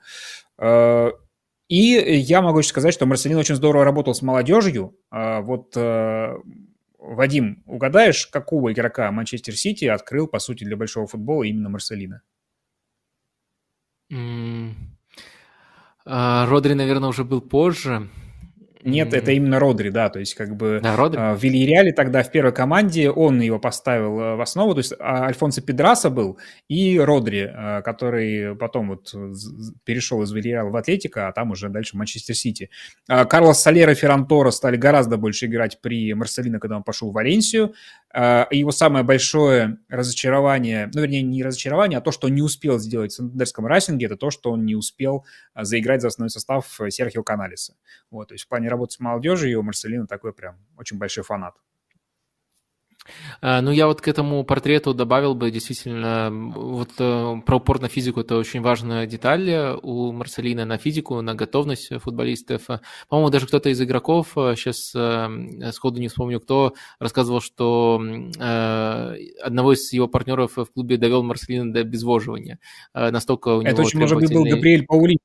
[1.71, 1.77] И
[2.19, 4.99] я могу сказать, что Марселин очень здорово работал с молодежью.
[5.09, 6.35] А, вот, э,
[6.99, 12.23] Вадим, угадаешь, какого игрока Манчестер Сити открыл, по сути, для большого футбола именно Марселина?
[16.05, 18.11] Родри, наверное, уже был позже.
[18.83, 19.17] Нет, mm-hmm.
[19.17, 21.19] это именно Родри, да, то есть как бы да, Родри?
[21.19, 25.63] в Вильяреале тогда в первой команде он его поставил в основу, то есть а, Альфонсо
[25.63, 26.39] Педраса был
[26.69, 27.51] и Родри,
[27.85, 29.15] который потом вот
[29.85, 32.71] перешел из Вильяреала в Атлетика, а там уже дальше Манчестер Сити.
[33.07, 37.15] Карлос Солера и Ферран Торо стали гораздо больше играть при Марселино, когда он пошел в
[37.15, 37.75] Валенсию.
[38.13, 43.13] Его самое большое разочарование, ну, вернее, не разочарование, а то, что он не успел сделать
[43.13, 45.25] в Сандерском Райсинге, это то, что он не успел
[45.55, 47.77] заиграть за основной состав Серхио Каналиса.
[48.11, 51.55] Вот, то есть в плане работы с молодежью у Марселина такой прям очень большой фанат.
[53.41, 57.89] А, ну, я вот к этому портрету добавил бы действительно, вот э, про упор на
[57.89, 62.67] физику– это очень важная деталь у Марселина, на физику, на готовность футболистов.
[63.09, 69.73] По-моему, даже кто-то из игроков, сейчас э, сходу не вспомню кто, рассказывал, что э, одного
[69.73, 72.59] из его партнеров в клубе довел Марселина до обезвоживания.
[72.95, 75.19] Настолько у него Это очень, может быть, был Габриэль Паули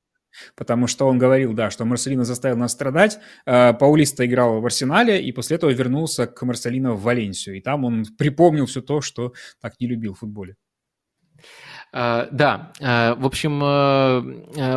[0.56, 3.20] потому что он говорил, да, что Марселино заставил нас страдать.
[3.46, 7.58] Э, Паулиста играл в Арсенале, и после этого вернулся к Марселино в Валенсию.
[7.58, 10.56] И там он припомнил все то, что так не любил в футболе.
[11.98, 14.20] А, да, а, в общем, а,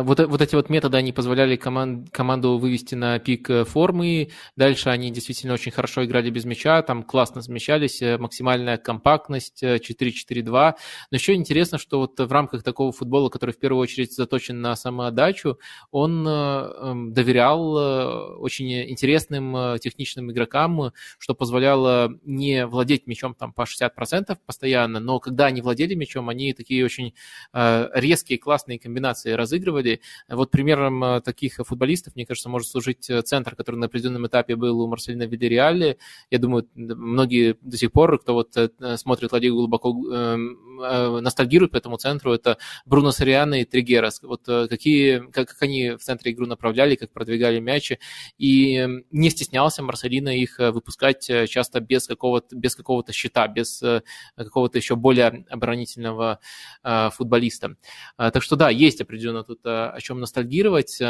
[0.03, 4.29] вот, вот эти вот методы, они позволяли команд, команду вывести на пик э, формы.
[4.55, 10.69] Дальше они действительно очень хорошо играли без мяча, там классно смещались, э, максимальная компактность, 4-4-2.
[10.69, 10.73] Э,
[11.11, 14.77] Но еще интересно, что вот в рамках такого футбола, который в первую очередь заточен на
[14.77, 15.59] самоотдачу,
[15.91, 24.37] он эм, доверял очень интересным техничным игрокам, что позволяло не владеть мячом там по 60%
[24.45, 27.08] постоянно, но когда они владели мячом, они такие очень
[27.53, 30.01] э, резкие, классные комбинации разыгрывали.
[30.27, 34.55] Вот примером э, таких футболистов, мне кажется, может служить э, центр, который на определенном этапе
[34.55, 35.97] был у Марселина Видериале.
[36.29, 38.55] Я думаю, многие до сих пор, кто вот
[38.97, 39.93] смотрит Ладигу глубоко,
[41.21, 44.21] ностальгируют по этому центру, это Бруно Сориано и Тригерас.
[44.21, 47.99] Вот какие, как, как они в центре игру направляли, как продвигали мячи,
[48.37, 53.83] и не стеснялся Марселина их выпускать часто без какого-то, без какого-то щита, без
[54.35, 56.39] какого-то еще более оборонительного
[56.99, 57.75] Э, футболиста.
[58.17, 61.01] Э, так что да, есть определенно тут э, о чем ностальгировать.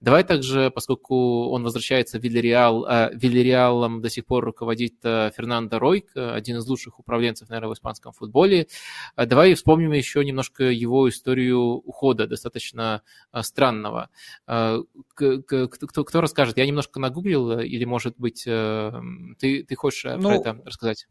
[0.00, 6.58] Давай также, поскольку он возвращается в Вильяреал, Вильяреалом до сих пор руководит Фернандо Ройк, один
[6.58, 8.68] из лучших управленцев, наверное, в испанском футболе.
[9.16, 13.02] Давай вспомним еще немножко его историю ухода, достаточно
[13.42, 14.10] странного.
[14.46, 16.56] Кто, кто расскажет?
[16.56, 21.06] Я немножко нагуглил, или, может быть, ты, ты хочешь ну, про это рассказать?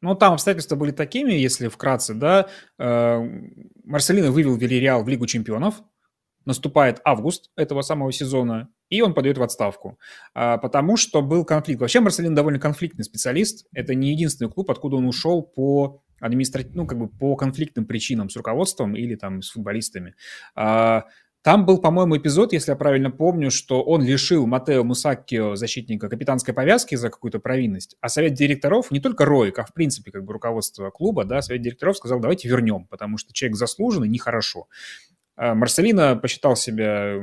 [0.00, 2.48] Ну, там обстоятельства были такими, если вкратце, да.
[2.78, 3.20] Э,
[3.84, 5.82] Марселино вывел Вильяреал в Лигу чемпионов,
[6.44, 9.98] наступает август этого самого сезона, и он подает в отставку,
[10.34, 11.80] а, потому что был конфликт.
[11.80, 13.66] Вообще Марселин довольно конфликтный специалист.
[13.72, 18.30] Это не единственный клуб, откуда он ушел по административным, ну, как бы по конфликтным причинам
[18.30, 20.14] с руководством или там с футболистами.
[20.54, 21.04] А,
[21.48, 26.52] там был, по-моему, эпизод, если я правильно помню, что он лишил Матео Мусаккио, защитника, капитанской
[26.52, 30.34] повязки за какую-то провинность, а совет директоров, не только Ройк, а в принципе как бы
[30.34, 34.68] руководство клуба, да, совет директоров сказал, давайте вернем, потому что человек заслуженный, нехорошо.
[35.40, 37.14] А Марселина посчитал себя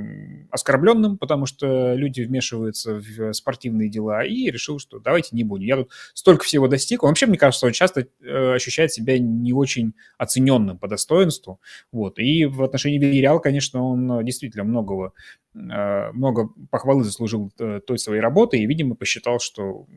[0.49, 5.65] оскорбленным, потому что люди вмешиваются в спортивные дела, и решил, что давайте не будем.
[5.65, 7.03] Я тут столько всего достиг.
[7.03, 11.59] Вообще, мне кажется, он часто э, ощущает себя не очень оцененным по достоинству.
[11.91, 12.17] Вот.
[12.17, 15.11] И в отношении Вильяреал, конечно, он действительно многого,
[15.53, 19.87] э, много похвалы заслужил э, той своей работы, и, видимо, посчитал, что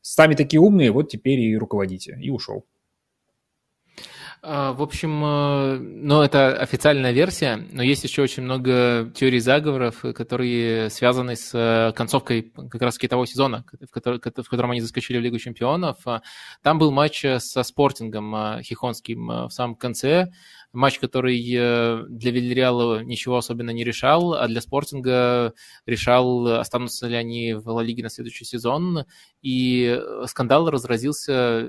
[0.00, 2.66] сами такие умные, вот теперь и руководите, и ушел.
[4.46, 10.04] А, в общем, э, ну, это официальная версия, но есть еще очень много теорий заговоров,
[10.14, 15.16] которые связаны с э, концовкой как раз того сезона, в, который, в котором они заскочили
[15.16, 15.96] в Лигу чемпионов.
[16.04, 16.20] А,
[16.62, 20.30] там был матч со спортингом э, хихонским в самом конце,
[20.74, 25.54] матч, который для Вильяреала ничего особенно не решал, а для Спортинга
[25.86, 29.04] решал, останутся ли они в Ла Лиге на следующий сезон.
[29.42, 31.68] И скандал разразился,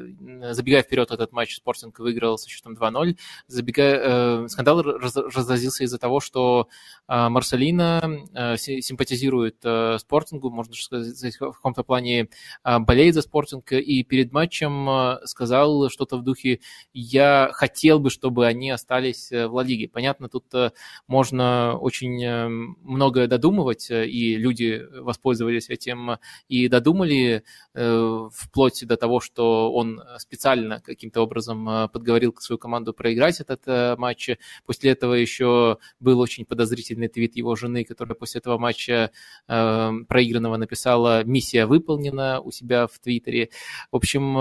[0.51, 3.17] забегая вперед этот матч, Спортинг выиграл со счетом 2-0.
[3.47, 3.99] Забегая,
[4.43, 6.69] э, скандал раз, разразился из-за того, что
[7.07, 12.29] э, Марселина э, симпатизирует э, Спортингу, можно сказать, в каком-то плане
[12.63, 16.59] э, болеет за Спортинг, и перед матчем э, сказал что-то в духе
[16.93, 19.87] «я хотел бы, чтобы они остались остались э, в Ла Лиге.
[19.87, 20.71] Понятно, тут э,
[21.07, 26.17] можно очень э, многое додумывать, и люди воспользовались этим
[26.47, 27.43] и додумали
[27.73, 34.29] вплоть до того, что он специально каким-то образом подговорил свою команду проиграть этот матч.
[34.65, 39.11] После этого еще был очень подозрительный твит его жены, которая после этого матча
[39.47, 43.49] проигранного написала «Миссия выполнена» у себя в Твиттере.
[43.91, 44.37] В общем,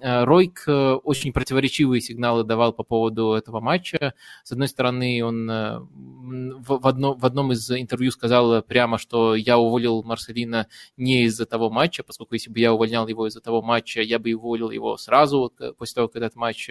[0.00, 4.14] Ройк очень противоречивые сигналы давал по поводу этого матча, матча.
[4.44, 10.02] С одной стороны, он в, одно, в одном из интервью сказал прямо, что я уволил
[10.02, 10.66] Марселина
[10.96, 14.32] не из-за того матча, поскольку если бы я увольнял его из-за того матча, я бы
[14.34, 16.70] уволил его сразу после того, как этот матч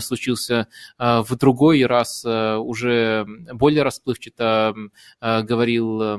[0.00, 0.68] случился.
[0.98, 4.74] В другой раз уже более расплывчато
[5.20, 6.18] говорил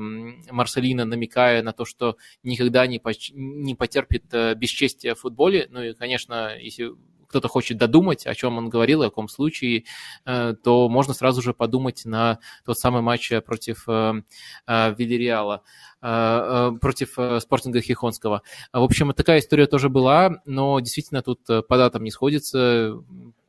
[0.50, 3.00] Марселина, намекая на то, что никогда не,
[3.32, 4.24] не потерпит
[4.56, 5.66] бесчестия в футболе.
[5.70, 6.92] Ну и, конечно, если
[7.34, 9.86] кто-то хочет додумать, о чем он говорил, о каком случае,
[10.24, 14.22] э, то можно сразу же подумать на тот самый матч против э,
[14.68, 15.62] э, Вильяреала
[16.00, 18.42] против спортинга Хихонского.
[18.74, 23.02] В общем, такая история тоже была, но действительно тут по датам не сходится.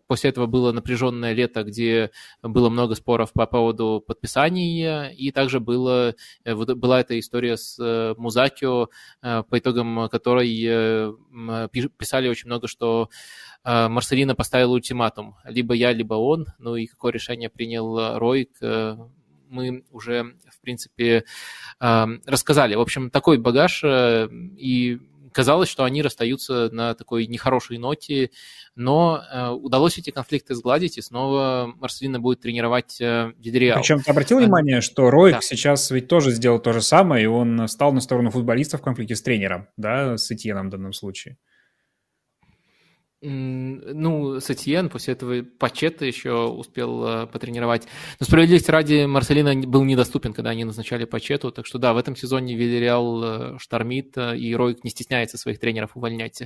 [0.08, 2.12] После этого было напряженное лето, где
[2.44, 8.14] было много споров по поводу подписаний, и также было, э, была эта история с э,
[8.18, 8.90] Музакио,
[9.22, 10.46] э, по итогам которой
[11.98, 13.10] писали очень много, что
[13.64, 15.36] Марселина поставил ультиматум.
[15.46, 16.48] Либо я, либо он.
[16.60, 18.52] Ну и какое решение принял Ройк,
[19.50, 21.24] мы уже, в принципе,
[21.80, 22.76] рассказали.
[22.76, 25.00] В общем, такой багаж, и
[25.36, 28.32] казалось, что они расстаются на такой нехорошей ноте,
[28.76, 33.80] но э, удалось эти конфликты сгладить, и снова Марселина будет тренировать э, Дидериал.
[33.80, 35.42] Причем ты обратил внимание, что Ройк да.
[35.42, 39.16] сейчас ведь тоже сделал то же самое, и он стал на сторону футболистов в конфликте
[39.16, 41.38] с тренером, да, с Этьеном в данном случае.
[43.28, 47.88] Ну, Сатьен после этого Пачета еще успел э, потренировать.
[48.20, 51.52] Но справедливости ради, Марселина был недоступен, когда они назначали Пачету.
[51.52, 55.60] Так что да, в этом сезоне Вильяреал э, штормит, э, и Ройк не стесняется своих
[55.60, 56.44] тренеров увольнять.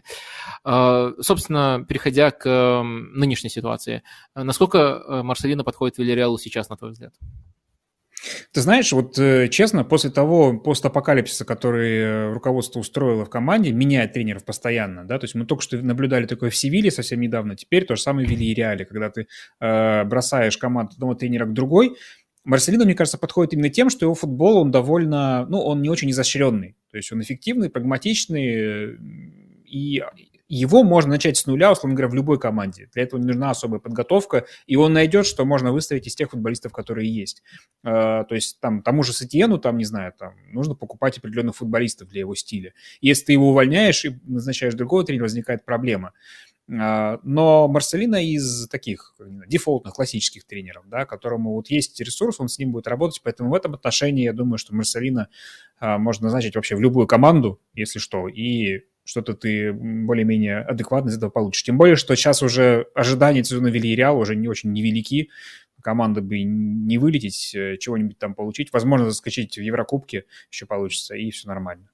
[0.64, 4.04] Собственно, переходя к нынешней ситуации.
[4.36, 7.14] Насколько Марселина подходит Вильяреалу сейчас, на твой взгляд?
[8.52, 14.14] Ты знаешь, вот э, честно, после того постапокалипсиса, который э, руководство устроило в команде, меняет
[14.14, 17.86] тренеров постоянно, да, то есть мы только что наблюдали такое в Севиле совсем недавно, теперь
[17.86, 19.28] то же самое в Вильяреале, когда ты
[19.60, 21.96] э, бросаешь команду одного тренера к другой,
[22.46, 26.10] Марселино, мне кажется, подходит именно тем, что его футбол, он довольно, ну, он не очень
[26.12, 28.98] изощренный, то есть он эффективный, прагматичный, э,
[29.66, 30.04] и
[30.50, 32.90] его можно начать с нуля, условно говоря, в любой команде.
[32.94, 36.74] Для этого не нужна особая подготовка, и он найдет, что можно выставить из тех футболистов,
[36.74, 37.44] которые есть.
[37.84, 42.10] Э, то есть там тому же Сатиену, там, не знаю, там нужно покупать определенных футболистов
[42.10, 42.74] для его стиля.
[43.00, 46.14] Если ты его увольняешь и назначаешь другого тренера, возникает проблема.
[46.68, 49.16] Э, но Марселина из таких
[49.48, 53.54] дефолтных классических тренеров, да, которому вот есть ресурс, он с ним будет работать, поэтому в
[53.54, 55.30] этом отношении я думаю, что Марселина
[55.80, 61.18] э, можно назначить вообще в любую команду, если что, и что-то ты более-менее адекватно из
[61.18, 61.64] этого получишь.
[61.64, 65.30] Тем более, что сейчас уже ожидания сезона Вильяреала уже не очень невелики.
[65.82, 68.72] Команда бы не вылететь, э, чего-нибудь там получить.
[68.72, 71.90] Возможно, заскочить в Еврокубке еще получится, и все нормально.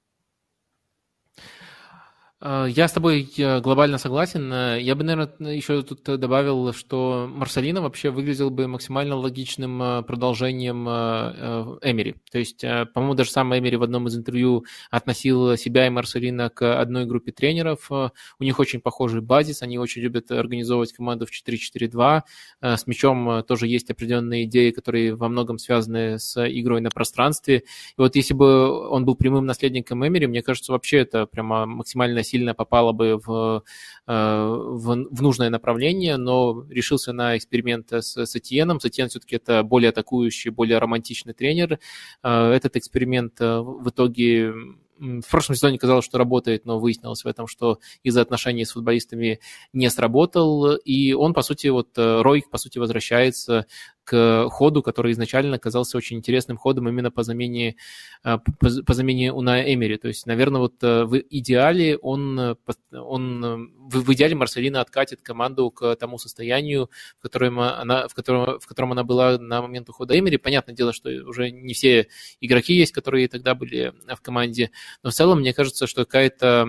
[2.38, 3.30] А, я с тобой
[3.62, 4.52] глобально согласен.
[4.78, 10.86] Я бы, наверное, еще тут добавил, что Марселина вообще выглядел бы максимально логичным а, продолжением
[10.86, 12.16] а, Эмери.
[12.30, 16.78] То есть, по-моему, даже сам Эмери в одном из интервью относил себя и Марселина к
[16.78, 17.90] одной группе тренеров.
[17.90, 22.22] У них очень похожий базис, они очень любят организовывать команду в 4-4-2.
[22.60, 27.58] С мячом тоже есть определенные идеи, которые во многом связаны с игрой на пространстве.
[27.58, 27.62] И
[27.96, 32.54] вот если бы он был прямым наследником Эмери, мне кажется, вообще это прямо максимально сильно
[32.54, 33.62] попала бы в,
[34.06, 38.80] э, в, в нужное направление, но решился на эксперимент с, с Этьеном.
[38.80, 41.78] Сатьен все-таки это более атакующий, более романтичный тренер.
[42.22, 44.52] Э, этот эксперимент э, в итоге
[44.98, 49.40] в прошлом сезоне казалось, что работает, но выяснилось в этом, что из-за отношений с футболистами
[49.74, 50.74] не сработал.
[50.76, 53.66] И он, по сути, вот Ройк, по сути, возвращается
[54.06, 57.74] к ходу, который изначально казался очень интересным ходом именно по замене,
[58.22, 59.96] э, по, по замене Уна Эмери.
[59.96, 62.54] То есть, наверное, вот э, в идеале он, э,
[62.92, 66.88] он в, идеале Марселина откатит команду к тому состоянию,
[67.18, 70.36] в котором, она, в, котором, в котором она была на момент ухода Эмери.
[70.36, 72.06] Понятное дело, что уже не все
[72.40, 74.70] игроки есть, которые тогда были в команде,
[75.02, 76.68] но в целом мне кажется, что какая-то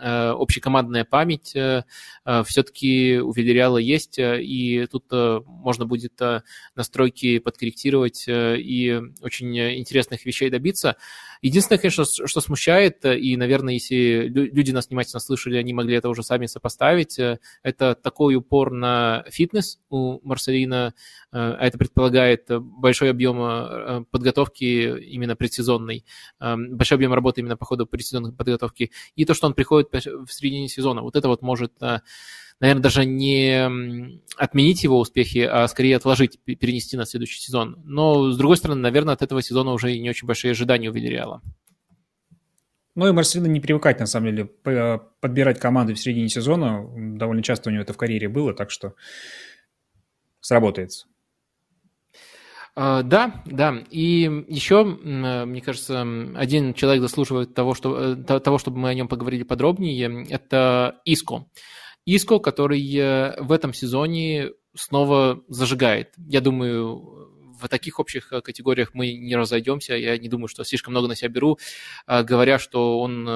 [0.00, 1.54] э, общекомандная память
[2.44, 6.20] все-таки у Вильяреала есть, и тут можно будет
[6.78, 10.96] настройки подкорректировать э, и очень интересных вещей добиться.
[11.42, 16.08] Единственное, конечно, что смущает, э, и, наверное, если люди нас внимательно слышали, они могли это
[16.08, 20.94] уже сами сопоставить, э, это такой упор на фитнес у Марселина,
[21.30, 26.04] а это предполагает большой объем подготовки именно предсезонной,
[26.40, 30.68] большой объем работы именно по ходу предсезонной подготовки, и то, что он приходит в середине
[30.68, 31.02] сезона.
[31.02, 31.72] Вот это вот может
[32.60, 37.80] наверное, даже не отменить его успехи, а скорее отложить, перенести на следующий сезон.
[37.84, 40.92] Но, с другой стороны, наверное, от этого сезона уже и не очень большие ожидания у
[40.92, 41.42] Вильяреала.
[42.94, 44.44] Ну и Марселино не привыкать, на самом деле,
[45.20, 46.84] подбирать команды в середине сезона.
[47.16, 48.94] Довольно часто у него это в карьере было, так что
[50.40, 51.06] сработается.
[52.74, 53.84] А, да, да.
[53.90, 56.00] И еще, мне кажется,
[56.36, 60.26] один человек заслуживает того, что, э, того, чтобы мы о нем поговорили подробнее.
[60.28, 61.46] Это Иско.
[62.16, 66.14] Иско, который э, в этом сезоне снова зажигает.
[66.16, 67.28] Я думаю,
[67.60, 69.94] в таких общих э, категориях мы не разойдемся.
[69.94, 71.58] Я не думаю, что слишком много на себя беру,
[72.06, 73.28] говоря, что он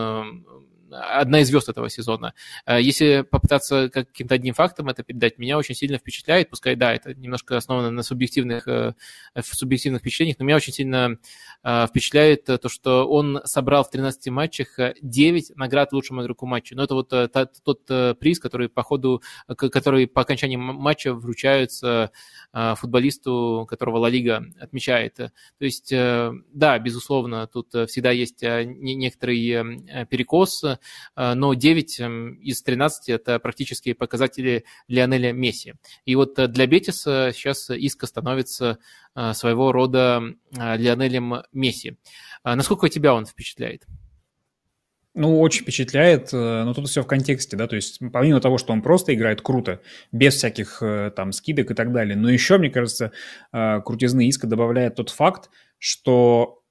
[0.92, 2.34] одна из звезд этого сезона.
[2.66, 7.14] Э, если попытаться каким-то одним фактом это передать, меня очень сильно впечатляет, пускай, да, это
[7.14, 8.94] немножко основано на субъективных, э,
[9.40, 11.18] субъективных впечатлениях, но меня очень сильно
[11.64, 16.74] э, впечатляет то, что он собрал в 13 матчах 9 наград лучшему игроку матча.
[16.74, 22.10] Но это вот тот приз, который по ходу, который по окончании матча вручается
[22.52, 25.14] футболисту, которого Ла Лига отмечает.
[25.14, 30.64] То есть, да, безусловно, тут всегда есть некоторый перекос,
[31.16, 35.74] но 9 эм, из 13– это практически показатели Лионеля Месси.
[36.04, 38.78] И вот э, для Бетиса сейчас Иска становится
[39.14, 40.22] э, своего рода
[40.52, 41.96] Лионелем Месси.
[42.44, 43.84] Насколько тебя он впечатляет?
[45.14, 48.80] Ну, очень впечатляет, но тут все в контексте, да, то есть помимо того, что он
[48.80, 50.82] просто играет круто, без всяких
[51.14, 53.12] там скидок и так далее, но еще, мне кажется,
[53.52, 56.62] крутизны иска добавляет тот факт, что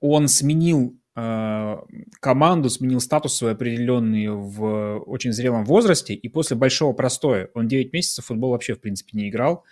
[0.00, 6.92] он сменил Э, команду, сменил статус свой определенный в очень зрелом возрасте, и после большого
[6.92, 9.64] простоя, он 9 месяцев футбол вообще, в принципе, не играл,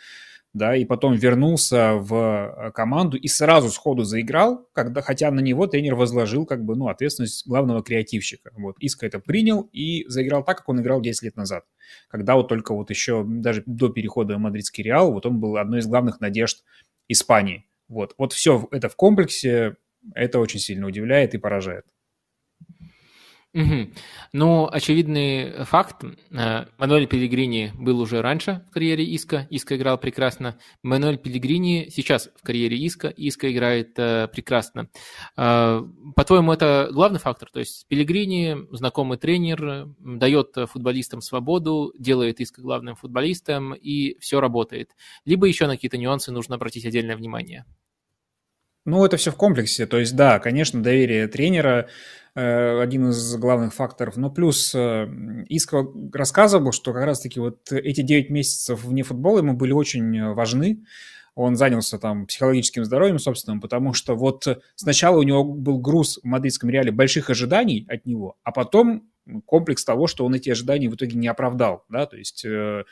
[0.55, 5.67] да, и потом вернулся в э, команду и сразу сходу заиграл, когда, хотя на него
[5.67, 8.53] тренер возложил как бы, ну, ответственность главного креативщика.
[8.57, 11.65] Вот, Иска это принял и заиграл так, как он играл 10 лет назад,
[12.09, 15.81] когда вот только вот еще, даже до перехода в мадридский Реал, вот он был одной
[15.81, 16.63] из главных надежд
[17.09, 17.67] Испании.
[17.89, 19.77] Вот, вот все это в комплексе
[20.15, 21.85] это очень сильно удивляет и поражает.
[23.55, 23.93] Угу.
[24.33, 26.05] Ну, очевидный факт.
[26.33, 29.47] Э, Мануэль Пелигрини был уже раньше в карьере Иска.
[29.49, 30.59] Иска играл прекрасно.
[30.83, 33.09] Мануэль Пелигрини сейчас в карьере Иска.
[33.09, 34.91] Иска играет э, прекрасно.
[35.37, 35.83] Э,
[36.17, 37.49] по-твоему, это главный фактор?
[37.53, 44.91] То есть Пелигрини, знакомый тренер, дает футболистам свободу, делает Иска главным футболистом, и все работает.
[45.25, 47.67] Либо еще на какие-то нюансы нужно обратить отдельное внимание.
[48.85, 49.87] Ну, это все в комплексе.
[49.87, 51.89] То есть, да, конечно, доверие тренера
[52.35, 54.17] э, один из главных факторов.
[54.17, 55.07] Но плюс э,
[55.49, 60.85] Искра рассказывал, что как раз-таки вот эти 9 месяцев вне футбола ему были очень важны.
[61.35, 64.47] Он занялся там психологическим здоровьем собственным, потому что вот
[64.77, 69.11] сначала у него был груз в мадридском реале больших ожиданий от него, а потом
[69.45, 72.85] комплекс того, что он эти ожидания в итоге не оправдал, да, то есть э,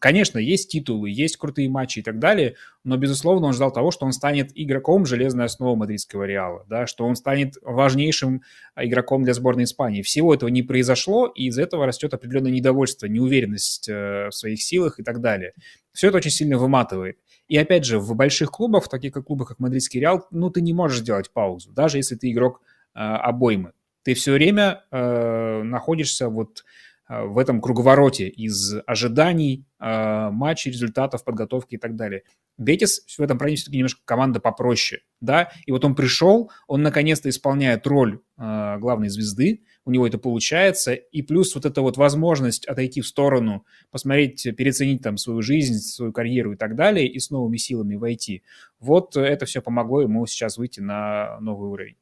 [0.00, 4.06] Конечно, есть титулы, есть крутые матчи и так далее, но, безусловно, он ждал того, что
[4.06, 8.42] он станет игроком железной основы мадридского Реала, да, что он станет важнейшим
[8.76, 10.00] игроком для сборной Испании.
[10.00, 14.98] Всего этого не произошло, и из этого растет определенное недовольство, неуверенность э, в своих силах
[15.00, 15.52] и так далее.
[15.92, 17.18] Все это очень сильно выматывает.
[17.48, 20.72] И опять же, в больших клубах, таких как клубах, как Мадридский Реал, ну, ты не
[20.72, 22.62] можешь сделать паузу, даже если ты игрок
[22.94, 23.72] э, обоймы.
[24.02, 26.64] Ты все время э, находишься вот
[27.08, 32.22] в этом круговороте из ожиданий, э, матчей, результатов, подготовки и так далее.
[32.56, 37.28] Бетис в этом плане все-таки немножко команда попроще, да, и вот он пришел, он наконец-то
[37.28, 42.66] исполняет роль э, главной звезды, у него это получается, и плюс вот эта вот возможность
[42.66, 47.30] отойти в сторону, посмотреть, переоценить там свою жизнь, свою карьеру и так далее, и с
[47.30, 48.44] новыми силами войти.
[48.78, 51.96] Вот это все помогло ему сейчас выйти на новый уровень.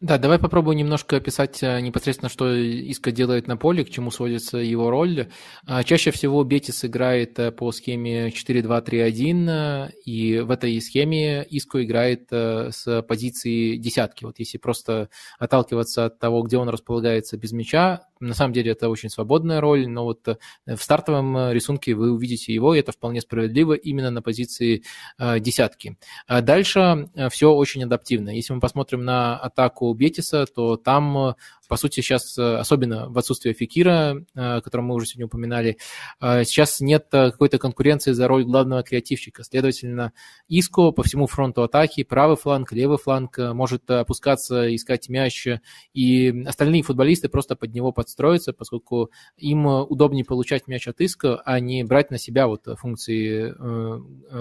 [0.00, 4.56] Да, давай попробуем немножко описать э, непосредственно, что Иска делает на поле, к чему сводится
[4.56, 5.28] его роль.
[5.66, 12.28] А, чаще всего Бетис играет э, по схеме 4-2-3-1, и в этой схеме Иско играет
[12.30, 14.24] э, с позиции десятки.
[14.24, 18.88] Вот если просто отталкиваться от того, где он располагается без мяча, на самом деле это
[18.88, 20.26] очень свободная роль, но вот
[20.66, 24.82] в стартовом рисунке вы увидите его, и это вполне справедливо именно на позиции
[25.18, 25.96] десятки.
[26.26, 28.28] А дальше все очень адаптивно.
[28.28, 31.34] Если мы посмотрим на атаку Бетиса, то там, э,
[31.70, 35.78] по сути, сейчас, э, особенно в отсутствие Фикира, э, о котором мы уже сегодня упоминали,
[36.20, 39.44] сейчас нет какой-то конкуренции за роль главного креативщика.
[39.44, 40.12] Следовательно,
[40.48, 45.46] Иско по всему фронту атаки, правый фланг, левый фланг может опускаться, искать мяч,
[45.94, 51.60] и остальные футболисты просто под него подстроятся, поскольку им удобнее получать мяч от Иско, а
[51.60, 53.54] не брать на себя вот функции,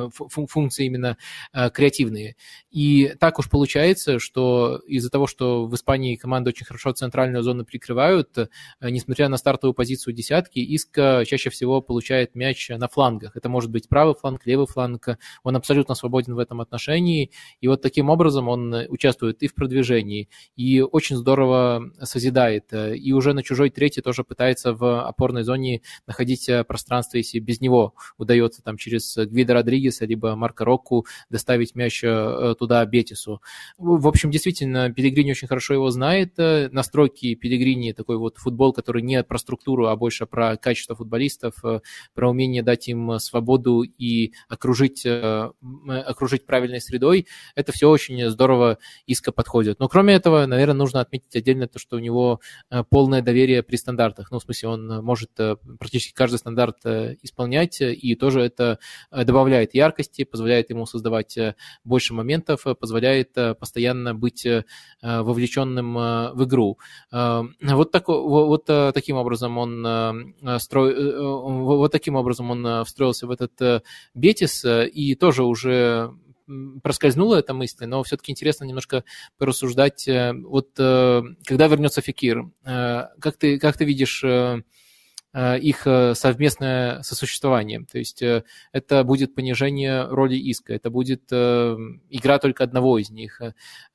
[0.09, 1.17] функции именно
[1.53, 2.35] креативные.
[2.71, 7.43] И так уж получается, что из-за того, что в Испании команда очень хорошо центр центральную
[7.43, 8.49] зону прикрывают,
[8.81, 13.35] несмотря на стартовую позицию десятки, Иск чаще всего получает мяч на флангах.
[13.35, 15.17] Это может быть правый фланг, левый фланг.
[15.43, 17.31] Он абсолютно свободен в этом отношении.
[17.59, 22.71] И вот таким образом он участвует и в продвижении, и очень здорово созидает.
[22.73, 27.95] И уже на чужой третий тоже пытается в опорной зоне находить пространство, если без него
[28.17, 33.41] удается там через Гвида Родригеса либо Марка Рокку доставить мяч э, туда Бетису.
[33.77, 36.35] В общем, действительно, Пелегрини очень хорошо его знает.
[37.09, 41.81] Настройки Пелегрини такой вот футбол, который не про структуру, а больше про качество футболистов, э,
[42.13, 45.51] про умение дать им свободу и окружить, э,
[45.87, 47.27] окружить правильной средой.
[47.55, 48.77] Это все очень здорово
[49.07, 49.79] Иска подходит.
[49.79, 52.39] Но кроме этого, наверное, нужно отметить отдельно то, что у него
[52.89, 54.31] полное доверие при стандартах.
[54.31, 58.79] Ну, в смысле, он может практически каждый стандарт исполнять, и тоже это
[59.11, 61.37] добавляет яркости, позволяет ему создавать
[61.83, 64.47] больше моментов, позволяет постоянно быть
[65.01, 66.77] вовлеченным в игру.
[67.11, 74.65] Вот, так, вот таким образом он строй, вот таким образом он встроился в этот Бетис
[74.65, 76.11] и тоже уже
[76.81, 79.03] проскользнула эта мысль, но все-таки интересно немножко
[79.37, 80.07] порассуждать.
[80.43, 84.23] Вот когда вернется Фикир, как ты, как ты видишь
[85.31, 87.85] Э, их э, совместное сосуществование.
[87.85, 93.39] То есть э, это будет понижение роли иска, это будет игра только одного из них,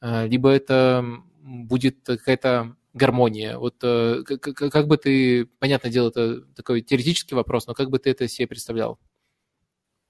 [0.01, 1.05] либо это
[1.43, 3.59] будет какая-то гармония.
[3.59, 8.11] Вот как, как бы ты, понятное дело, это такой теоретический вопрос, но как бы ты
[8.11, 8.99] это себе представлял?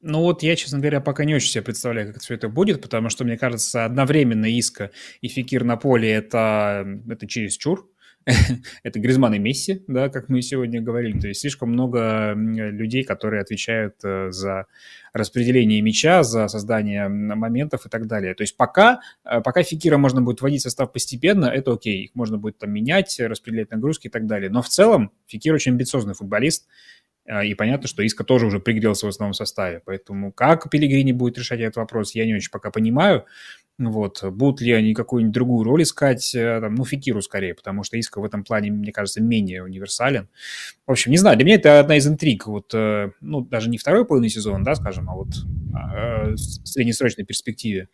[0.07, 3.09] Ну вот я, честно говоря, пока не очень себе представляю, как все это будет, потому
[3.09, 4.91] что, мне кажется, одновременно Иска
[5.23, 7.91] и Фикир на поле это, это чересчур.
[8.83, 11.19] это Гризман и Месси, да, как мы сегодня говорили.
[11.19, 14.67] То есть слишком много людей, которые отвечают э, за
[15.13, 18.35] распределение мяча, за создание моментов и так далее.
[18.35, 22.05] То есть пока, э, пока Фикира можно будет вводить состав постепенно, это окей.
[22.05, 24.51] Их можно будет там менять, распределять нагрузки и так далее.
[24.51, 26.67] Но в целом Фикир очень амбициозный футболист,
[27.27, 29.83] э, и понятно, что Иска тоже уже пригрелся в основном составе.
[29.85, 33.27] Поэтому как Пелигрини будет решать этот вопрос, я не очень пока понимаю.
[33.79, 34.23] Вот.
[34.23, 36.33] Будут ли они какую-нибудь другую роль искать?
[36.35, 40.29] Э, там, ну, Фикиру скорее, потому что Иска в этом плане, мне кажется, менее универсален.
[40.87, 42.47] В общем, не знаю, для меня это одна из интриг.
[42.47, 45.29] Вот, э, ну, даже не второй половины сезона, да, скажем, а вот
[45.75, 47.89] а, в среднесрочной перспективе.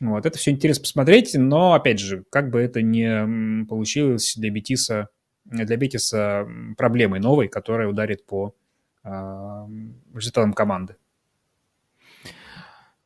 [0.00, 5.10] Вот, это все интересно посмотреть, но, опять же, как бы это ни получилось для Бетиса,
[5.44, 8.54] для Бетиса проблемой новой, которая ударит по
[9.04, 9.10] э,
[10.14, 10.96] результатам команды.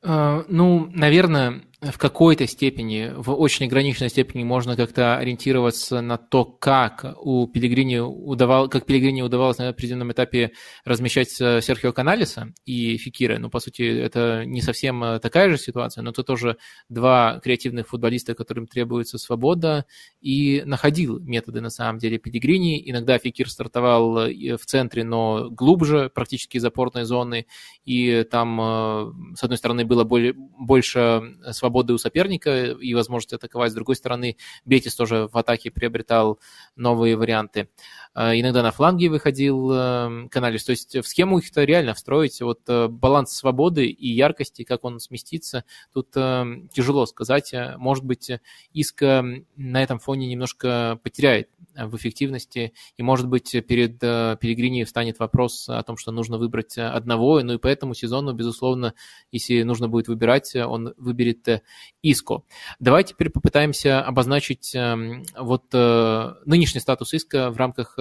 [0.02, 1.62] Ну, наверное,
[1.92, 7.98] в какой-то степени, в очень ограниченной степени можно как-то ориентироваться на то, как у Пелегрини
[7.98, 10.52] удавалось, как Пелегрини удавалось на определенном этапе
[10.84, 13.38] размещать Серхио Каналиса и Фикира.
[13.38, 16.56] Ну, по сути, это не совсем э, такая же ситуация, но это тоже
[16.88, 19.84] два креативных футболиста, которым требуется свобода,
[20.20, 22.82] и находил методы на самом деле Пелегрини.
[22.90, 27.46] Иногда Фикир стартовал э, в центре, но глубже, практически из опорной зоны,
[27.84, 33.72] и там, э, с одной стороны, было больше свободы свободы у соперника и возможность атаковать.
[33.72, 36.38] С другой стороны, Бетис тоже в атаке приобретал
[36.76, 37.68] новые варианты.
[38.14, 40.64] А, иногда на фланге выходил эм, Каналис.
[40.64, 42.40] То есть в схему их-то реально встроить.
[42.40, 47.52] Вот э, баланс свободы и яркости, как он сместится, тут тяжело сказать.
[47.76, 48.30] Может быть,
[48.72, 49.24] Иска
[49.56, 55.68] на этом фоне немножко потеряет в эффективности, и, может быть, перед э, Пелигрини встанет вопрос
[55.68, 58.94] о том, что нужно выбрать одного, ну и по этому сезону, безусловно,
[59.32, 61.62] если нужно будет выбирать, он выберет э,
[62.02, 62.42] Иско.
[62.78, 67.98] Давай теперь попытаемся обозначить эм, вот нынешний статус Иска в рамках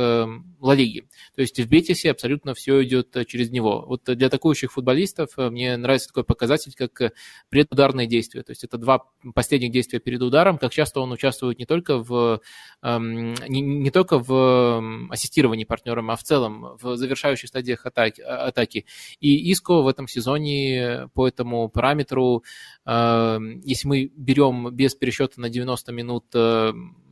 [0.63, 1.07] Ла Лиги.
[1.35, 3.83] То есть в Бетисе абсолютно все идет э, через него.
[3.85, 7.11] Вот для атакующих футболистов э, мне нравится такой показатель, как э,
[7.49, 8.43] предударные действия.
[8.43, 9.03] То есть это два
[9.35, 12.39] последних действия перед ударом, как часто он участвует не только в,
[12.81, 18.21] эм, не, только в ассистировании партнерам, а в целом в завершающих стадиях атаки.
[18.21, 18.85] атаки.
[19.19, 22.43] И Иско в этом сезоне по этому параметру,
[22.85, 26.25] эм, если мы берем без пересчета на 90 минут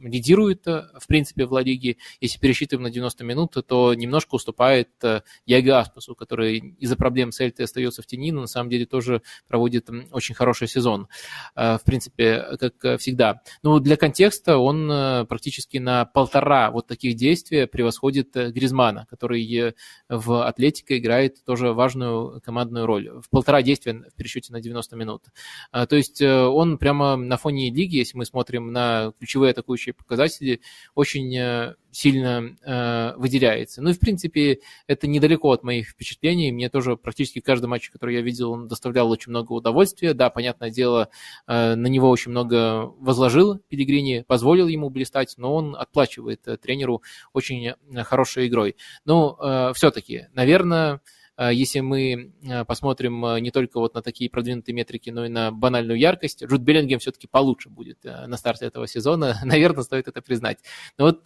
[0.02, 1.98] лидирует, э, в принципе, в Лиге.
[2.20, 7.40] Если пересчитываем на 90 минут, то немножко уступает э, Яго Аспасу, который из-за проблем с
[7.40, 11.08] Эльтой остается в тени, но на самом деле тоже проводит очень хороший сезон,
[11.56, 13.42] э, в принципе, как всегда.
[13.64, 14.88] Но для контекста он
[15.28, 19.74] практически на полтора вот таких действия превосходит Гризмана, который
[20.10, 23.10] в Атлетике играет тоже важную командную роль.
[23.22, 25.24] В полтора действия в пересчете на 90 минут.
[25.72, 30.62] То есть он прямо на фоне лиги, если мы смотрим на ключевые атакующие прочие показатели
[30.96, 33.82] очень сильно э, выделяется.
[33.82, 36.52] Ну и, в принципе, это недалеко от моих впечатлений.
[36.52, 40.14] Мне тоже практически каждый матч, который я видел, он доставлял очень много удовольствия.
[40.14, 41.10] Да, понятное дело,
[41.48, 47.02] э, на него очень много возложил Пелигрини, позволил ему блистать, но он отплачивает э, тренеру
[47.34, 48.76] очень э, хорошей игрой.
[49.06, 51.02] Ну, э, все-таки, наверное,
[51.50, 55.52] если мы а, посмотрим а, не только вот на такие продвинутые метрики, но и на
[55.52, 59.40] банальную яркость, Джуд Беллингем все-таки получше будет на старте этого сезона.
[59.44, 60.60] Наверное, стоит это признать.
[60.98, 61.24] Но вот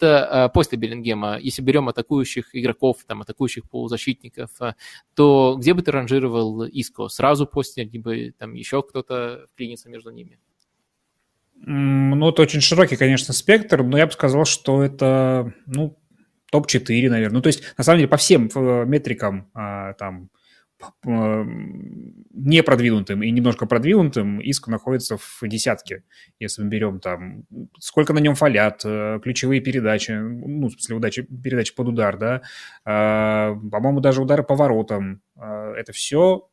[0.52, 4.50] после Беллингема, если берем атакующих игроков, там, атакующих полузащитников,
[5.14, 7.08] то где бы ты ранжировал Иско?
[7.08, 10.38] Сразу после, либо там еще кто-то вклинится между ними?
[11.58, 15.96] Ну, это очень широкий, конечно, спектр, но я бы сказал, что это, ну,
[16.50, 17.36] топ-4, наверное.
[17.36, 20.30] Ну, то есть, на самом деле, по всем э, метрикам а, там
[21.02, 26.04] не продвинутым и немножко продвинутым иск находится в десятке,
[26.38, 27.44] если мы берем там,
[27.80, 32.42] сколько на нем фалят, э, ключевые передачи, ну, в смысле, удачи, передачи под удар, да,
[32.84, 36.48] а, по-моему, даже удары по воротам, а, это все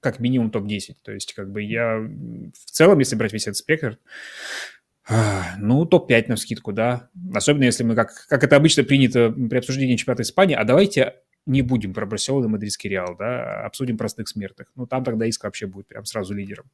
[0.00, 3.98] как минимум топ-10, то есть как бы я в целом, если брать весь этот спектр,
[5.58, 7.08] ну, топ-5 на скидку, да.
[7.34, 11.14] Особенно если мы, как, как это обычно принято при обсуждении чемпионата Испании, а давайте
[11.46, 14.70] не будем про Барселону и Мадридский Реал, да, обсудим простых смертных.
[14.76, 16.70] Ну, там тогда иск вообще будет прям сразу лидером.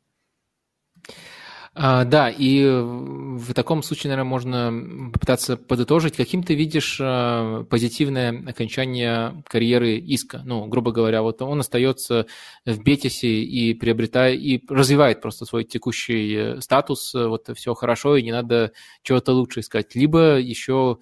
[1.77, 8.45] А, да, и в таком случае, наверное, можно попытаться подытожить, каким ты видишь а, позитивное
[8.47, 10.43] окончание карьеры Иска.
[10.45, 12.27] Ну, грубо говоря, вот он остается
[12.65, 18.23] в Бетисе и приобретает, и развивает просто свой текущий э, статус, вот все хорошо, и
[18.23, 18.71] не надо
[19.03, 19.97] чего-то лучше искать.
[19.97, 20.99] Либо еще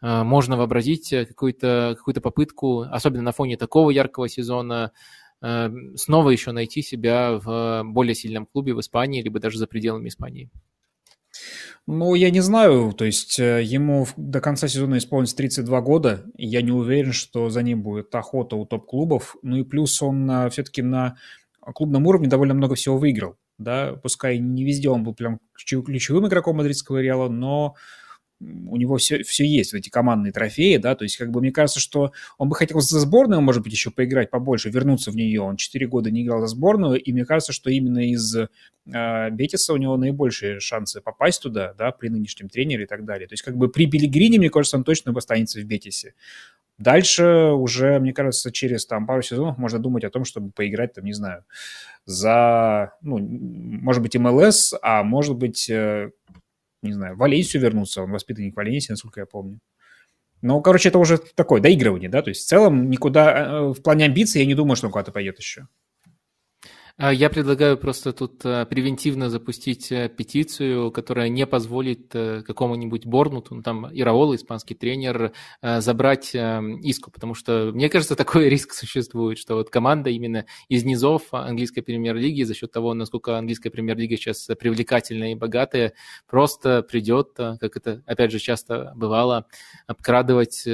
[0.00, 4.92] а, можно вообразить какую-то какую попытку, особенно на фоне такого яркого сезона, Э,
[5.40, 10.50] снова еще найти себя в более сильном клубе в Испании, либо даже за пределами Испании?
[11.86, 16.46] Ну, я не знаю, то есть э, ему до конца сезона исполнится 32 года, и
[16.46, 19.36] я не уверен, что за ним будет охота у топ-клубов.
[19.42, 21.16] Ну и плюс он э, все-таки на
[21.60, 26.56] клубном уровне довольно много всего выиграл, да, пускай не везде он был прям ключевым игроком
[26.56, 27.74] мадридского Реала, но
[28.40, 31.50] у него все, все есть, вот эти командные трофеи, да, то есть, как бы, мне
[31.50, 35.40] кажется, что он бы хотел за сборную, может быть, еще поиграть побольше, вернуться в нее,
[35.40, 39.72] он 4 года не играл за сборную, и мне кажется, что именно из э, Бетиса
[39.72, 43.42] у него наибольшие шансы попасть туда, да, при нынешнем тренере и так далее, то есть,
[43.42, 46.14] как бы, при Пелигрине, мне кажется, он точно останется в Бетисе.
[46.78, 51.04] Дальше уже, мне кажется, через там пару сезонов можно думать о том, чтобы поиграть, там,
[51.04, 51.44] не знаю,
[52.04, 56.12] за, ну, может быть, МЛС, а может быть, э,
[56.82, 59.60] не знаю, в Валенсию вернуться, он воспитанник Валенсии, насколько я помню.
[60.40, 64.04] Ну, короче, это уже такое доигрывание, да, то есть в целом никуда, э, в плане
[64.04, 65.66] амбиций я не думаю, что он куда-то пойдет еще.
[67.00, 73.06] А, я предлагаю просто тут э, превентивно запустить э, петицию, которая не позволит э, какому-нибудь
[73.06, 79.38] Борнуту, ну, там, Ираола, испанский тренер, забрать иску, потому что, мне кажется, такой риск существует,
[79.38, 84.48] что вот команда именно из низов английской премьер-лиги, за счет того, насколько английская премьер-лига сейчас
[84.58, 85.92] привлекательная и богатая,
[86.28, 89.46] просто придет, как это, опять же, часто бывало,
[89.86, 90.66] обкрадывать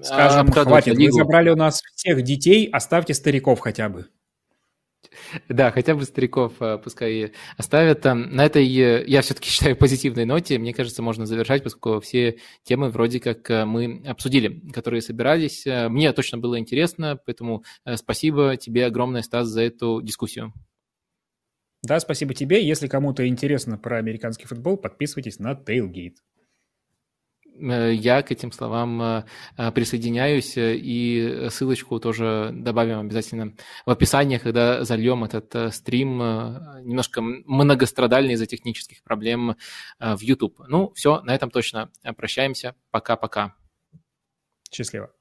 [0.00, 1.12] Скажем, хватит, лигу.
[1.16, 4.06] вы забрали у нас всех детей, оставьте стариков хотя бы.
[5.48, 8.04] Да, хотя бы стариков а, пускай оставят.
[8.04, 12.90] На этой, э, я все-таки считаю, позитивной ноте, мне кажется, можно завершать, поскольку все темы
[12.90, 15.66] вроде как э, мы обсудили, которые собирались.
[15.66, 17.64] Э, мне точно было интересно, поэтому
[17.96, 20.52] спасибо тебе огромное, Стас, за эту дискуссию.
[21.82, 22.66] Да, спасибо тебе.
[22.66, 26.16] Если кому-то интересно про американский футбол, подписывайтесь на Tailgate.
[27.60, 29.24] Э, я к этим словам э,
[29.56, 33.54] э, присоединяюсь, и ссылочку тоже добавим обязательно
[33.86, 39.56] в описании, когда зальем этот стрим, немножко многострадальный из-за технических проблем
[39.98, 40.60] в YouTube.
[40.68, 42.74] Ну, все, на этом точно прощаемся.
[42.90, 43.54] Пока-пока.
[44.70, 45.17] Счастливо.